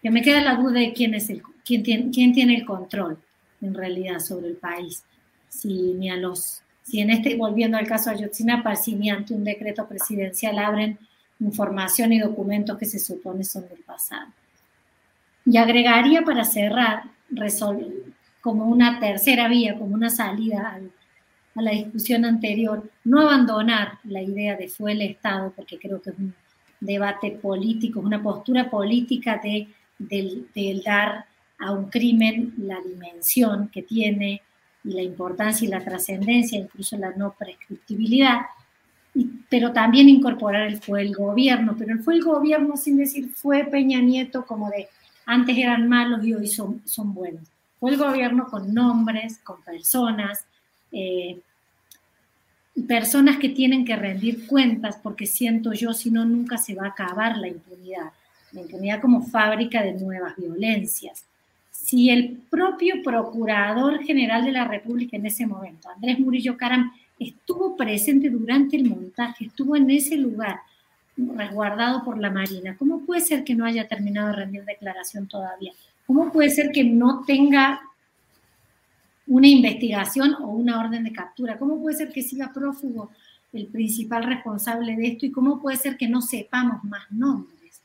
que 0.02 0.10
me 0.10 0.22
queda 0.22 0.40
la 0.40 0.56
duda 0.56 0.80
de 0.80 0.92
quién, 0.92 1.14
es 1.14 1.30
el, 1.30 1.42
quién, 1.64 1.82
tiene, 1.82 2.10
quién 2.10 2.32
tiene 2.32 2.56
el 2.56 2.64
control 2.64 3.18
en 3.60 3.74
realidad 3.74 4.18
sobre 4.20 4.48
el 4.48 4.56
país. 4.56 5.04
Si 5.50 5.92
ni 5.92 6.10
a 6.10 6.16
los, 6.16 6.62
si 6.82 7.00
en 7.00 7.10
este, 7.10 7.36
volviendo 7.36 7.76
al 7.76 7.86
caso 7.86 8.08
de 8.08 8.16
Ayotzinapa, 8.16 8.74
si 8.76 8.94
ni 8.94 9.10
ante 9.10 9.34
un 9.34 9.44
decreto 9.44 9.86
presidencial 9.86 10.58
abren 10.58 10.98
información 11.40 12.12
y 12.12 12.20
documentos 12.20 12.78
que 12.78 12.86
se 12.86 12.98
supone 12.98 13.44
son 13.44 13.68
del 13.68 13.80
pasado. 13.80 14.28
Y 15.44 15.56
agregaría 15.56 16.22
para 16.22 16.44
cerrar, 16.44 17.04
como 18.40 18.66
una 18.66 18.98
tercera 19.00 19.48
vía, 19.48 19.78
como 19.78 19.94
una 19.94 20.10
salida 20.10 20.80
a 21.54 21.62
la 21.62 21.70
discusión 21.72 22.24
anterior, 22.24 22.88
no 23.04 23.20
abandonar 23.20 23.98
la 24.04 24.22
idea 24.22 24.56
de 24.56 24.68
fue 24.68 24.92
el 24.92 25.02
Estado, 25.02 25.52
porque 25.54 25.78
creo 25.78 26.00
que 26.00 26.10
es 26.10 26.18
un 26.18 26.34
debate 26.80 27.32
político, 27.32 28.00
es 28.00 28.06
una 28.06 28.22
postura 28.22 28.70
política 28.70 29.40
de, 29.42 29.68
del 29.98 30.82
dar 30.84 31.26
a 31.58 31.72
un 31.72 31.90
crimen 31.90 32.54
la 32.58 32.80
dimensión 32.80 33.68
que 33.68 33.82
tiene 33.82 34.42
y 34.84 34.92
la 34.92 35.02
importancia 35.02 35.66
y 35.66 35.70
la 35.70 35.84
trascendencia, 35.84 36.58
incluso 36.58 36.96
la 36.96 37.10
no 37.10 37.34
prescriptibilidad, 37.38 38.42
pero 39.48 39.72
también 39.72 40.08
incorporar 40.08 40.68
el 40.68 40.80
fue 40.80 41.02
el 41.02 41.14
gobierno, 41.14 41.74
pero 41.78 41.92
el 41.92 42.00
fue 42.00 42.14
el 42.14 42.22
gobierno 42.22 42.76
sin 42.76 42.96
decir 42.96 43.30
fue 43.34 43.64
Peña 43.64 44.00
Nieto 44.00 44.46
como 44.46 44.70
de 44.70 44.88
antes 45.26 45.56
eran 45.56 45.88
malos 45.88 46.24
y 46.24 46.34
hoy 46.34 46.48
son, 46.48 46.82
son 46.86 47.14
buenos. 47.14 47.42
Fue 47.78 47.90
el 47.90 47.96
gobierno 47.96 48.46
con 48.48 48.74
nombres, 48.74 49.38
con 49.38 49.62
personas, 49.62 50.44
eh, 50.92 51.40
y 52.74 52.82
personas 52.82 53.38
que 53.38 53.48
tienen 53.48 53.84
que 53.84 53.96
rendir 53.96 54.46
cuentas, 54.46 54.98
porque 55.02 55.26
siento 55.26 55.72
yo, 55.72 55.92
si 55.92 56.10
no, 56.10 56.24
nunca 56.24 56.58
se 56.58 56.74
va 56.74 56.86
a 56.86 56.90
acabar 56.90 57.36
la 57.36 57.48
impunidad. 57.48 58.12
La 58.52 58.60
impunidad 58.60 59.00
como 59.00 59.22
fábrica 59.22 59.82
de 59.82 59.92
nuevas 59.92 60.36
violencias. 60.36 61.24
Si 61.84 62.10
el 62.10 62.36
propio 62.50 63.02
Procurador 63.02 64.02
General 64.04 64.44
de 64.44 64.52
la 64.52 64.64
República 64.64 65.16
en 65.16 65.26
ese 65.26 65.46
momento, 65.46 65.88
Andrés 65.88 66.20
Murillo 66.20 66.56
Caram, 66.56 66.92
estuvo 67.18 67.76
presente 67.76 68.30
durante 68.30 68.76
el 68.76 68.88
montaje, 68.88 69.46
estuvo 69.46 69.74
en 69.74 69.90
ese 69.90 70.16
lugar, 70.16 70.60
resguardado 71.16 72.04
por 72.04 72.18
la 72.18 72.30
Marina. 72.30 72.76
¿Cómo 72.76 73.00
puede 73.04 73.22
ser 73.22 73.44
que 73.44 73.54
no 73.54 73.64
haya 73.64 73.88
terminado 73.88 74.28
de 74.28 74.36
rendir 74.36 74.64
declaración 74.64 75.26
todavía? 75.26 75.72
¿Cómo 76.06 76.30
puede 76.30 76.50
ser 76.50 76.70
que 76.70 76.84
no 76.84 77.24
tenga 77.24 77.80
una 79.26 79.48
investigación 79.48 80.34
o 80.34 80.48
una 80.48 80.80
orden 80.80 81.02
de 81.02 81.12
captura? 81.12 81.58
¿Cómo 81.58 81.80
puede 81.80 81.96
ser 81.96 82.12
que 82.12 82.22
siga 82.22 82.52
prófugo 82.52 83.10
el 83.52 83.66
principal 83.66 84.24
responsable 84.24 84.96
de 84.96 85.08
esto? 85.08 85.26
¿Y 85.26 85.32
cómo 85.32 85.60
puede 85.60 85.76
ser 85.76 85.96
que 85.96 86.08
no 86.08 86.20
sepamos 86.20 86.84
más 86.84 87.10
nombres? 87.10 87.80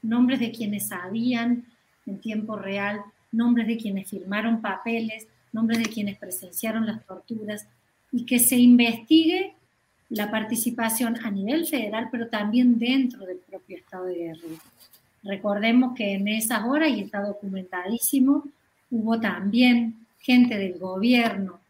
Nombres 0.00 0.40
de 0.40 0.52
quienes 0.52 0.88
sabían 0.88 1.64
en 2.06 2.18
tiempo 2.18 2.56
real, 2.56 3.02
nombres 3.32 3.66
de 3.66 3.76
quienes 3.78 4.08
firmaron 4.08 4.60
papeles, 4.60 5.26
nombres 5.52 5.78
de 5.78 5.86
quienes 5.86 6.18
presenciaron 6.18 6.86
las 6.86 7.04
torturas, 7.04 7.66
y 8.12 8.24
que 8.26 8.38
se 8.38 8.56
investigue 8.56 9.54
la 10.10 10.30
participación 10.30 11.16
a 11.24 11.30
nivel 11.30 11.66
federal, 11.66 12.08
pero 12.12 12.28
también 12.28 12.78
dentro 12.78 13.24
del 13.24 13.38
propio 13.38 13.78
estado 13.78 14.04
de 14.04 14.14
Guerrero. 14.14 14.56
Recordemos 15.22 15.94
que 15.96 16.14
en 16.14 16.28
esas 16.28 16.64
horas, 16.64 16.90
y 16.90 17.00
está 17.00 17.22
documentadísimo, 17.22 18.44
hubo 18.90 19.18
también 19.20 19.96
gente 20.18 20.58
del 20.58 20.78
gobierno, 20.78 21.60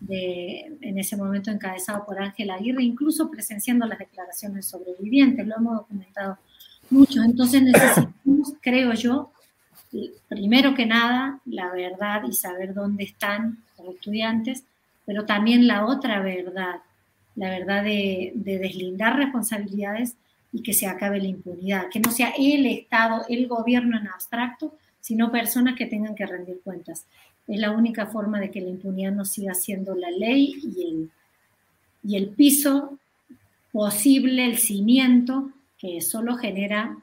de, 0.00 0.76
en 0.80 0.98
ese 0.98 1.16
momento 1.16 1.50
encabezado 1.50 2.04
por 2.04 2.20
Ángel 2.20 2.50
Aguirre, 2.50 2.82
incluso 2.82 3.30
presenciando 3.30 3.86
las 3.86 3.98
declaraciones 3.98 4.66
sobrevivientes, 4.66 5.46
lo 5.46 5.56
hemos 5.56 5.76
documentado 5.76 6.38
mucho. 6.90 7.22
Entonces 7.22 7.62
necesitamos, 7.62 8.54
creo 8.60 8.92
yo, 8.94 9.30
primero 10.28 10.74
que 10.74 10.86
nada, 10.86 11.40
la 11.44 11.70
verdad 11.70 12.22
y 12.28 12.32
saber 12.32 12.74
dónde 12.74 13.04
están 13.04 13.58
los 13.78 13.94
estudiantes, 13.94 14.64
pero 15.04 15.26
también 15.26 15.66
la 15.66 15.86
otra 15.86 16.20
verdad, 16.20 16.76
la 17.36 17.50
verdad 17.50 17.84
de, 17.84 18.32
deslindar 18.34 19.16
responsabilidades 19.16 20.16
y 20.52 20.62
que 20.62 20.72
se 20.72 20.86
acabe 20.86 21.20
la 21.20 21.28
impunidad, 21.28 21.88
que 21.90 22.00
no 22.00 22.10
sea 22.10 22.32
el 22.38 22.66
Estado, 22.66 23.24
el 23.28 23.46
gobierno 23.46 23.98
en 23.98 24.08
abstracto, 24.08 24.74
sino 25.00 25.30
personas 25.30 25.76
que 25.76 25.86
tengan 25.86 26.14
que 26.14 26.26
rendir 26.26 26.60
cuentas. 26.62 27.06
Es 27.46 27.58
la 27.58 27.72
única 27.72 28.06
forma 28.06 28.40
de 28.40 28.50
que 28.50 28.60
la 28.60 28.70
impunidad 28.70 29.12
no 29.12 29.24
siga 29.24 29.54
siendo 29.54 29.94
la 29.94 30.10
ley 30.10 30.54
y 30.62 30.82
el, 30.88 31.10
y 32.02 32.16
el 32.16 32.28
piso 32.28 32.98
posible, 33.72 34.46
el 34.46 34.58
cimiento, 34.58 35.50
que 35.76 36.00
solo 36.00 36.36
genera 36.36 36.96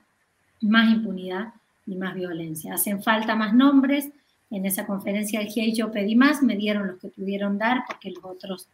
más 0.62 0.90
impunidad 0.92 1.54
y 1.92 1.96
más 1.96 2.16
violencia. 2.16 2.74
Hacen 2.74 3.04
falta 3.04 3.36
más 3.36 3.54
nombres. 3.54 4.10
En 4.50 4.66
esa 4.66 4.86
conferencia 4.86 5.40
del 5.40 5.50
GIEI 5.50 5.74
yo 5.74 5.92
pedí 5.92 6.16
más, 6.16 6.42
me 6.42 6.56
dieron 6.56 6.88
los 6.88 7.00
que 7.00 7.10
pudieron 7.10 7.58
dar, 7.58 7.84
porque 7.88 8.12
los 8.12 8.24
otros, 8.24 8.68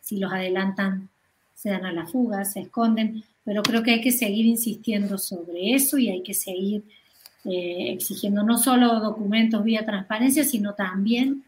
si 0.00 0.18
los 0.18 0.32
adelantan, 0.32 1.08
se 1.54 1.70
dan 1.70 1.86
a 1.86 1.92
la 1.92 2.06
fuga, 2.06 2.44
se 2.44 2.60
esconden. 2.60 3.24
Pero 3.44 3.62
creo 3.62 3.82
que 3.82 3.92
hay 3.92 4.00
que 4.00 4.12
seguir 4.12 4.46
insistiendo 4.46 5.18
sobre 5.18 5.74
eso 5.74 5.98
y 5.98 6.08
hay 6.08 6.22
que 6.22 6.34
seguir 6.34 6.84
eh, 7.44 7.92
exigiendo 7.92 8.42
no 8.42 8.58
solo 8.58 9.00
documentos 9.00 9.62
vía 9.62 9.84
transparencia, 9.84 10.44
sino 10.44 10.74
también 10.74 11.44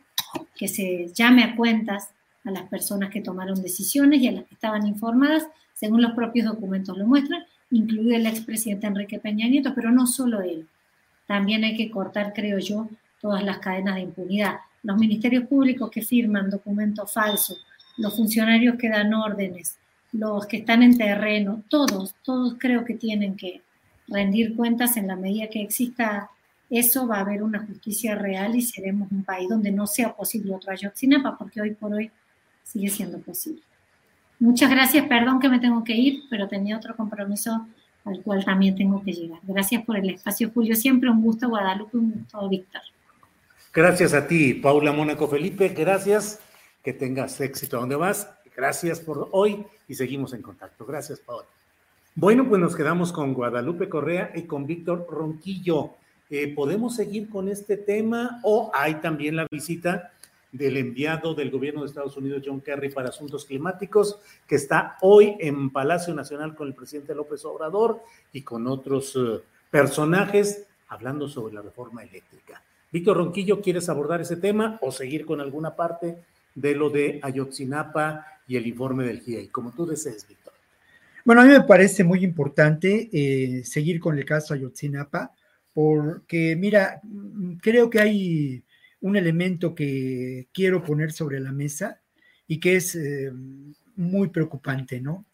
que 0.55 0.69
se 0.69 1.11
llame 1.15 1.43
a 1.43 1.57
cuentas 1.57 2.11
a 2.45 2.51
las 2.51 2.69
personas 2.69 3.11
que 3.11 3.21
tomaron 3.21 3.61
decisiones 3.63 4.21
y 4.21 4.29
a 4.29 4.33
las 4.33 4.45
que 4.45 4.55
estaban 4.55 4.87
informadas, 4.87 5.47
según 5.75 6.03
los 6.03 6.13
propios 6.13 6.47
documentos 6.47 6.97
lo 6.97 7.07
muestran, 7.07 7.45
incluido 7.71 8.17
el 8.17 8.27
expresidente 8.27 8.87
Enrique 8.87 9.19
Peña 9.19 9.49
Nieto, 9.49 9.73
pero 9.75 9.91
no 9.91 10.07
solo 10.07 10.41
él 10.41 10.69
también 11.27 11.65
hay 11.65 11.77
que 11.77 11.91
cortar, 11.91 12.33
creo 12.33 12.59
yo, 12.59 12.89
todas 13.21 13.43
las 13.43 13.59
cadenas 13.59 13.97
de 13.97 14.03
impunidad. 14.03 14.57
Los 14.83 14.97
ministerios 14.99 15.45
públicos 15.49 15.91
que 15.91 16.03
firman 16.03 16.51
documentos 16.51 17.13
falsos, 17.13 17.59
los 17.97 18.17
funcionarios 18.17 18.77
que 18.77 18.89
dan 18.89 19.15
órdenes, 19.15 19.79
los 20.13 20.47
que 20.47 20.59
están 20.59 20.83
en 20.83 20.97
terreno, 20.97 21.63
todos, 21.69 22.15
todos 22.23 22.55
creo 22.59 22.85
que 22.85 22.95
tienen 22.95 23.37
que 23.37 23.63
rendir 24.09 24.55
cuentas 24.55 24.97
en 24.97 25.09
la 25.09 25.17
medida 25.17 25.49
que 25.49 25.63
exista 25.63 26.31
eso, 26.71 27.07
va 27.07 27.19
a 27.19 27.21
haber 27.21 27.43
una 27.43 27.65
justicia 27.65 28.15
real 28.17 28.57
y 28.57 28.63
seremos 28.63 29.11
un 29.13 29.23
país 29.25 29.49
donde 29.49 29.71
no 29.71 29.87
sea 29.87 30.15
posible 30.15 30.55
otro 30.55 30.73
Ayotzinapa, 30.73 31.37
porque 31.39 31.61
hoy 31.61 31.75
por 31.75 31.93
hoy 31.93 32.11
sigue 32.65 32.89
siendo 32.89 33.19
posible. 33.19 33.63
Muchas 34.39 34.71
gracias, 34.71 35.07
perdón 35.07 35.41
que 35.41 35.49
me 35.49 35.61
tengo 35.61 35.83
que 35.85 35.95
ir, 35.95 36.25
pero 36.29 36.49
tenía 36.49 36.77
otro 36.77 36.97
compromiso 36.97 37.67
al 38.07 38.23
cual 38.23 38.45
también 38.45 38.77
tengo 38.77 39.03
que 39.03 39.13
llegar. 39.13 39.41
Gracias 39.43 39.85
por 39.85 39.97
el 39.99 40.09
espacio, 40.11 40.51
Julio. 40.55 40.75
Siempre 40.75 41.11
un 41.11 41.21
gusto, 41.23 41.49
Guadalupe, 41.49 41.99
un 41.99 42.13
gusto, 42.13 42.49
Víctor. 42.49 42.81
Gracias 43.75 44.15
a 44.15 44.27
ti, 44.27 44.55
Paula 44.55 44.93
Mónaco 44.93 45.29
Felipe. 45.29 45.69
Gracias. 45.69 46.41
Que 46.83 46.93
tengas 46.93 47.41
éxito 47.41 47.79
donde 47.79 47.97
vas. 47.97 48.31
Gracias 48.57 49.01
por 49.01 49.29
hoy 49.33 49.67
y 49.89 49.95
seguimos 49.97 50.33
en 50.33 50.41
contacto. 50.41 50.87
Gracias, 50.87 51.19
Paula. 51.19 51.47
Bueno, 52.15 52.49
pues 52.49 52.61
nos 52.61 52.77
quedamos 52.77 53.13
con 53.13 53.35
Guadalupe 53.35 53.89
Correa 53.89 54.31
y 54.35 54.43
con 54.43 54.67
Víctor 54.67 55.07
Ronquillo. 55.11 55.91
Eh, 56.31 56.55
¿Podemos 56.55 56.95
seguir 56.95 57.29
con 57.29 57.49
este 57.49 57.77
tema 57.77 58.41
o 58.45 58.71
hay 58.73 58.95
también 58.95 59.37
la 59.37 59.47
visita 59.51 60.13
del 60.57 60.77
enviado 60.77 61.35
del 61.35 61.51
gobierno 61.51 61.83
de 61.83 61.89
Estados 61.89 62.17
Unidos, 62.17 62.43
John 62.45 62.61
Kerry, 62.61 62.91
para 62.91 63.11
asuntos 63.11 63.45
climáticos, 63.45 64.21
que 64.47 64.57
está 64.57 64.97
hoy 65.03 65.37
en 65.41 65.71
Palacio 65.71 66.15
Nacional 66.15 66.55
con 66.55 66.69
el 66.69 66.75
presidente 66.75 67.15
López 67.15 67.45
Obrador 67.45 68.01
y 68.33 68.43
con 68.43 68.67
otros 68.67 69.15
eh, 69.17 69.43
personajes 69.71 70.67
hablando 70.89 71.29
sobre 71.29 71.55
la 71.55 71.63
reforma 71.63 72.03
eléctrica. 72.03 72.63
Víctor 72.93 73.17
Ronquillo, 73.17 73.61
¿quieres 73.61 73.89
abordar 73.89 74.21
ese 74.21 74.37
tema 74.37 74.79
o 74.81 74.93
seguir 74.93 75.27
con 75.27 75.41
alguna 75.41 75.75
parte 75.75 76.17
de 76.55 76.75
lo 76.75 76.89
de 76.89 77.19
Ayotzinapa 77.23 78.27
y 78.47 78.57
el 78.57 78.67
informe 78.67 79.05
del 79.05 79.21
GIEI? 79.21 79.49
Como 79.49 79.73
tú 79.73 79.85
desees, 79.85 80.27
Víctor. 80.27 80.55
Bueno, 81.25 81.43
a 81.43 81.45
mí 81.45 81.51
me 81.51 81.63
parece 81.63 82.05
muy 82.05 82.23
importante 82.23 83.11
eh, 83.13 83.65
seguir 83.65 83.99
con 83.99 84.17
el 84.17 84.25
caso 84.25 84.55
Ayotzinapa, 84.55 85.33
porque 85.75 86.57
mira, 86.57 87.01
creo 87.61 87.91
que 87.91 88.01
hay 88.01 88.63
un 89.01 89.17
elemento 89.17 89.75
que 89.75 90.49
quiero 90.53 90.83
poner 90.83 91.13
sobre 91.13 91.41
la 91.41 91.53
mesa 91.53 92.01
y 92.47 92.61
que 92.61 92.77
es 92.77 92.95
eh, 92.95 93.33
muy 93.97 94.29
preocupante, 94.29 95.01
¿no? 95.01 95.27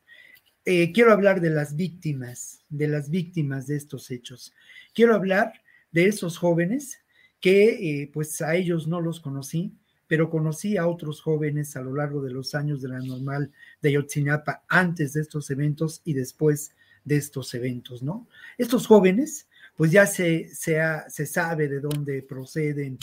Eh, 0.65 0.93
quiero 0.93 1.13
hablar 1.13 1.41
de 1.41 1.51
las 1.51 1.75
víctimas, 1.75 2.65
de 2.69 2.87
las 2.87 3.11
víctimas 3.11 3.67
de 3.67 3.77
estos 3.77 4.11
hechos. 4.11 4.55
Quiero 4.95 5.15
hablar 5.15 5.53
de 5.91 6.07
esos 6.07 6.39
jóvenes 6.39 7.01
que, 7.41 8.03
eh, 8.03 8.11
pues 8.13 8.41
a 8.41 8.55
ellos 8.55 8.87
no 8.87 9.01
los 9.01 9.21
conocí, 9.21 9.73
pero 10.07 10.31
conocí 10.31 10.77
a 10.77 10.87
otros 10.87 11.21
jóvenes 11.21 11.77
a 11.77 11.81
lo 11.81 11.95
largo 11.95 12.23
de 12.23 12.31
los 12.31 12.55
años 12.55 12.81
de 12.81 12.91
la 12.91 13.01
normal 13.01 13.51
de 13.81 13.93
Yotzinapa, 13.93 14.63
antes 14.69 15.15
de 15.15 15.23
estos 15.23 15.51
eventos 15.51 16.01
y 16.05 16.15
después 16.15 16.77
de 17.05 17.17
estos 17.17 17.53
eventos, 17.55 18.03
¿no? 18.03 18.29
Estos 18.57 18.87
jóvenes, 18.87 19.49
pues 19.77 19.91
ya 19.91 20.07
se, 20.07 20.55
se, 20.55 20.79
se 21.09 21.27
sabe 21.27 21.67
de 21.69 21.81
dónde 21.81 22.23
proceden, 22.23 22.99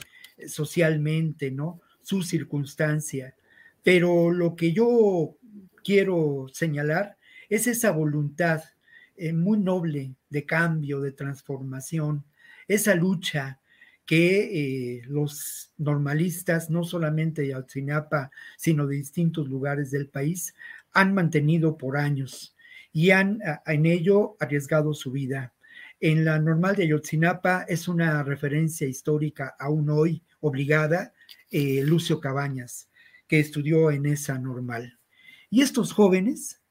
socialmente, 0.47 1.51
¿no? 1.51 1.81
Su 2.01 2.23
circunstancia. 2.23 3.35
Pero 3.83 4.31
lo 4.31 4.55
que 4.55 4.73
yo 4.73 5.37
quiero 5.83 6.47
señalar 6.53 7.17
es 7.49 7.67
esa 7.67 7.91
voluntad 7.91 8.63
eh, 9.17 9.33
muy 9.33 9.59
noble 9.59 10.15
de 10.29 10.45
cambio, 10.45 11.01
de 11.01 11.11
transformación, 11.11 12.23
esa 12.67 12.95
lucha 12.95 13.59
que 14.05 14.97
eh, 14.97 15.01
los 15.07 15.71
normalistas, 15.77 16.69
no 16.69 16.83
solamente 16.83 17.41
de 17.41 17.53
Ayotzinapa, 17.53 18.31
sino 18.57 18.87
de 18.87 18.95
distintos 18.95 19.47
lugares 19.47 19.91
del 19.91 20.07
país, 20.07 20.55
han 20.93 21.13
mantenido 21.13 21.77
por 21.77 21.97
años 21.97 22.55
y 22.91 23.11
han 23.11 23.39
en 23.67 23.85
ello 23.85 24.35
arriesgado 24.39 24.93
su 24.93 25.11
vida. 25.11 25.53
En 25.99 26.25
la 26.25 26.39
normal 26.39 26.75
de 26.75 26.83
Ayotzinapa 26.83 27.65
es 27.67 27.87
una 27.87 28.23
referencia 28.23 28.87
histórica 28.87 29.55
aún 29.59 29.89
hoy 29.89 30.23
obligada, 30.39 31.13
eh, 31.51 31.81
Lucio 31.83 32.19
Cabañas, 32.19 32.89
que 33.27 33.39
estudió 33.39 33.91
en 33.91 34.05
esa 34.05 34.37
normal. 34.37 34.99
Y 35.49 35.61
estos 35.61 35.93
jóvenes 35.93 36.61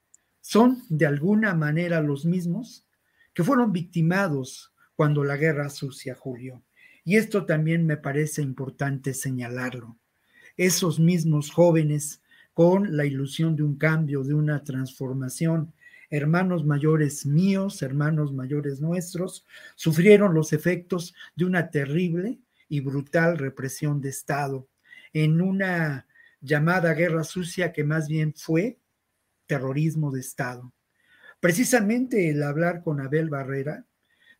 son 0.40 0.82
de 0.88 1.06
alguna 1.06 1.54
manera 1.54 2.00
los 2.00 2.24
mismos 2.24 2.86
que 3.34 3.44
fueron 3.44 3.72
victimados 3.72 4.72
cuando 4.94 5.24
la 5.24 5.36
guerra 5.36 5.68
sucia, 5.70 6.14
Julio. 6.14 6.62
Y 7.04 7.16
esto 7.16 7.46
también 7.46 7.86
me 7.86 7.96
parece 7.96 8.42
importante 8.42 9.14
señalarlo. 9.14 9.98
Esos 10.56 10.98
mismos 10.98 11.50
jóvenes 11.50 12.20
con 12.52 12.96
la 12.96 13.04
ilusión 13.04 13.54
de 13.54 13.62
un 13.62 13.76
cambio, 13.76 14.24
de 14.24 14.34
una 14.34 14.64
transformación, 14.64 15.72
hermanos 16.10 16.64
mayores 16.64 17.26
míos, 17.26 17.82
hermanos 17.82 18.32
mayores 18.32 18.80
nuestros, 18.80 19.46
sufrieron 19.76 20.34
los 20.34 20.52
efectos 20.52 21.14
de 21.36 21.44
una 21.44 21.70
terrible 21.70 22.40
y 22.68 22.80
brutal 22.80 23.38
represión 23.38 24.00
de 24.00 24.10
Estado 24.10 24.68
en 25.12 25.40
una 25.40 26.06
llamada 26.40 26.94
guerra 26.94 27.24
sucia 27.24 27.72
que 27.72 27.84
más 27.84 28.08
bien 28.08 28.34
fue 28.34 28.78
terrorismo 29.46 30.10
de 30.10 30.20
Estado. 30.20 30.72
Precisamente 31.40 32.30
el 32.30 32.42
hablar 32.42 32.82
con 32.82 33.00
Abel 33.00 33.30
Barrera 33.30 33.86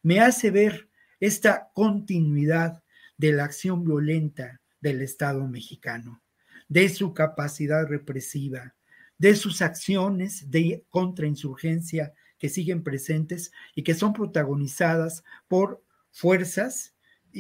me 0.03 0.21
hace 0.21 0.51
ver 0.51 0.89
esta 1.21 1.71
continuidad 1.75 2.83
de 3.17 3.33
la 3.33 3.45
acción 3.45 3.85
violenta 3.85 4.61
del 4.81 5.03
Estado 5.03 5.47
mexicano, 5.49 6.23
de 6.69 6.89
su 6.89 7.15
capacidad 7.15 7.87
represiva, 7.87 8.75
de 9.17 9.35
sus 9.35 9.63
acciones 9.63 10.51
de 10.51 10.85
contrainsurgencia 10.91 12.15
que 12.39 12.49
siguen 12.49 12.85
presentes 12.85 13.51
y 13.75 13.83
que 13.83 13.95
son 13.95 14.13
protagonizadas 14.13 15.25
por 15.49 15.83
fuerzas 16.13 16.95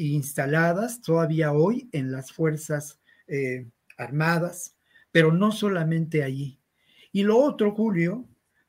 instaladas 0.07 1.03
todavía 1.03 1.53
hoy 1.53 1.88
en 1.92 2.12
las 2.12 2.32
Fuerzas 2.32 2.99
eh, 3.26 3.66
Armadas, 3.96 4.76
pero 5.11 5.32
no 5.32 5.53
solamente 5.53 6.22
allí. 6.22 6.59
Y 7.12 7.22
lo 7.22 7.38
otro, 7.38 7.74
Julio, 7.74 8.24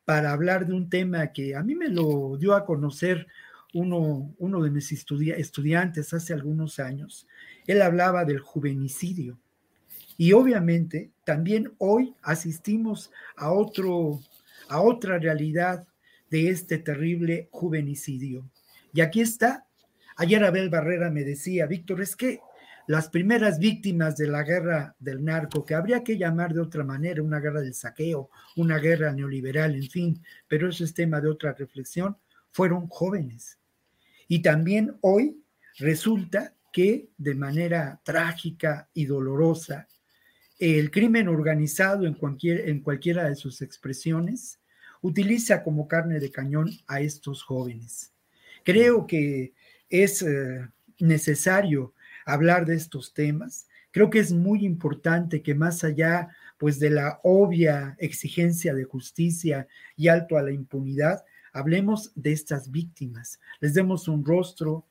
para 0.05 0.31
hablar 0.31 0.65
de 0.65 0.73
un 0.73 0.89
tema 0.89 1.31
que 1.31 1.55
a 1.55 1.61
mí 1.61 1.75
me 1.75 1.89
lo 1.89 2.37
dio 2.37 2.55
a 2.55 2.65
conocer 2.65 3.27
uno, 3.73 4.35
de 4.39 4.71
mis 4.71 4.91
estudiantes 4.91 6.13
hace 6.13 6.33
algunos 6.33 6.79
años, 6.79 7.27
él 7.67 7.81
hablaba 7.81 8.25
del 8.25 8.39
juvenicidio. 8.39 9.37
Y 10.17 10.33
obviamente 10.33 11.11
también 11.23 11.71
hoy 11.77 12.15
asistimos 12.23 13.11
a 13.37 13.51
otro, 13.51 14.19
a 14.67 14.81
otra 14.81 15.19
realidad 15.19 15.87
de 16.29 16.49
este 16.49 16.77
terrible 16.77 17.47
juvenicidio. 17.51 18.49
Y 18.93 19.01
aquí 19.01 19.21
está. 19.21 19.68
Ayer 20.19 20.43
Abel 20.43 20.69
Barrera 20.69 21.09
me 21.09 21.23
decía, 21.23 21.65
Víctor, 21.65 22.01
es 22.01 22.13
que 22.13 22.41
las 22.87 23.07
primeras 23.07 23.57
víctimas 23.57 24.17
de 24.17 24.27
la 24.27 24.43
guerra 24.43 24.93
del 24.99 25.23
narco, 25.23 25.63
que 25.63 25.75
habría 25.75 26.03
que 26.03 26.17
llamar 26.17 26.53
de 26.53 26.59
otra 26.59 26.83
manera, 26.83 27.23
una 27.23 27.39
guerra 27.39 27.61
del 27.61 27.73
saqueo, 27.73 28.29
una 28.57 28.79
guerra 28.79 29.13
neoliberal, 29.13 29.75
en 29.75 29.89
fin, 29.89 30.21
pero 30.49 30.67
eso 30.67 30.83
es 30.83 30.93
tema 30.93 31.21
de 31.21 31.29
otra 31.29 31.53
reflexión, 31.53 32.17
fueron 32.51 32.89
jóvenes. 32.89 33.59
Y 34.27 34.41
también 34.41 34.97
hoy 34.99 35.41
resulta 35.77 36.53
que 36.73 37.07
de 37.17 37.35
manera 37.35 38.01
trágica 38.03 38.89
y 38.93 39.05
dolorosa, 39.05 39.87
el 40.59 40.91
crimen 40.91 41.29
organizado 41.29 42.05
en, 42.05 42.15
cualquier, 42.15 42.67
en 42.67 42.81
cualquiera 42.81 43.29
de 43.29 43.35
sus 43.35 43.61
expresiones 43.61 44.59
utiliza 45.01 45.63
como 45.63 45.87
carne 45.87 46.19
de 46.19 46.29
cañón 46.29 46.71
a 46.87 46.99
estos 46.99 47.41
jóvenes. 47.41 48.11
Creo 48.65 49.07
que 49.07 49.53
es 49.89 50.21
eh, 50.21 50.67
necesario 50.99 51.93
hablar 52.25 52.65
de 52.65 52.75
estos 52.75 53.13
temas. 53.13 53.67
Creo 53.91 54.09
que 54.09 54.19
es 54.19 54.31
muy 54.31 54.65
importante 54.65 55.41
que 55.41 55.55
más 55.55 55.83
allá 55.83 56.29
pues 56.57 56.77
de 56.79 56.89
la 56.89 57.19
obvia 57.23 57.95
exigencia 57.99 58.73
de 58.73 58.83
justicia 58.83 59.67
y 59.95 60.09
alto 60.09 60.37
a 60.37 60.43
la 60.43 60.51
impunidad, 60.51 61.23
hablemos 61.53 62.11
de 62.15 62.33
estas 62.33 62.69
víctimas, 62.69 63.39
les 63.61 63.73
demos 63.73 64.07
un 64.07 64.25
rostro, 64.25 64.85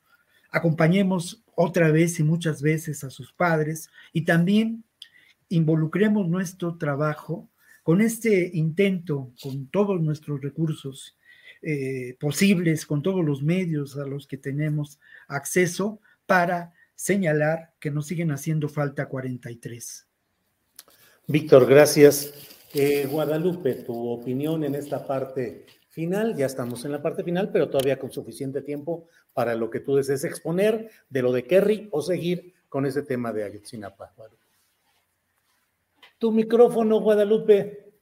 acompañemos 0.49 1.43
otra 1.55 1.91
vez 1.91 2.19
y 2.19 2.23
muchas 2.23 2.61
veces 2.61 3.03
a 3.03 3.11
sus 3.11 3.31
padres 3.31 3.89
y 4.13 4.23
también 4.23 4.83
involucremos 5.47 6.27
nuestro 6.27 6.77
trabajo 6.77 7.49
con 7.83 8.01
este 8.01 8.49
intento, 8.53 9.31
con 9.41 9.67
todos 9.67 10.01
nuestros 10.01 10.41
recursos 10.41 11.15
eh, 11.61 12.15
posibles, 12.19 12.85
con 12.85 13.01
todos 13.01 13.23
los 13.23 13.43
medios 13.43 13.97
a 13.97 14.05
los 14.05 14.27
que 14.27 14.37
tenemos 14.37 14.99
acceso 15.27 15.99
para 16.25 16.73
señalar 16.95 17.73
que 17.79 17.91
nos 17.91 18.07
siguen 18.07 18.31
haciendo 18.31 18.69
falta 18.69 19.07
43. 19.07 20.07
Víctor, 21.27 21.65
gracias. 21.65 22.33
Eh, 22.73 23.07
Guadalupe, 23.09 23.73
tu 23.75 24.09
opinión 24.09 24.63
en 24.63 24.75
esta 24.75 25.05
parte 25.05 25.65
final, 25.89 26.35
ya 26.35 26.45
estamos 26.45 26.85
en 26.85 26.91
la 26.91 27.01
parte 27.01 27.23
final, 27.23 27.51
pero 27.51 27.69
todavía 27.69 27.99
con 27.99 28.11
suficiente 28.11 28.61
tiempo 28.61 29.07
para 29.33 29.55
lo 29.55 29.69
que 29.69 29.79
tú 29.79 29.95
desees 29.95 30.23
exponer 30.23 30.89
de 31.09 31.21
lo 31.21 31.31
de 31.31 31.45
Kerry 31.45 31.87
o 31.91 32.01
seguir 32.01 32.53
con 32.67 32.85
ese 32.85 33.03
tema 33.03 33.33
de 33.33 33.43
Ayotzinapa. 33.43 34.13
Tu 36.17 36.31
micrófono, 36.31 36.99
Guadalupe. 36.99 37.93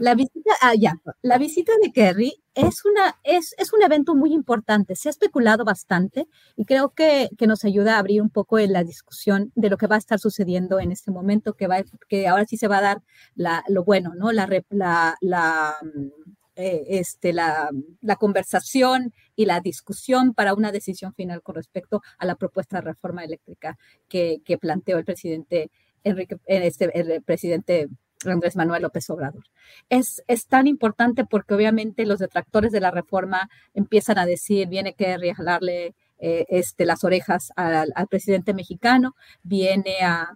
La 0.00 0.14
visita, 0.44 1.02
ah, 1.06 1.12
la 1.22 1.38
visita 1.38 1.72
de 1.82 1.92
Kerry 1.92 2.42
es, 2.54 2.84
una, 2.84 3.16
es, 3.24 3.54
es 3.58 3.72
un 3.72 3.82
evento 3.82 4.14
muy 4.14 4.32
importante. 4.32 4.96
Se 4.96 5.08
ha 5.08 5.10
especulado 5.10 5.64
bastante 5.64 6.28
y 6.56 6.64
creo 6.64 6.90
que, 6.90 7.28
que, 7.38 7.46
nos 7.46 7.64
ayuda 7.64 7.96
a 7.96 7.98
abrir 7.98 8.22
un 8.22 8.30
poco 8.30 8.58
en 8.58 8.72
la 8.72 8.84
discusión 8.84 9.52
de 9.54 9.70
lo 9.70 9.76
que 9.76 9.86
va 9.86 9.96
a 9.96 9.98
estar 9.98 10.18
sucediendo 10.18 10.80
en 10.80 10.92
este 10.92 11.10
momento, 11.10 11.54
que, 11.54 11.66
va, 11.66 11.82
que 12.08 12.28
ahora 12.28 12.44
sí 12.46 12.56
se 12.56 12.68
va 12.68 12.78
a 12.78 12.82
dar 12.82 13.02
la, 13.34 13.64
lo 13.68 13.84
bueno, 13.84 14.12
¿no? 14.14 14.32
La, 14.32 14.48
la, 14.70 15.16
la 15.20 15.76
mm, 15.82 16.32
eh, 16.56 16.84
este, 17.00 17.32
la, 17.32 17.68
la, 18.00 18.16
conversación 18.16 19.12
y 19.34 19.46
la 19.46 19.60
discusión 19.60 20.34
para 20.34 20.54
una 20.54 20.70
decisión 20.70 21.12
final 21.12 21.42
con 21.42 21.56
respecto 21.56 22.00
a 22.16 22.26
la 22.26 22.36
propuesta 22.36 22.76
de 22.76 22.82
reforma 22.82 23.24
eléctrica 23.24 23.76
que, 24.08 24.40
que 24.44 24.56
planteó 24.56 24.98
el 24.98 25.04
presidente 25.04 25.72
Enrique, 26.04 26.36
este, 26.46 26.96
el 26.98 27.22
presidente 27.22 27.88
Andrés 28.32 28.56
Manuel 28.56 28.82
López 28.82 29.08
Obrador. 29.10 29.44
Es, 29.88 30.22
es 30.26 30.46
tan 30.46 30.66
importante 30.66 31.24
porque 31.24 31.54
obviamente 31.54 32.06
los 32.06 32.18
detractores 32.18 32.72
de 32.72 32.80
la 32.80 32.90
reforma 32.90 33.48
empiezan 33.74 34.18
a 34.18 34.26
decir, 34.26 34.68
viene 34.68 34.94
que 34.94 35.16
regalarle 35.16 35.94
eh, 36.18 36.46
este, 36.48 36.86
las 36.86 37.04
orejas 37.04 37.52
al, 37.56 37.92
presidente 38.08 38.54
mexicano, 38.54 39.14
viene 39.42 39.96
a, 40.02 40.32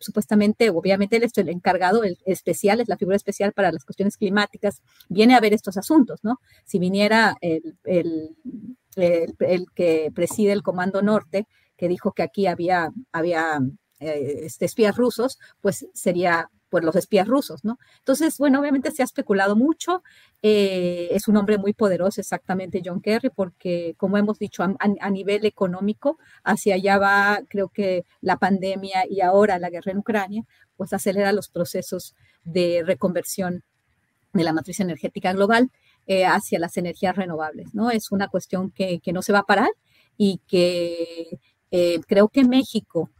supuestamente, 0.00 0.70
obviamente 0.70 1.16
él 1.16 1.22
es 1.22 1.36
el 1.36 1.48
encargado, 1.48 2.02
el 2.02 2.18
especial, 2.24 2.80
es 2.80 2.88
la 2.88 2.96
figura 2.96 3.16
especial 3.16 3.52
para 3.52 3.70
las 3.70 3.84
cuestiones 3.84 4.16
climáticas, 4.16 4.82
viene 5.08 5.36
a 5.36 5.40
ver 5.40 5.52
estos 5.52 5.76
asuntos, 5.76 6.20
¿no? 6.24 6.40
Si 6.64 6.78
viniera 6.78 7.36
el, 7.40 7.76
el, 7.84 9.66
que 9.74 10.10
preside 10.14 10.52
el 10.52 10.62
Comando 10.62 11.02
Norte, 11.02 11.46
que 11.76 11.88
dijo 11.88 12.12
que 12.12 12.22
aquí 12.22 12.46
había, 12.46 12.90
había 13.12 13.60
eh, 14.00 14.40
este, 14.42 14.64
espías 14.64 14.96
rusos, 14.96 15.38
pues 15.60 15.86
sería 15.92 16.50
pues 16.68 16.84
los 16.84 16.96
espías 16.96 17.26
rusos, 17.26 17.64
¿no? 17.64 17.78
Entonces, 17.98 18.36
bueno, 18.38 18.60
obviamente 18.60 18.90
se 18.90 19.02
ha 19.02 19.04
especulado 19.04 19.56
mucho, 19.56 20.02
eh, 20.42 21.08
es 21.10 21.28
un 21.28 21.36
hombre 21.36 21.58
muy 21.58 21.72
poderoso 21.72 22.20
exactamente 22.20 22.82
John 22.84 23.00
Kerry, 23.00 23.30
porque 23.30 23.94
como 23.96 24.18
hemos 24.18 24.38
dicho, 24.38 24.62
a, 24.62 25.10
nivel 25.10 25.46
económico, 25.46 26.18
hacia 26.44 26.74
allá 26.74 26.98
va, 26.98 27.40
creo 27.48 27.68
que 27.68 28.04
la 28.20 28.36
pandemia 28.36 29.04
y 29.08 29.20
ahora 29.20 29.58
la 29.58 29.70
guerra 29.70 29.92
en 29.92 29.98
Ucrania, 29.98 30.44
pues 30.76 30.92
acelera 30.92 31.32
los 31.32 31.48
procesos 31.48 32.14
de 32.44 32.82
reconversión 32.84 33.64
de 34.32 34.44
la 34.44 34.52
matriz 34.52 34.80
energética 34.80 35.32
global 35.32 35.70
eh, 36.06 36.26
hacia 36.26 36.58
las 36.58 36.76
energías 36.76 37.16
renovables, 37.16 37.74
¿no? 37.74 37.90
Es 37.90 38.12
una 38.12 38.28
cuestión 38.28 38.70
que, 38.70 39.00
no 39.12 39.22
se 39.22 39.32
va 39.32 39.40
a 39.40 39.46
parar 39.46 39.70
y 40.16 40.40
que 40.46 41.38
creo 42.06 42.28
que 42.28 42.44
México, 42.44 43.10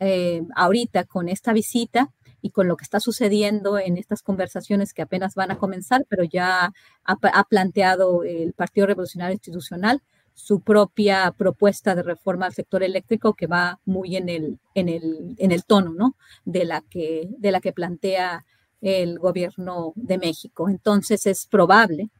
eh, 0.00 0.42
ahorita 0.54 1.04
con 1.04 1.28
esta 1.28 1.52
visita 1.52 2.12
y 2.42 2.50
con 2.50 2.68
lo 2.68 2.76
que 2.76 2.84
está 2.84 3.00
sucediendo 3.00 3.78
en 3.78 3.96
estas 3.96 4.22
conversaciones 4.22 4.94
que 4.94 5.02
apenas 5.02 5.34
van 5.34 5.50
a 5.50 5.58
comenzar, 5.58 6.06
pero 6.08 6.24
ya 6.24 6.72
ha, 7.04 7.44
planteado 7.44 8.22
el 8.24 8.52
Partido 8.52 8.86
Revolucionario 8.86 9.34
Institucional 9.34 10.02
su 10.34 10.60
propia 10.60 11.34
propuesta 11.36 11.96
de 11.96 12.04
reforma 12.04 12.46
al 12.46 12.54
sector 12.54 12.84
eléctrico 12.84 13.34
que 13.34 13.48
va 13.48 13.80
muy 13.84 14.16
en 14.16 14.28
el, 14.28 14.60
en 14.74 14.88
el, 14.88 15.34
en 15.36 15.50
el 15.50 15.64
tono 15.64 15.92
¿no? 15.92 16.16
de, 16.44 16.64
la 16.64 16.82
que, 16.82 17.28
de 17.38 17.50
la 17.50 17.60
que 17.60 17.72
plantea 17.72 18.44
el 18.80 19.18
gobierno 19.18 19.92
de 19.96 20.18
México. 20.18 20.68
Entonces 20.68 21.26
es 21.26 21.46
probable 21.46 22.10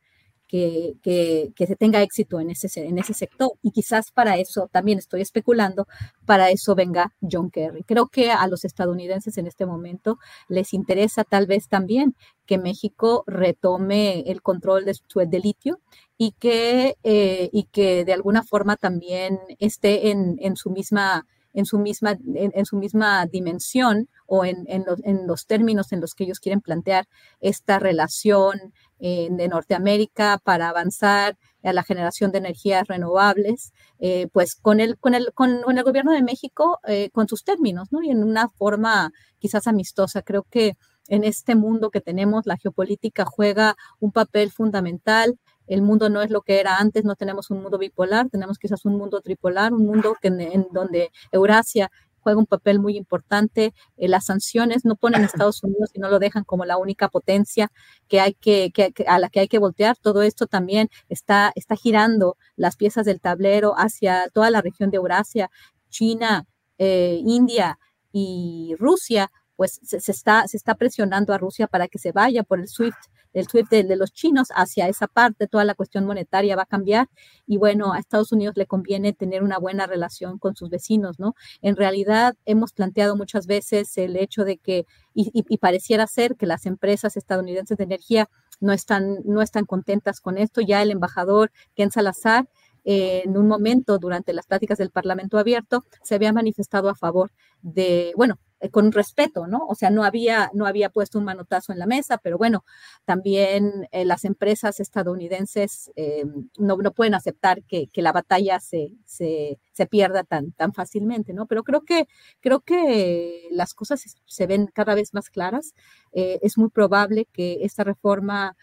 que, 0.49 0.95
que, 1.03 1.67
se 1.67 1.77
tenga 1.77 2.03
éxito 2.03 2.41
en 2.41 2.51
ese, 2.51 2.69
en 2.81 2.99
ese 2.99 3.15
sector. 3.15 3.51
Y 3.63 3.71
quizás 3.71 4.11
para 4.11 4.39
eso, 4.39 4.69
también 4.73 4.99
estoy 4.99 5.21
especulando, 5.21 5.87
para 6.25 6.51
eso 6.51 6.75
venga 6.75 7.13
John 7.21 7.51
Kerry. 7.51 7.85
Creo 7.85 8.09
que 8.09 8.31
a 8.31 8.47
los 8.49 8.65
estadounidenses 8.65 9.37
en 9.39 9.47
este 9.47 9.67
momento 9.67 10.19
les 10.49 10.73
interesa 10.73 11.25
tal 11.25 11.47
vez 11.47 11.69
también 11.69 12.17
que 12.47 12.59
México 12.59 13.25
retome 13.27 14.21
el 14.27 14.43
control 14.43 14.87
de 14.87 14.95
su 14.95 15.03
de 15.19 15.39
litio 15.39 15.81
y 16.17 16.33
que, 16.33 16.97
eh, 17.03 17.51
y 17.53 17.65
que 17.65 18.05
de 18.05 18.13
alguna 18.15 18.43
forma 18.43 18.77
también 18.77 19.39
esté 19.59 20.11
en, 20.11 20.37
en 20.41 20.57
su 20.57 20.71
misma 20.71 21.27
en 21.53 21.67
su 21.67 21.79
misma, 21.79 22.17
en, 22.35 22.67
su 22.67 22.77
misma 22.77 23.27
dimensión 23.27 24.09
o 24.27 24.45
en, 24.45 24.65
en, 24.69 24.85
los, 24.87 25.01
en, 25.05 25.27
los, 25.27 25.47
términos 25.47 25.93
en 25.93 26.01
los 26.01 26.15
que 26.15 26.25
ellos 26.25 26.41
quieren 26.41 26.61
plantear 26.61 27.07
esta 27.41 27.79
relación 27.79 28.73
de 29.01 29.49
Norteamérica 29.49 30.41
para 30.43 30.69
avanzar 30.69 31.39
a 31.63 31.73
la 31.73 31.83
generación 31.83 32.33
de 32.33 32.39
energías 32.39 32.87
renovables, 32.87 33.73
eh, 33.99 34.29
pues 34.33 34.55
con 34.55 34.81
el, 34.81 34.99
con, 34.99 35.15
el, 35.15 35.33
con, 35.35 35.51
el 35.51 35.83
gobierno 35.85 36.13
de 36.13 36.23
México, 36.23 36.79
eh, 36.87 37.11
con 37.11 37.29
sus 37.29 37.45
términos, 37.45 37.89
¿no? 37.91 38.03
Y 38.03 38.11
en 38.11 38.23
una 38.23 38.49
forma 38.49 39.13
quizás 39.39 39.67
amistosa. 39.67 40.23
Creo 40.23 40.45
que 40.45 40.77
en 41.09 41.25
este 41.25 41.55
mundo 41.55 41.91
que 41.91 42.01
tenemos, 42.01 42.47
la 42.47 42.57
geopolítica 42.57 43.25
juega 43.25 43.77
un 43.99 44.13
papel 44.13 44.51
fundamental. 44.51 45.39
El 45.69 45.83
mundo 45.83 46.09
no 46.09 46.23
es 46.23 46.31
lo 46.31 46.43
que 46.43 46.61
era 46.61 46.79
antes, 46.79 47.05
no 47.05 47.15
tenemos 47.15 47.51
un 47.51 47.63
mundo 47.63 47.79
bipolar, 47.79 48.29
tenemos 48.31 48.59
quizás 48.59 48.85
un 48.85 48.97
mundo 48.97 49.21
tripolar, 49.21 49.73
un 49.73 49.87
mundo 49.87 50.17
que 50.21 50.29
en 50.29 50.67
donde 50.73 51.11
Eurasia 51.33 51.91
juega 52.21 52.39
un 52.39 52.47
papel 52.47 52.79
muy 52.79 52.97
importante. 52.97 53.75
Eh, 53.97 54.09
las 54.09 54.27
sanciones 54.27 54.85
no 54.85 54.97
ponen 54.97 55.23
a 55.23 55.25
Estados 55.49 55.63
Unidos 55.63 55.91
y 55.95 56.01
no 56.01 56.11
lo 56.11 56.19
dejan 56.19 56.45
como 56.45 56.65
la 56.65 56.77
única 56.77 57.09
potencia 57.09 57.71
que 58.09 58.21
hay 58.21 58.35
que, 58.35 58.73
a 59.07 59.19
la 59.19 59.29
que 59.29 59.41
hay 59.41 59.49
que 59.49 59.59
voltear. 59.59 59.97
Todo 59.97 60.23
esto 60.23 60.47
también 60.47 60.89
está, 61.09 61.53
está 61.55 61.77
girando 61.77 62.37
las 62.57 62.77
piezas 62.77 63.07
del 63.07 63.21
tablero 63.21 63.75
hacia 63.77 64.29
toda 64.33 64.51
la 64.51 64.61
región 64.61 64.91
de 64.91 64.97
Eurasia, 64.99 65.51
China, 65.89 66.47
eh, 66.79 67.21
India 67.25 67.79
y 68.13 68.75
Rusia, 68.79 69.31
pues 69.59 69.81
se, 69.83 69.97
está, 70.13 70.47
se 70.47 70.57
está 70.57 70.77
presionando 70.77 71.35
a 71.35 71.39
Rusia 71.39 71.67
para 71.67 71.89
que 71.89 71.99
se 71.99 72.13
vaya 72.13 72.45
por 72.45 72.61
el 72.61 72.69
SWIFT 72.69 72.97
el 73.33 73.47
SWIFT 73.47 73.71
de, 73.71 73.97
los 73.97 74.13
chinos 74.13 74.49
hacia 74.55 74.89
esa 74.89 75.07
parte, 75.07 75.47
toda 75.47 75.65
la 75.65 75.75
cuestión 75.75 76.05
monetaria 76.05 76.57
va 76.57 76.63
a 76.63 76.67
cambiar 76.67 77.09
y 77.47 77.57
bueno, 77.57 77.93
a 77.93 77.99
Estados 77.99 78.33
Unidos 78.33 78.57
le 78.57 78.67
conviene 78.67 79.13
tener 79.13 79.43
una 79.43 79.59
buena 79.59 79.87
relación 79.87 80.39
con 80.39 80.57
sus 80.57 80.71
vecinos, 80.71 81.19
¿no? 81.19 81.35
En 81.61 81.77
realidad 81.77 82.37
hemos 82.47 82.73
planteado 82.73 83.17
muchas 83.17 83.47
veces 83.47 83.97
el 83.99 84.17
hecho 84.17 84.45
de 84.45 84.59
que, 84.59 84.87
y, 85.15 85.59
pareciera 85.59 86.07
ser 86.07 86.37
que 86.37 86.47
las 86.47 86.65
empresas 86.65 87.17
estadounidenses 87.17 87.77
de 87.77 87.85
energía 87.85 88.31
no 88.61 88.73
están, 88.73 89.19
no 89.25 89.43
están 89.43 89.67
contentas 89.67 90.21
con 90.21 90.39
esto, 90.39 90.61
ya 90.61 90.83
el 90.83 90.91
embajador 90.91 91.51
Ken 91.75 91.91
Salazar 91.91 92.49
en 92.85 93.37
un 93.37 93.49
momento 93.49 93.99
durante 93.99 94.33
las 94.33 94.47
pláticas 94.47 94.79
del 94.79 94.91
Parlamento 94.91 95.39
abierto 95.39 95.85
se 96.03 96.15
había 96.15 96.33
manifestado 96.33 96.89
a 96.89 96.95
favor 96.95 97.33
de, 97.63 98.13
bueno, 98.17 98.39
eh, 98.61 98.71
con 98.71 98.91
respeto, 98.91 99.47
¿no? 99.47 99.65
O 99.69 99.77
sea, 99.77 99.91
no 99.91 100.03
había, 100.03 100.51
no 100.53 100.67
había 100.67 100.91
puesto 100.91 101.19
un 101.19 101.25
manotazo 101.25 101.73
en 101.73 101.79
la 101.79 101.87
mesa, 101.87 102.19
pero 102.19 102.39
bueno, 102.39 102.65
también 103.05 103.87
eh, 103.93 104.05
las 104.05 104.25
empresas 104.25 104.81
estadounidenses 104.81 105.93
eh, 105.95 106.25
no, 106.59 106.77
no, 106.77 106.93
pueden 106.93 107.15
aceptar 107.15 107.63
que, 107.63 107.87
que 107.87 108.03
la 108.03 108.11
batalla 108.11 108.59
se, 108.59 108.91
se, 109.05 109.61
se, 109.73 109.87
pierda 109.87 110.25
tan, 110.25 110.51
tan 110.53 110.73
fácilmente, 110.73 111.35
¿no? 111.35 111.47
Pero 111.47 111.63
creo 111.63 111.83
que, 111.83 112.09
creo 112.41 112.61
que 112.61 113.47
las 113.53 113.75
cosas 113.75 114.03
se 114.27 114.47
ven 114.49 114.67
cada 114.67 114.95
vez 114.97 115.15
más 115.15 115.31
claras. 115.31 115.75
es 116.13 116.59
muy 116.59 116.71
probable 116.71 117.27
que 117.33 117.59
esta 117.63 117.85
reforma 117.85 118.57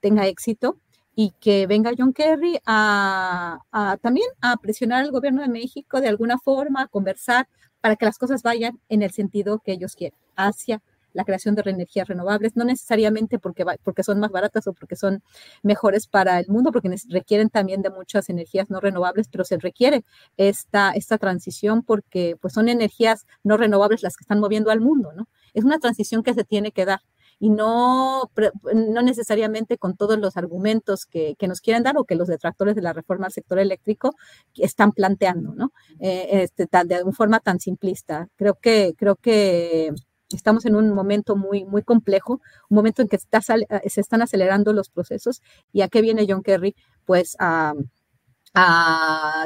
tenga 0.00 0.26
éxito 0.26 0.78
y 1.20 1.32
que 1.40 1.66
venga 1.66 1.90
John 1.98 2.12
Kerry 2.12 2.60
a, 2.64 3.58
también 4.02 4.28
a 4.40 4.56
presionar 4.56 5.02
al 5.02 5.10
gobierno 5.10 5.42
de 5.42 5.48
México 5.48 6.00
de 6.00 6.06
alguna 6.06 6.38
forma, 6.38 6.82
a 6.82 6.86
conversar 6.86 7.48
para 7.80 7.96
que 7.96 8.04
las 8.04 8.18
cosas 8.18 8.44
vayan 8.44 8.78
en 8.88 9.02
el 9.02 9.10
sentido 9.10 9.58
que 9.58 9.72
ellos 9.72 9.96
quieren, 9.96 10.16
hacia 10.36 10.80
la 11.14 11.24
creación 11.24 11.56
de 11.56 11.68
energías 11.68 12.06
renovables, 12.06 12.54
no 12.54 12.62
necesariamente 12.62 13.40
porque, 13.40 13.64
porque 13.82 14.04
son 14.04 14.20
más 14.20 14.30
baratas 14.30 14.68
o 14.68 14.72
porque 14.74 14.94
son 14.94 15.20
mejores 15.64 16.06
para 16.06 16.38
el 16.38 16.46
mundo, 16.46 16.70
porque 16.70 16.94
requieren 17.08 17.50
también 17.50 17.82
de 17.82 17.90
muchas 17.90 18.28
energías 18.30 18.70
no 18.70 18.78
renovables, 18.78 19.26
pero 19.26 19.42
se 19.42 19.58
requiere 19.58 20.04
esta, 20.36 20.92
esta 20.92 21.18
transición 21.18 21.82
porque 21.82 22.36
pues 22.40 22.54
son 22.54 22.68
energías 22.68 23.26
no 23.42 23.56
renovables 23.56 24.04
las 24.04 24.16
que 24.16 24.22
están 24.22 24.38
moviendo 24.38 24.70
al 24.70 24.80
mundo, 24.80 25.12
¿no? 25.12 25.26
Es 25.52 25.64
una 25.64 25.80
transición 25.80 26.22
que 26.22 26.34
se 26.34 26.44
tiene 26.44 26.70
que 26.70 26.84
dar 26.84 27.00
y 27.40 27.50
no, 27.50 28.30
no 28.74 29.02
necesariamente 29.02 29.78
con 29.78 29.96
todos 29.96 30.18
los 30.18 30.36
argumentos 30.36 31.06
que, 31.06 31.36
que, 31.38 31.48
nos 31.48 31.60
quieren 31.60 31.82
dar 31.82 31.96
o 31.96 32.04
que 32.04 32.16
los 32.16 32.28
detractores 32.28 32.74
de 32.74 32.82
la 32.82 32.92
reforma 32.92 33.26
al 33.26 33.32
sector 33.32 33.58
eléctrico 33.58 34.14
están 34.56 34.92
planteando, 34.92 35.54
¿no? 35.54 35.72
Eh, 36.00 36.28
este, 36.42 36.66
de 36.86 37.02
una 37.02 37.12
forma 37.12 37.40
tan 37.40 37.60
simplista. 37.60 38.28
Creo 38.36 38.54
que, 38.54 38.94
creo 38.96 39.16
que 39.16 39.92
estamos 40.30 40.66
en 40.66 40.74
un 40.74 40.90
momento 40.90 41.36
muy, 41.36 41.64
muy 41.64 41.82
complejo, 41.82 42.40
un 42.68 42.74
momento 42.74 43.02
en 43.02 43.08
que 43.08 43.16
está, 43.16 43.40
se 43.40 44.00
están 44.00 44.22
acelerando 44.22 44.72
los 44.72 44.90
procesos 44.90 45.40
y 45.72 45.82
a 45.82 45.88
qué 45.88 46.02
viene 46.02 46.26
John 46.28 46.42
Kerry, 46.42 46.74
pues 47.06 47.36
a 47.38 47.74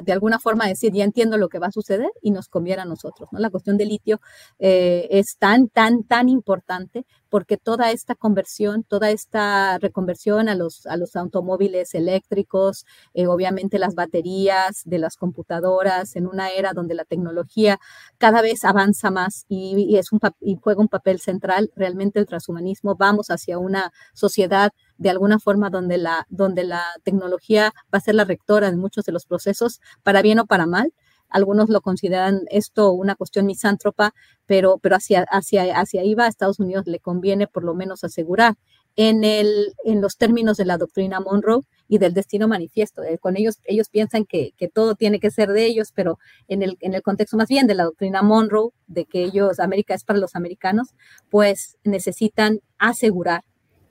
de 0.02 0.12
alguna 0.12 0.38
forma 0.38 0.66
decir, 0.66 0.92
ya 0.92 1.04
entiendo 1.04 1.36
lo 1.36 1.48
que 1.48 1.58
va 1.58 1.68
a 1.68 1.72
suceder 1.72 2.10
y 2.20 2.30
nos 2.30 2.48
conviene 2.48 2.82
a 2.82 2.84
nosotros. 2.84 3.28
¿no? 3.32 3.38
La 3.38 3.50
cuestión 3.50 3.76
del 3.76 3.88
litio 3.88 4.20
eh, 4.58 5.08
es 5.10 5.36
tan, 5.38 5.68
tan, 5.68 6.04
tan 6.04 6.28
importante 6.28 7.04
porque 7.28 7.56
toda 7.56 7.90
esta 7.92 8.14
conversión, 8.14 8.84
toda 8.84 9.10
esta 9.10 9.78
reconversión 9.78 10.50
a 10.50 10.54
los, 10.54 10.86
a 10.86 10.98
los 10.98 11.16
automóviles 11.16 11.94
eléctricos, 11.94 12.84
eh, 13.14 13.26
obviamente 13.26 13.78
las 13.78 13.94
baterías 13.94 14.82
de 14.84 14.98
las 14.98 15.16
computadoras, 15.16 16.14
en 16.14 16.26
una 16.26 16.50
era 16.50 16.74
donde 16.74 16.94
la 16.94 17.04
tecnología 17.04 17.80
cada 18.18 18.42
vez 18.42 18.64
avanza 18.64 19.10
más 19.10 19.46
y, 19.48 19.86
y 19.88 19.96
es 19.96 20.12
un, 20.12 20.20
y 20.40 20.58
juega 20.60 20.82
un 20.82 20.88
papel 20.88 21.20
central, 21.20 21.70
realmente 21.74 22.18
el 22.18 22.26
transhumanismo, 22.26 22.96
vamos 22.96 23.28
hacia 23.28 23.58
una 23.58 23.92
sociedad 24.12 24.72
de 25.02 25.10
alguna 25.10 25.40
forma 25.40 25.68
donde 25.68 25.98
la, 25.98 26.26
donde 26.30 26.62
la 26.62 26.84
tecnología 27.02 27.72
va 27.92 27.98
a 27.98 28.00
ser 28.00 28.14
la 28.14 28.24
rectora 28.24 28.68
en 28.68 28.78
muchos 28.78 29.04
de 29.04 29.10
los 29.10 29.26
procesos, 29.26 29.80
para 30.04 30.22
bien 30.22 30.38
o 30.38 30.46
para 30.46 30.64
mal. 30.66 30.94
Algunos 31.28 31.70
lo 31.70 31.80
consideran 31.80 32.42
esto 32.50 32.92
una 32.92 33.16
cuestión 33.16 33.46
misántropa, 33.46 34.14
pero, 34.46 34.78
pero 34.78 34.96
hacia, 34.96 35.24
hacia, 35.28 35.80
hacia 35.80 36.02
ahí 36.02 36.14
va 36.14 36.26
a 36.26 36.28
Estados 36.28 36.60
Unidos 36.60 36.86
le 36.86 37.00
conviene 37.00 37.48
por 37.48 37.64
lo 37.64 37.74
menos 37.74 38.04
asegurar 38.04 38.54
en, 38.94 39.24
el, 39.24 39.72
en 39.84 40.00
los 40.00 40.16
términos 40.18 40.56
de 40.56 40.66
la 40.66 40.78
doctrina 40.78 41.18
Monroe 41.18 41.62
y 41.88 41.98
del 41.98 42.14
destino 42.14 42.46
manifiesto. 42.46 43.02
Eh, 43.02 43.18
con 43.18 43.36
ellos, 43.36 43.58
ellos 43.64 43.88
piensan 43.88 44.24
que, 44.24 44.52
que, 44.56 44.68
todo 44.68 44.94
tiene 44.94 45.18
que 45.18 45.32
ser 45.32 45.48
de 45.48 45.64
ellos, 45.64 45.90
pero 45.92 46.18
en 46.46 46.62
el, 46.62 46.76
en 46.80 46.94
el 46.94 47.02
contexto 47.02 47.36
más 47.36 47.48
bien 47.48 47.66
de 47.66 47.74
la 47.74 47.84
doctrina 47.84 48.22
Monroe, 48.22 48.70
de 48.86 49.06
que 49.06 49.24
ellos, 49.24 49.58
América 49.58 49.94
es 49.94 50.04
para 50.04 50.20
los 50.20 50.36
americanos, 50.36 50.90
pues 51.28 51.76
necesitan 51.82 52.60
asegurar 52.78 53.42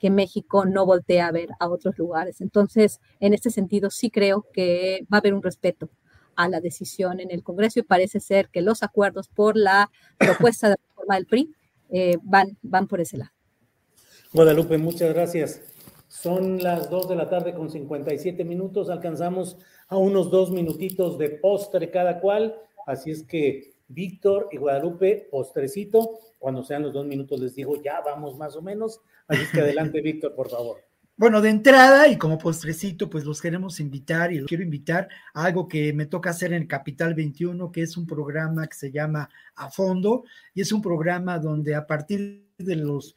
que 0.02 0.10
México 0.10 0.66
no 0.66 0.84
voltea 0.84 1.28
a 1.28 1.32
ver 1.32 1.50
a 1.60 1.70
otros 1.70 1.96
lugares. 2.00 2.42
Entonces, 2.42 3.00
en 3.20 3.36
este 3.36 3.52
sentido, 3.52 3.92
sí 3.92 4.10
creo 4.10 4.48
que 4.52 5.06
va 5.14 5.18
a 5.18 5.20
haber 5.20 5.36
un 5.36 5.44
respeto 5.44 5.92
a 6.36 6.50
la 6.50 6.60
decisión 6.60 7.20
en 7.20 7.30
el 7.30 7.44
Congreso 7.44 7.80
y 7.80 7.84
parece 7.84 8.20
ser 8.20 8.50
que 8.50 8.64
los 8.64 8.82
acuerdos 8.82 9.30
por 9.30 9.56
la 9.56 9.92
propuesta 10.18 10.70
de 10.70 10.78
reforma 10.88 11.16
del 11.16 11.28
PRI 11.28 11.54
eh, 11.92 12.18
van, 12.24 12.58
van 12.64 12.88
por 12.88 13.00
ese 13.00 13.20
lado. 13.20 13.30
Guadalupe, 14.34 14.80
muchas 14.80 15.14
gracias. 15.14 15.62
Son 16.08 16.64
las 16.64 16.90
2 16.90 17.10
de 17.10 17.16
la 17.16 17.30
tarde 17.30 17.54
con 17.54 17.70
57 17.70 18.44
minutos. 18.44 18.90
Alcanzamos 18.90 19.58
a 19.88 19.98
unos 19.98 20.32
dos 20.32 20.50
minutitos 20.50 21.20
de 21.20 21.30
postre 21.30 21.92
cada 21.92 22.20
cual. 22.20 22.56
Así 22.88 23.12
es 23.12 23.22
que 23.22 23.71
Víctor 23.94 24.50
y 24.52 24.58
Guadalupe, 24.58 25.28
postrecito. 25.30 26.20
Cuando 26.40 26.64
sean 26.64 26.84
los 26.84 26.94
dos 26.94 27.06
minutos 27.06 27.40
les 27.40 27.56
digo, 27.56 27.82
ya 27.82 28.02
vamos 28.02 28.38
más 28.38 28.56
o 28.56 28.62
menos. 28.62 29.02
Así 29.28 29.44
que 29.52 29.62
adelante, 29.62 30.02
Víctor, 30.02 30.36
por 30.36 30.50
favor. 30.50 30.78
Bueno, 31.18 31.40
de 31.40 31.50
entrada 31.50 32.08
y 32.08 32.18
como 32.18 32.40
postrecito, 32.40 33.08
pues 33.08 33.26
los 33.26 33.42
queremos 33.42 33.80
invitar 33.80 34.32
y 34.32 34.40
los 34.40 34.48
quiero 34.48 34.64
invitar 34.64 35.08
a 35.36 35.46
algo 35.46 35.68
que 35.68 35.94
me 35.94 36.08
toca 36.08 36.32
hacer 36.32 36.52
en 36.52 36.66
Capital 36.66 37.14
21, 37.14 37.72
que 37.72 37.84
es 37.84 37.96
un 37.96 38.08
programa 38.08 38.66
que 38.66 38.76
se 38.76 38.92
llama 38.92 39.30
A 39.56 39.70
Fondo 39.70 40.24
y 40.56 40.62
es 40.62 40.72
un 40.72 40.82
programa 40.82 41.38
donde 41.38 41.76
a 41.76 41.86
partir 41.86 42.48
de 42.58 42.76
los 42.76 43.16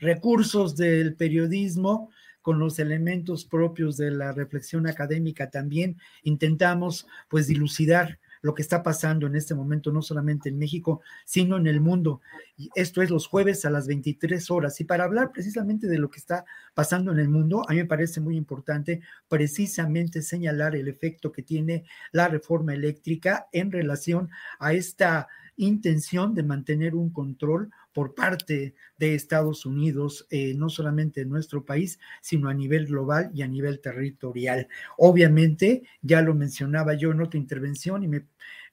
recursos 0.00 0.76
del 0.76 1.14
periodismo, 1.14 2.10
con 2.42 2.58
los 2.58 2.78
elementos 2.78 3.44
propios 3.44 3.96
de 3.96 4.10
la 4.10 4.32
reflexión 4.32 4.86
académica 4.86 5.50
también, 5.50 5.98
intentamos 6.22 7.06
pues 7.28 7.46
dilucidar 7.46 8.18
lo 8.42 8.54
que 8.54 8.62
está 8.62 8.82
pasando 8.82 9.26
en 9.26 9.36
este 9.36 9.54
momento, 9.54 9.92
no 9.92 10.02
solamente 10.02 10.48
en 10.48 10.58
México, 10.58 11.00
sino 11.24 11.56
en 11.56 11.66
el 11.66 11.80
mundo. 11.80 12.20
Y 12.56 12.70
esto 12.74 13.02
es 13.02 13.10
los 13.10 13.26
jueves 13.26 13.64
a 13.64 13.70
las 13.70 13.86
23 13.86 14.50
horas. 14.50 14.80
Y 14.80 14.84
para 14.84 15.04
hablar 15.04 15.32
precisamente 15.32 15.86
de 15.86 15.98
lo 15.98 16.10
que 16.10 16.18
está 16.18 16.44
pasando 16.74 17.12
en 17.12 17.18
el 17.18 17.28
mundo, 17.28 17.62
a 17.68 17.72
mí 17.72 17.78
me 17.78 17.84
parece 17.86 18.20
muy 18.20 18.36
importante 18.36 19.00
precisamente 19.28 20.22
señalar 20.22 20.76
el 20.76 20.88
efecto 20.88 21.32
que 21.32 21.42
tiene 21.42 21.84
la 22.12 22.28
reforma 22.28 22.74
eléctrica 22.74 23.48
en 23.52 23.72
relación 23.72 24.30
a 24.58 24.72
esta 24.72 25.28
intención 25.58 26.34
de 26.34 26.42
mantener 26.42 26.94
un 26.94 27.10
control 27.10 27.70
por 27.92 28.14
parte 28.14 28.74
de 28.96 29.14
Estados 29.14 29.66
Unidos, 29.66 30.26
eh, 30.30 30.54
no 30.54 30.68
solamente 30.68 31.20
en 31.20 31.28
nuestro 31.28 31.64
país, 31.64 31.98
sino 32.22 32.48
a 32.48 32.54
nivel 32.54 32.86
global 32.86 33.30
y 33.34 33.42
a 33.42 33.48
nivel 33.48 33.80
territorial. 33.80 34.68
Obviamente, 34.96 35.82
ya 36.00 36.22
lo 36.22 36.34
mencionaba 36.34 36.94
yo 36.94 37.10
en 37.10 37.20
otra 37.20 37.40
intervención 37.40 38.02
y 38.02 38.08
me 38.08 38.24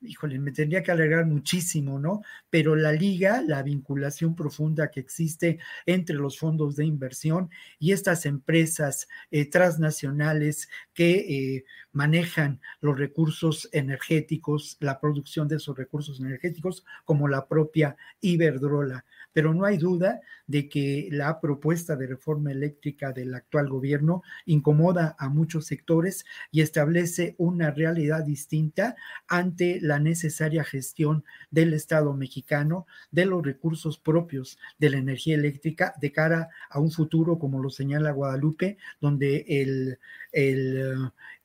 híjole, 0.07 0.39
me 0.39 0.51
tendría 0.51 0.83
que 0.83 0.91
alegrar 0.91 1.25
muchísimo, 1.25 1.99
¿no? 1.99 2.21
Pero 2.49 2.75
la 2.75 2.91
liga, 2.91 3.41
la 3.41 3.63
vinculación 3.63 4.35
profunda 4.35 4.91
que 4.91 4.99
existe 4.99 5.59
entre 5.85 6.15
los 6.15 6.39
fondos 6.39 6.75
de 6.75 6.85
inversión 6.85 7.49
y 7.79 7.91
estas 7.91 8.25
empresas 8.25 9.07
eh, 9.31 9.49
transnacionales 9.49 10.69
que 10.93 11.11
eh, 11.55 11.65
manejan 11.91 12.61
los 12.81 12.97
recursos 12.97 13.69
energéticos, 13.71 14.77
la 14.79 14.99
producción 14.99 15.47
de 15.47 15.57
esos 15.57 15.77
recursos 15.77 16.19
energéticos, 16.19 16.85
como 17.03 17.27
la 17.27 17.47
propia 17.47 17.95
Iberdrola 18.21 19.05
pero 19.35 19.53
no 19.53 19.65
hay 19.65 19.77
duda 19.77 20.21
de 20.47 20.69
que 20.69 21.09
la 21.11 21.41
propuesta 21.41 21.97
de 21.97 22.07
reforma 22.07 22.53
eléctrica 22.53 23.11
del 23.11 23.35
actual 23.35 23.67
gobierno 23.67 24.23
incomoda 24.45 25.13
a 25.19 25.27
muchos 25.27 25.65
sectores 25.65 26.23
y 26.51 26.61
establece 26.61 27.35
una 27.37 27.69
realidad 27.69 28.23
distinta 28.23 28.95
ante 29.27 29.81
la 29.81 29.99
necesaria 29.99 30.63
gestión 30.63 31.25
del 31.51 31.73
Estado 31.73 32.13
mexicano 32.13 32.87
de 33.11 33.25
los 33.25 33.43
recursos 33.43 33.99
propios 33.99 34.57
de 34.79 34.91
la 34.91 34.99
energía 34.99 35.35
eléctrica 35.35 35.93
de 35.99 36.13
cara 36.13 36.47
a 36.69 36.79
un 36.79 36.91
futuro, 36.91 37.37
como 37.37 37.61
lo 37.61 37.69
señala 37.69 38.11
Guadalupe, 38.11 38.77
donde 39.01 39.45
el, 39.49 39.99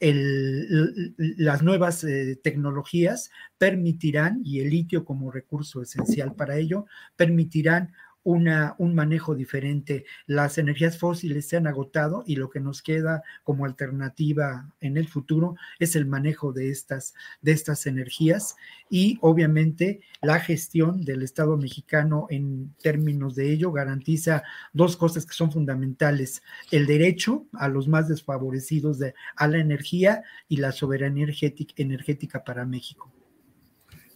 las 0.00 1.62
nuevas 1.62 2.04
eh, 2.04 2.40
tecnologías 2.42 3.30
permitirán, 3.58 4.40
y 4.44 4.60
el 4.60 4.70
litio 4.70 5.04
como 5.04 5.30
recurso 5.30 5.82
esencial 5.82 6.34
para 6.34 6.56
ello, 6.56 6.86
permitirán 7.16 7.92
una, 8.22 8.74
un 8.78 8.94
manejo 8.94 9.34
diferente. 9.34 10.04
Las 10.26 10.58
energías 10.58 10.98
fósiles 10.98 11.48
se 11.48 11.56
han 11.56 11.66
agotado 11.66 12.22
y 12.26 12.36
lo 12.36 12.50
que 12.50 12.60
nos 12.60 12.82
queda 12.82 13.22
como 13.44 13.64
alternativa 13.64 14.70
en 14.80 14.96
el 14.96 15.08
futuro 15.08 15.56
es 15.78 15.96
el 15.96 16.06
manejo 16.06 16.52
de 16.52 16.70
estas, 16.70 17.14
de 17.40 17.52
estas 17.52 17.86
energías 17.86 18.56
y 18.88 19.18
obviamente 19.20 20.00
la 20.20 20.40
gestión 20.40 21.02
del 21.04 21.22
Estado 21.22 21.56
mexicano 21.56 22.26
en 22.30 22.74
términos 22.82 23.34
de 23.34 23.52
ello 23.52 23.72
garantiza 23.72 24.42
dos 24.72 24.96
cosas 24.96 25.26
que 25.26 25.34
son 25.34 25.52
fundamentales, 25.52 26.42
el 26.70 26.86
derecho 26.86 27.46
a 27.52 27.68
los 27.68 27.88
más 27.88 28.08
desfavorecidos 28.08 28.98
de, 28.98 29.14
a 29.36 29.46
la 29.48 29.58
energía 29.58 30.22
y 30.48 30.56
la 30.56 30.72
soberanía 30.72 31.24
energética, 31.24 31.74
energética 31.76 32.44
para 32.44 32.64
México. 32.64 33.10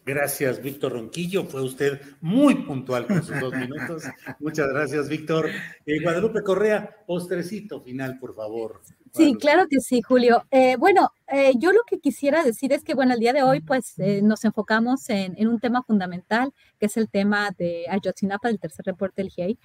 Gracias, 0.07 0.61
Víctor 0.61 0.93
Ronquillo. 0.93 1.45
Fue 1.45 1.63
usted 1.63 2.01
muy 2.21 2.57
puntual 2.57 3.07
con 3.07 3.23
sus 3.23 3.41
dos 3.41 3.55
minutos. 3.55 4.03
Muchas 4.39 4.69
gracias, 4.69 5.09
Víctor. 5.09 5.49
Eh, 5.87 6.03
Guadalupe 6.03 6.43
Correa, 6.43 7.05
postrecito 7.07 7.81
final, 7.81 8.19
por 8.19 8.35
favor. 8.35 8.83
Sí, 9.15 9.35
claro 9.35 9.67
que 9.69 9.81
sí, 9.81 10.03
Julio. 10.03 10.45
Eh, 10.51 10.77
bueno, 10.77 11.11
eh, 11.29 11.53
yo 11.57 11.73
lo 11.73 11.81
que 11.87 12.01
quisiera 12.01 12.45
decir 12.45 12.73
es 12.75 12.85
que, 12.85 12.95
bueno, 12.95 13.15
el 13.15 13.21
día 13.21 13.33
de 13.33 13.43
hoy, 13.43 13.61
pues 13.61 13.95
nos 14.23 14.45
enfocamos 14.45 15.09
en, 15.09 15.35
en, 15.39 15.49
un 15.49 15.59
tema 15.59 15.83
fundamental, 15.83 16.53
que 16.79 16.87
es 16.87 16.97
el 16.99 17.09
tema 17.09 17.51
de 17.57 17.87
Ayotzinapa, 17.89 18.49
del 18.49 18.61
tercer 18.61 18.85
reporte 18.85 19.23
del 19.23 19.31
GIEI, 19.31 19.59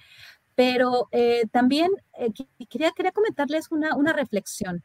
pero 0.54 1.08
también 1.52 1.90
quería, 2.68 2.92
quería 2.92 3.12
comentarles 3.12 3.70
una, 3.70 3.96
una 3.96 4.12
reflexión. 4.12 4.84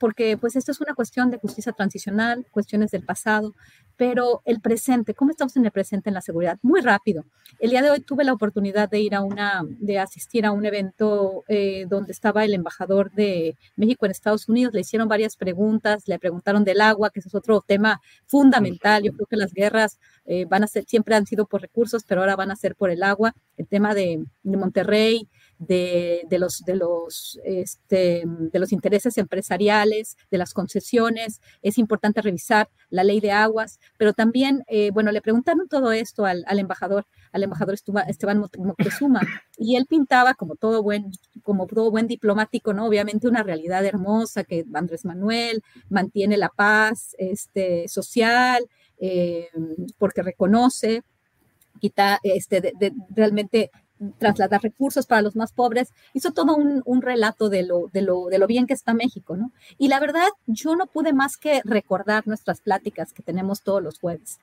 porque 0.00 0.36
pues 0.36 0.56
esto 0.56 0.72
es 0.72 0.80
una 0.80 0.94
cuestión 0.94 1.30
de 1.30 1.38
justicia 1.38 1.72
transicional, 1.72 2.44
cuestiones 2.50 2.90
del 2.90 3.04
pasado, 3.04 3.54
pero 4.00 4.40
el 4.46 4.62
presente, 4.62 5.12
¿cómo 5.12 5.30
estamos 5.30 5.54
en 5.58 5.66
el 5.66 5.72
presente 5.72 6.08
en 6.08 6.14
la 6.14 6.22
seguridad? 6.22 6.58
Muy 6.62 6.80
rápido. 6.80 7.26
El 7.58 7.68
día 7.68 7.82
de 7.82 7.90
hoy 7.90 8.00
tuve 8.00 8.24
la 8.24 8.32
oportunidad 8.32 8.88
de 8.88 8.98
ir 8.98 9.14
a 9.14 9.20
una, 9.20 9.62
de 9.68 9.98
asistir 9.98 10.46
a 10.46 10.52
un 10.52 10.64
evento 10.64 11.44
eh, 11.48 11.84
donde 11.86 12.12
estaba 12.12 12.46
el 12.46 12.54
embajador 12.54 13.12
de 13.12 13.58
México 13.76 14.06
en 14.06 14.12
Estados 14.12 14.48
Unidos. 14.48 14.72
Le 14.72 14.80
hicieron 14.80 15.06
varias 15.06 15.36
preguntas, 15.36 16.04
le 16.08 16.18
preguntaron 16.18 16.64
del 16.64 16.80
agua, 16.80 17.10
que 17.10 17.20
es 17.20 17.34
otro 17.34 17.60
tema 17.60 18.00
fundamental. 18.24 19.02
Yo 19.02 19.12
creo 19.12 19.26
que 19.26 19.36
las 19.36 19.52
guerras 19.52 19.98
eh, 20.24 20.46
van 20.46 20.64
a 20.64 20.66
ser, 20.66 20.86
siempre 20.86 21.14
han 21.14 21.26
sido 21.26 21.44
por 21.44 21.60
recursos, 21.60 22.02
pero 22.04 22.22
ahora 22.22 22.36
van 22.36 22.50
a 22.50 22.56
ser 22.56 22.76
por 22.76 22.88
el 22.88 23.02
agua. 23.02 23.34
El 23.58 23.68
tema 23.68 23.92
de, 23.92 24.24
de 24.42 24.56
Monterrey, 24.56 25.28
de, 25.60 26.26
los, 26.38 26.60
de, 26.64 26.74
los, 26.74 27.38
este, 27.44 28.24
de 28.26 28.58
los 28.58 28.72
intereses 28.72 29.18
empresariales, 29.18 30.16
de 30.30 30.38
las 30.38 30.54
concesiones. 30.54 31.40
Es 31.62 31.76
importante 31.78 32.22
revisar 32.22 32.70
la 32.88 33.04
ley 33.04 33.20
de 33.20 33.30
aguas, 33.30 33.78
pero 33.98 34.14
también, 34.14 34.64
eh, 34.68 34.90
bueno, 34.90 35.12
le 35.12 35.20
preguntaron 35.20 35.68
todo 35.68 35.92
esto 35.92 36.24
al, 36.24 36.44
al 36.46 36.58
embajador, 36.58 37.06
al 37.32 37.42
embajador 37.42 37.74
Esteban 37.74 38.38
Moctezuma, 38.38 39.20
y 39.58 39.76
él 39.76 39.86
pintaba 39.86 40.34
como 40.34 40.56
todo 40.56 40.82
buen, 40.82 41.12
como 41.42 41.66
todo 41.66 41.90
buen 41.90 42.06
diplomático, 42.06 42.72
¿no? 42.72 42.86
Obviamente 42.86 43.28
una 43.28 43.42
realidad 43.42 43.84
hermosa 43.84 44.44
que 44.44 44.64
Andrés 44.72 45.04
Manuel 45.04 45.62
mantiene 45.90 46.38
la 46.38 46.48
paz 46.48 47.14
este, 47.18 47.86
social, 47.88 48.66
eh, 48.98 49.48
porque 49.98 50.22
reconoce 50.22 51.02
quita, 51.80 52.20
este, 52.22 52.74
realmente 53.10 53.70
trasladar 54.18 54.62
recursos 54.62 55.06
para 55.06 55.22
los 55.22 55.36
más 55.36 55.52
pobres, 55.52 55.92
hizo 56.14 56.32
todo 56.32 56.56
un, 56.56 56.82
un 56.84 57.02
relato 57.02 57.48
de 57.48 57.62
lo, 57.62 57.88
de, 57.92 58.02
lo, 58.02 58.26
de 58.26 58.38
lo 58.38 58.46
bien 58.46 58.66
que 58.66 58.74
está 58.74 58.94
México, 58.94 59.36
¿no? 59.36 59.52
Y 59.78 59.88
la 59.88 60.00
verdad, 60.00 60.28
yo 60.46 60.76
no 60.76 60.86
pude 60.86 61.12
más 61.12 61.36
que 61.36 61.60
recordar 61.64 62.26
nuestras 62.26 62.60
pláticas 62.60 63.12
que 63.12 63.22
tenemos 63.22 63.62
todos 63.62 63.82
los 63.82 63.98
jueves 63.98 64.38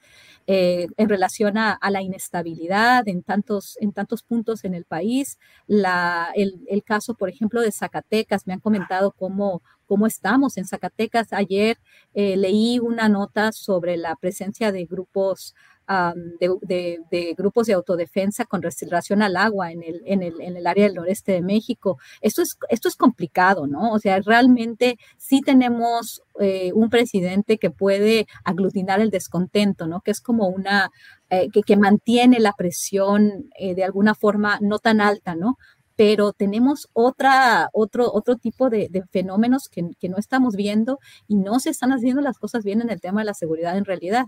eh, 0.45 0.88
en 0.97 1.10
relación 1.10 1.58
a, 1.58 1.74
a, 1.74 1.91
la 1.91 2.01
inestabilidad 2.01 3.08
en 3.08 3.24
tantos, 3.24 3.78
en 3.82 3.93
tantos 3.93 4.24
puntos 4.24 4.64
en 4.64 4.74
el 4.74 4.86
país. 4.86 5.39
La, 5.66 6.32
el, 6.36 6.62
el 6.68 6.84
caso, 6.84 7.16
por 7.16 7.30
ejemplo, 7.30 7.62
de 7.62 7.72
Zacatecas, 7.72 8.45
me 8.45 8.53
han 8.53 8.60
comentado 8.60 9.12
cómo 9.12 9.62
cómo 9.88 10.05
estamos 10.05 10.58
en 10.58 10.66
Zacatecas. 10.66 11.34
Ayer 11.34 11.78
eh, 12.14 12.38
leí 12.38 12.78
una 12.80 13.10
nota 13.10 13.51
sobre 13.51 13.97
la 13.97 14.16
presencia 14.16 14.72
de 14.72 14.86
grupos 14.86 15.55
de, 15.88 17.35
grupos 17.38 17.67
de 17.67 17.73
autodefensa 17.73 18.45
con 18.45 18.61
relación 18.61 19.21
al 19.21 19.38
agua 19.38 19.71
en 19.71 19.83
el, 19.83 20.01
en, 20.05 20.21
el, 20.21 20.41
en 20.41 20.57
el 20.57 20.67
área 20.67 20.85
del 20.85 20.95
noreste 20.95 21.31
de 21.31 21.41
México. 21.41 21.97
Esto 22.21 22.41
es, 22.41 22.57
esto 22.69 22.88
es 22.88 22.95
complicado, 22.95 23.67
¿no? 23.67 23.91
O 23.91 23.99
sea, 23.99 24.19
realmente 24.19 24.97
sí 25.17 25.41
tenemos 25.41 26.23
eh, 26.39 26.71
un 26.73 26.89
presidente 26.89 27.57
que 27.57 27.69
puede 27.69 28.27
aglutinar 28.43 28.99
el 28.99 29.11
descontento, 29.11 29.88
¿no? 29.88 30.01
Que 30.01 30.11
es 30.11 30.21
como 30.21 30.47
una, 30.47 30.91
eh, 31.29 31.47
que, 31.51 31.61
que, 31.61 31.77
mantiene 31.77 32.39
la 32.39 32.53
presión 32.53 33.49
eh, 33.57 33.75
de 33.75 33.83
alguna 33.83 34.13
forma 34.15 34.59
no 34.61 34.79
tan 34.79 35.01
alta, 35.01 35.35
¿no? 35.35 35.57
pero 35.95 36.31
tenemos 36.31 36.89
otra, 36.93 37.69
otro, 37.73 38.11
otro 38.13 38.35
tipo 38.35 38.69
de, 38.69 38.88
de 38.91 39.03
fenómenos 39.11 39.67
que, 39.67 39.83
que, 39.99 40.09
no 40.09 40.17
estamos 40.17 40.55
viendo 40.55 40.99
y 41.27 41.38
no 41.38 41.59
se 41.59 41.71
están 41.71 41.91
haciendo 41.91 42.21
las 42.21 42.38
cosas 42.38 42.63
bien 42.63 42.81
en 42.81 42.91
el 42.91 43.01
tema 43.01 43.21
de 43.21 43.25
la 43.25 43.33
seguridad 43.33 43.75
en 43.75 43.85
realidad 43.85 44.27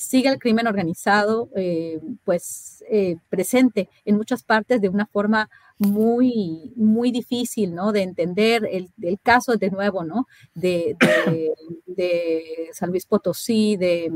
sigue 0.00 0.30
el 0.30 0.38
crimen 0.38 0.66
organizado 0.66 1.50
eh, 1.54 2.00
pues 2.24 2.82
eh, 2.90 3.16
presente 3.28 3.90
en 4.06 4.16
muchas 4.16 4.42
partes 4.42 4.80
de 4.80 4.88
una 4.88 5.04
forma 5.04 5.50
muy, 5.76 6.72
muy 6.74 7.10
difícil, 7.10 7.74
¿no? 7.74 7.92
De 7.92 8.00
entender 8.00 8.66
el, 8.70 8.88
el 9.02 9.20
caso 9.20 9.56
de 9.56 9.70
nuevo, 9.70 10.02
¿no? 10.02 10.26
De, 10.54 10.96
de, 11.86 12.70
San 12.72 12.88
Luis 12.88 13.04
Potosí, 13.04 13.76
de, 13.76 14.10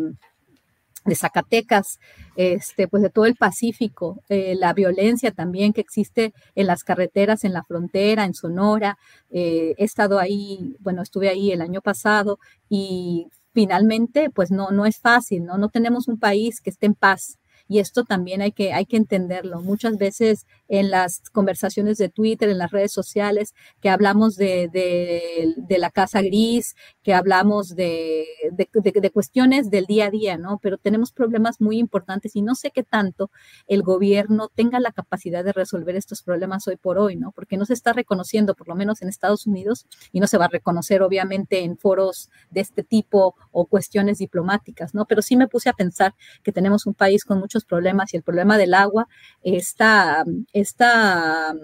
de 1.05 1.15
Zacatecas, 1.15 1.99
este, 2.35 2.89
pues 2.89 3.03
de 3.03 3.11
todo 3.11 3.27
el 3.27 3.37
Pacífico, 3.37 4.23
eh, 4.31 4.55
la 4.59 4.73
violencia 4.73 5.33
también 5.33 5.75
que 5.75 5.83
existe 5.83 6.33
en 6.55 6.67
las 6.67 6.83
carreteras, 6.83 7.45
en 7.45 7.53
la 7.53 7.63
frontera, 7.63 8.25
en 8.25 8.33
Sonora. 8.33 8.97
he 9.31 9.75
estado 9.77 10.19
ahí, 10.19 10.77
bueno, 10.81 11.03
estuve 11.03 11.29
ahí 11.29 11.53
el 11.53 11.61
año 11.61 11.83
pasado 11.83 12.39
y 12.71 13.29
finalmente, 13.55 14.31
pues 14.31 14.51
no, 14.51 14.71
no 14.71 14.85
es 14.85 14.99
fácil, 14.99 15.45
¿no? 15.45 15.57
No 15.57 15.71
tenemos 15.71 16.09
un 16.09 16.19
país 16.19 16.61
que 16.61 16.71
esté 16.71 16.87
en 16.87 16.95
paz 16.95 17.39
y 17.69 17.79
esto 17.79 18.05
también 18.05 18.43
hay 18.43 18.53
que, 18.53 18.73
hay 18.73 18.85
que 18.87 18.97
entenderlo. 18.97 19.63
Muchas 19.63 19.97
veces 19.97 20.47
en 20.69 20.91
las 20.91 21.21
conversaciones 21.31 21.99
de 21.99 22.09
Twitter, 22.09 22.49
en 22.49 22.59
las 22.59 22.71
redes 22.71 22.93
sociales, 22.93 23.55
que 23.81 23.89
hablamos 23.89 24.37
de, 24.37 24.69
de, 24.73 25.79
la 25.79 25.91
casa 25.91 26.23
gris, 26.23 26.77
que 27.03 27.15
hablamos 27.15 27.75
de, 27.75 28.27
de, 28.53 29.11
cuestiones 29.11 29.71
del 29.71 29.87
día 29.87 30.07
a 30.07 30.11
día, 30.11 30.39
¿no? 30.39 30.59
Pero 30.63 30.79
tenemos 30.79 31.13
problemas 31.13 31.61
muy 31.61 31.79
importantes 31.79 32.37
y 32.37 32.43
no 32.43 32.55
sé 32.55 32.71
qué 32.71 32.83
tanto 32.83 33.31
el 33.67 33.83
gobierno 33.83 34.51
tenga 34.55 34.79
la 34.81 34.93
capacidad 34.93 35.45
de 35.45 35.53
resolver 35.53 35.97
estos 35.97 36.23
problemas 36.23 36.69
hoy 36.69 36.77
por 36.77 36.99
hoy, 36.99 37.17
¿no? 37.17 37.33
Porque 37.33 37.57
no 37.57 37.65
se 37.65 37.75
está 37.75 37.93
reconociendo, 37.93 38.55
por 38.55 38.69
lo 38.69 38.75
menos 38.75 39.03
en 39.03 39.09
Estados 39.09 39.47
Unidos, 39.47 39.87
y 40.13 40.21
no 40.21 40.27
se 40.27 40.39
va 40.39 40.47
a 40.47 40.49
reconocer 40.49 41.03
obviamente 41.03 41.65
en 41.65 41.77
foros 41.77 42.31
de 42.51 42.61
este 42.61 42.83
tipo 42.83 43.35
o 43.53 43.67
cuestiones 43.67 44.19
diplomáticas, 44.19 44.95
¿no? 44.95 45.07
Pero 45.07 45.23
sí 45.23 45.37
me 45.37 45.49
puse 45.49 45.69
a 45.69 45.73
pensar 45.73 46.15
que 46.43 46.53
tenemos 46.53 46.87
un 46.87 46.95
país 46.95 47.25
con 47.25 47.41
problemas 47.63 48.13
y 48.13 48.17
el 48.17 48.25
problema 48.25 48.59
del 48.59 48.75
agua, 48.75 49.07
esta, 49.43 50.25
esta, 50.53 51.55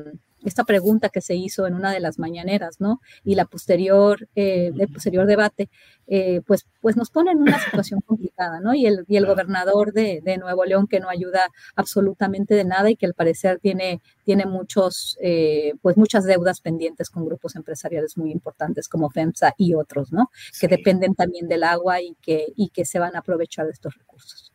esta 0.44 0.64
pregunta 0.64 1.08
que 1.08 1.20
se 1.20 1.34
hizo 1.34 1.66
en 1.66 1.74
una 1.74 1.92
de 1.92 2.00
las 2.00 2.18
mañaneras, 2.18 2.80
¿no? 2.80 3.00
Y 3.24 3.34
la 3.34 3.44
posterior, 3.44 4.28
eh, 4.34 4.72
el 4.76 4.88
posterior 4.88 5.26
debate, 5.26 5.68
eh, 6.06 6.40
pues, 6.46 6.66
pues 6.80 6.96
nos 6.96 7.10
pone 7.10 7.30
en 7.32 7.38
una 7.38 7.58
situación 7.64 8.00
complicada, 8.00 8.60
¿no? 8.60 8.74
Y 8.74 8.86
el, 8.86 9.04
y 9.08 9.16
el 9.16 9.26
gobernador 9.26 9.92
de, 9.92 10.20
de, 10.24 10.38
Nuevo 10.38 10.64
León 10.64 10.86
que 10.86 11.00
no 11.00 11.08
ayuda 11.08 11.48
absolutamente 11.76 12.54
de 12.54 12.64
nada 12.64 12.90
y 12.90 12.96
que 12.96 13.06
al 13.06 13.14
parecer 13.14 13.58
tiene, 13.60 14.00
tiene 14.24 14.46
muchos, 14.46 15.18
eh, 15.20 15.74
pues 15.82 15.96
muchas 15.96 16.24
deudas 16.24 16.60
pendientes 16.60 17.10
con 17.10 17.26
grupos 17.26 17.56
empresariales 17.56 18.16
muy 18.16 18.32
importantes 18.32 18.88
como 18.88 19.10
FEMSA 19.10 19.54
y 19.58 19.74
otros, 19.74 20.12
¿no? 20.12 20.30
Que 20.58 20.68
dependen 20.68 21.14
también 21.14 21.48
del 21.48 21.64
agua 21.64 22.00
y 22.00 22.16
que, 22.22 22.46
y 22.56 22.70
que 22.70 22.84
se 22.84 22.98
van 22.98 23.16
a 23.16 23.20
aprovechar 23.20 23.66
de 23.66 23.72
estos 23.72 23.94
recursos. 23.94 24.49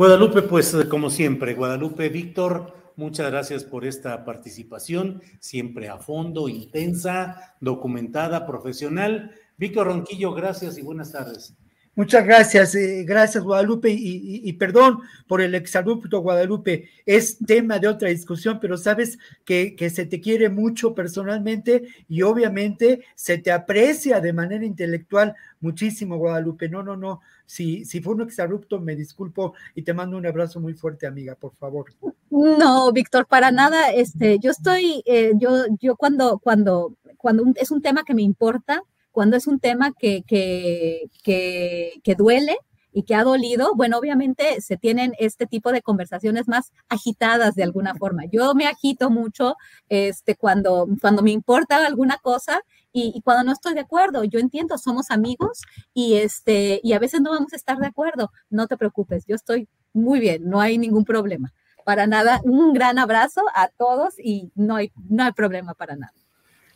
Guadalupe, 0.00 0.40
pues 0.40 0.74
como 0.88 1.10
siempre, 1.10 1.52
Guadalupe, 1.52 2.08
Víctor, 2.08 2.72
muchas 2.96 3.30
gracias 3.30 3.64
por 3.64 3.84
esta 3.84 4.24
participación, 4.24 5.20
siempre 5.40 5.90
a 5.90 5.98
fondo, 5.98 6.48
intensa, 6.48 7.54
documentada, 7.60 8.46
profesional. 8.46 9.32
Víctor 9.58 9.88
Ronquillo, 9.88 10.32
gracias 10.32 10.78
y 10.78 10.80
buenas 10.80 11.12
tardes. 11.12 11.54
Muchas 11.96 12.24
gracias, 12.24 12.74
eh, 12.76 13.04
gracias 13.04 13.44
Guadalupe 13.44 13.90
y, 13.90 14.50
perdón 14.54 15.00
por 15.26 15.42
el 15.42 15.54
exabrupto 15.54 16.20
Guadalupe, 16.20 16.88
es 17.04 17.36
tema 17.44 17.78
de 17.78 17.88
otra 17.88 18.08
discusión, 18.08 18.58
pero 18.58 18.78
sabes 18.78 19.18
que, 19.44 19.76
se 19.92 20.06
te 20.06 20.18
quiere 20.18 20.48
mucho 20.48 20.94
personalmente 20.94 21.82
y 22.08 22.22
obviamente 22.22 23.04
se 23.14 23.36
te 23.36 23.52
aprecia 23.52 24.18
de 24.20 24.32
manera 24.32 24.64
intelectual 24.64 25.34
muchísimo 25.60 26.16
Guadalupe. 26.16 26.70
No, 26.70 26.82
no, 26.82 26.96
no, 26.96 27.20
si, 27.50 27.84
si 27.84 28.00
fue 28.00 28.14
un 28.14 28.22
exabrupto 28.22 28.78
me 28.78 28.94
disculpo 28.94 29.54
y 29.74 29.82
te 29.82 29.92
mando 29.92 30.16
un 30.16 30.24
abrazo 30.24 30.60
muy 30.60 30.74
fuerte 30.74 31.08
amiga, 31.08 31.34
por 31.34 31.52
favor. 31.56 31.86
No, 32.30 32.92
Víctor, 32.92 33.26
para 33.26 33.50
nada, 33.50 33.90
este, 33.90 34.38
yo 34.38 34.52
estoy, 34.52 35.02
eh, 35.04 35.32
yo, 35.34 35.64
yo 35.80 35.96
cuando, 35.96 36.38
cuando, 36.38 36.94
cuando 37.16 37.42
es 37.56 37.72
un 37.72 37.82
tema 37.82 38.04
que 38.04 38.14
me 38.14 38.22
importa, 38.22 38.84
cuando 39.10 39.36
es 39.36 39.48
un 39.48 39.58
tema 39.58 39.92
que, 39.98 40.22
que, 40.22 41.10
que, 41.24 41.94
que 42.04 42.14
duele, 42.14 42.56
y 42.92 43.04
que 43.04 43.14
ha 43.14 43.24
dolido, 43.24 43.72
bueno, 43.74 43.98
obviamente 43.98 44.60
se 44.60 44.76
tienen 44.76 45.12
este 45.18 45.46
tipo 45.46 45.72
de 45.72 45.82
conversaciones 45.82 46.48
más 46.48 46.72
agitadas 46.88 47.54
de 47.54 47.62
alguna 47.62 47.94
forma. 47.94 48.24
Yo 48.30 48.54
me 48.54 48.66
agito 48.66 49.10
mucho 49.10 49.56
este, 49.88 50.34
cuando, 50.34 50.88
cuando 51.00 51.22
me 51.22 51.30
importa 51.30 51.86
alguna 51.86 52.18
cosa 52.18 52.62
y, 52.92 53.12
y, 53.14 53.22
cuando 53.22 53.44
no 53.44 53.52
estoy 53.52 53.74
de 53.74 53.80
acuerdo. 53.80 54.24
Yo 54.24 54.40
entiendo, 54.40 54.76
somos 54.78 55.10
amigos 55.10 55.62
y, 55.94 56.16
este, 56.16 56.80
y 56.82 56.92
a 56.92 56.98
veces 56.98 57.20
no 57.20 57.30
vamos 57.30 57.52
a 57.52 57.56
estar 57.56 57.78
de 57.78 57.86
acuerdo. 57.86 58.30
No 58.48 58.66
te 58.66 58.76
preocupes, 58.76 59.24
yo 59.26 59.36
estoy 59.36 59.68
muy 59.92 60.20
bien, 60.20 60.48
no 60.48 60.60
hay 60.60 60.78
ningún 60.78 61.04
problema. 61.04 61.52
Para 61.84 62.06
nada, 62.06 62.40
un 62.44 62.72
gran 62.72 62.98
abrazo 62.98 63.42
a 63.54 63.68
todos 63.68 64.14
y 64.18 64.50
no 64.54 64.76
hay, 64.76 64.92
no 65.08 65.24
hay 65.24 65.32
problema 65.32 65.74
para 65.74 65.96
nada. 65.96 66.12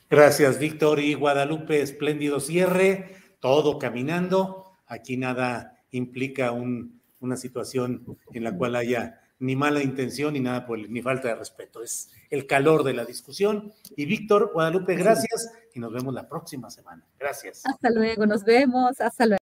Gracias, 0.09 0.59
Víctor 0.59 1.01
y 1.01 1.15
Guadalupe. 1.15 1.83
Espléndido 1.83 2.41
cierre, 2.41 3.17
todo 3.41 3.79
caminando. 3.79 4.73
Aquí 4.87 5.17
nada 5.17 5.74
implica 5.97 6.53
un, 6.53 7.01
una 7.21 7.37
situación 7.37 8.19
en 8.33 8.45
la 8.45 8.57
cual 8.57 8.77
haya 8.77 9.21
ni 9.39 9.57
mala 9.57 9.83
intención 9.83 10.35
ni 10.35 10.41
nada 10.41 10.67
por 10.67 10.79
ni 10.79 11.03
falta 11.03 11.29
de 11.29 11.35
respeto. 11.35 11.83
Es 11.83 12.11
el 12.31 12.47
calor 12.47 12.83
de 12.85 12.95
la 12.95 13.05
discusión. 13.05 13.73
Y 13.97 14.07
Víctor, 14.07 14.51
Guadalupe, 14.53 14.95
gracias 14.95 15.49
y 15.75 15.81
nos 15.81 15.93
vemos 15.93 16.15
la 16.15 16.29
próxima 16.29 16.71
semana. 16.71 17.05
Gracias. 17.19 17.63
Hasta 17.65 17.91
luego, 17.91 18.27
nos 18.27 18.45
vemos. 18.45 19.01
Hasta 19.01 19.27
luego. 19.27 19.39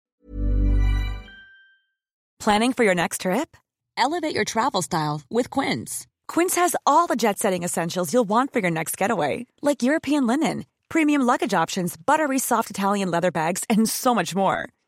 Planning 2.39 2.73
for 2.73 2.83
your 2.83 2.95
next 2.95 3.21
trip? 3.21 3.55
Elevate 3.97 4.33
your 4.33 4.45
travel 4.45 4.81
style 4.81 5.21
with 5.29 5.49
Quince. 5.51 6.07
Quince 6.27 6.55
has 6.55 6.75
all 6.87 7.07
the 7.07 7.15
jet 7.15 7.37
setting 7.37 7.63
essentials 7.63 8.11
you'll 8.13 8.27
want 8.27 8.51
for 8.51 8.59
your 8.59 8.71
next 8.71 8.97
getaway, 8.97 9.45
like 9.61 9.83
European 9.83 10.25
linen, 10.25 10.65
premium 10.89 11.21
luggage 11.21 11.53
options, 11.53 11.95
buttery 11.97 12.39
soft 12.39 12.71
Italian 12.71 13.11
leather 13.11 13.31
bags, 13.31 13.63
and 13.69 13.87
so 13.87 14.15
much 14.15 14.33
more. 14.33 14.69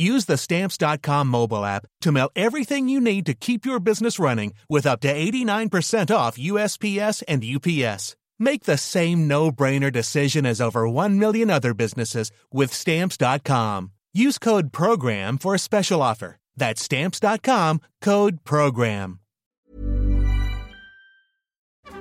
Use 0.00 0.24
the 0.24 0.38
Stamps.com 0.38 1.28
mobile 1.28 1.62
app 1.62 1.84
to 2.00 2.10
mail 2.10 2.30
everything 2.34 2.88
you 2.88 3.02
need 3.02 3.26
to 3.26 3.34
keep 3.34 3.66
your 3.66 3.78
business 3.78 4.18
running 4.18 4.54
with 4.66 4.86
up 4.86 5.00
to 5.00 5.12
89% 5.12 6.10
off 6.10 6.38
USPS 6.38 7.22
and 7.28 7.44
UPS. 7.44 8.16
Make 8.38 8.64
the 8.64 8.78
same 8.78 9.28
no 9.28 9.52
brainer 9.52 9.92
decision 9.92 10.46
as 10.46 10.58
over 10.58 10.88
1 10.88 11.18
million 11.18 11.50
other 11.50 11.74
businesses 11.74 12.30
with 12.50 12.72
Stamps.com. 12.72 13.90
Use 14.14 14.38
code 14.38 14.72
PROGRAM 14.72 15.36
for 15.36 15.54
a 15.54 15.58
special 15.58 16.00
offer. 16.00 16.36
That's 16.56 16.82
Stamps.com 16.82 17.82
code 18.00 18.42
PROGRAM. 18.44 19.20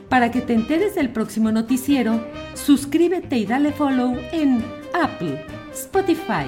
Para 0.07 0.31
que 0.31 0.41
te 0.41 0.53
enteres 0.53 0.95
del 0.95 1.09
próximo 1.09 1.51
noticiero, 1.51 2.25
suscríbete 2.55 3.37
y 3.37 3.45
dale 3.45 3.73
follow 3.73 4.17
en 4.31 4.63
Apple, 4.93 5.45
Spotify, 5.73 6.47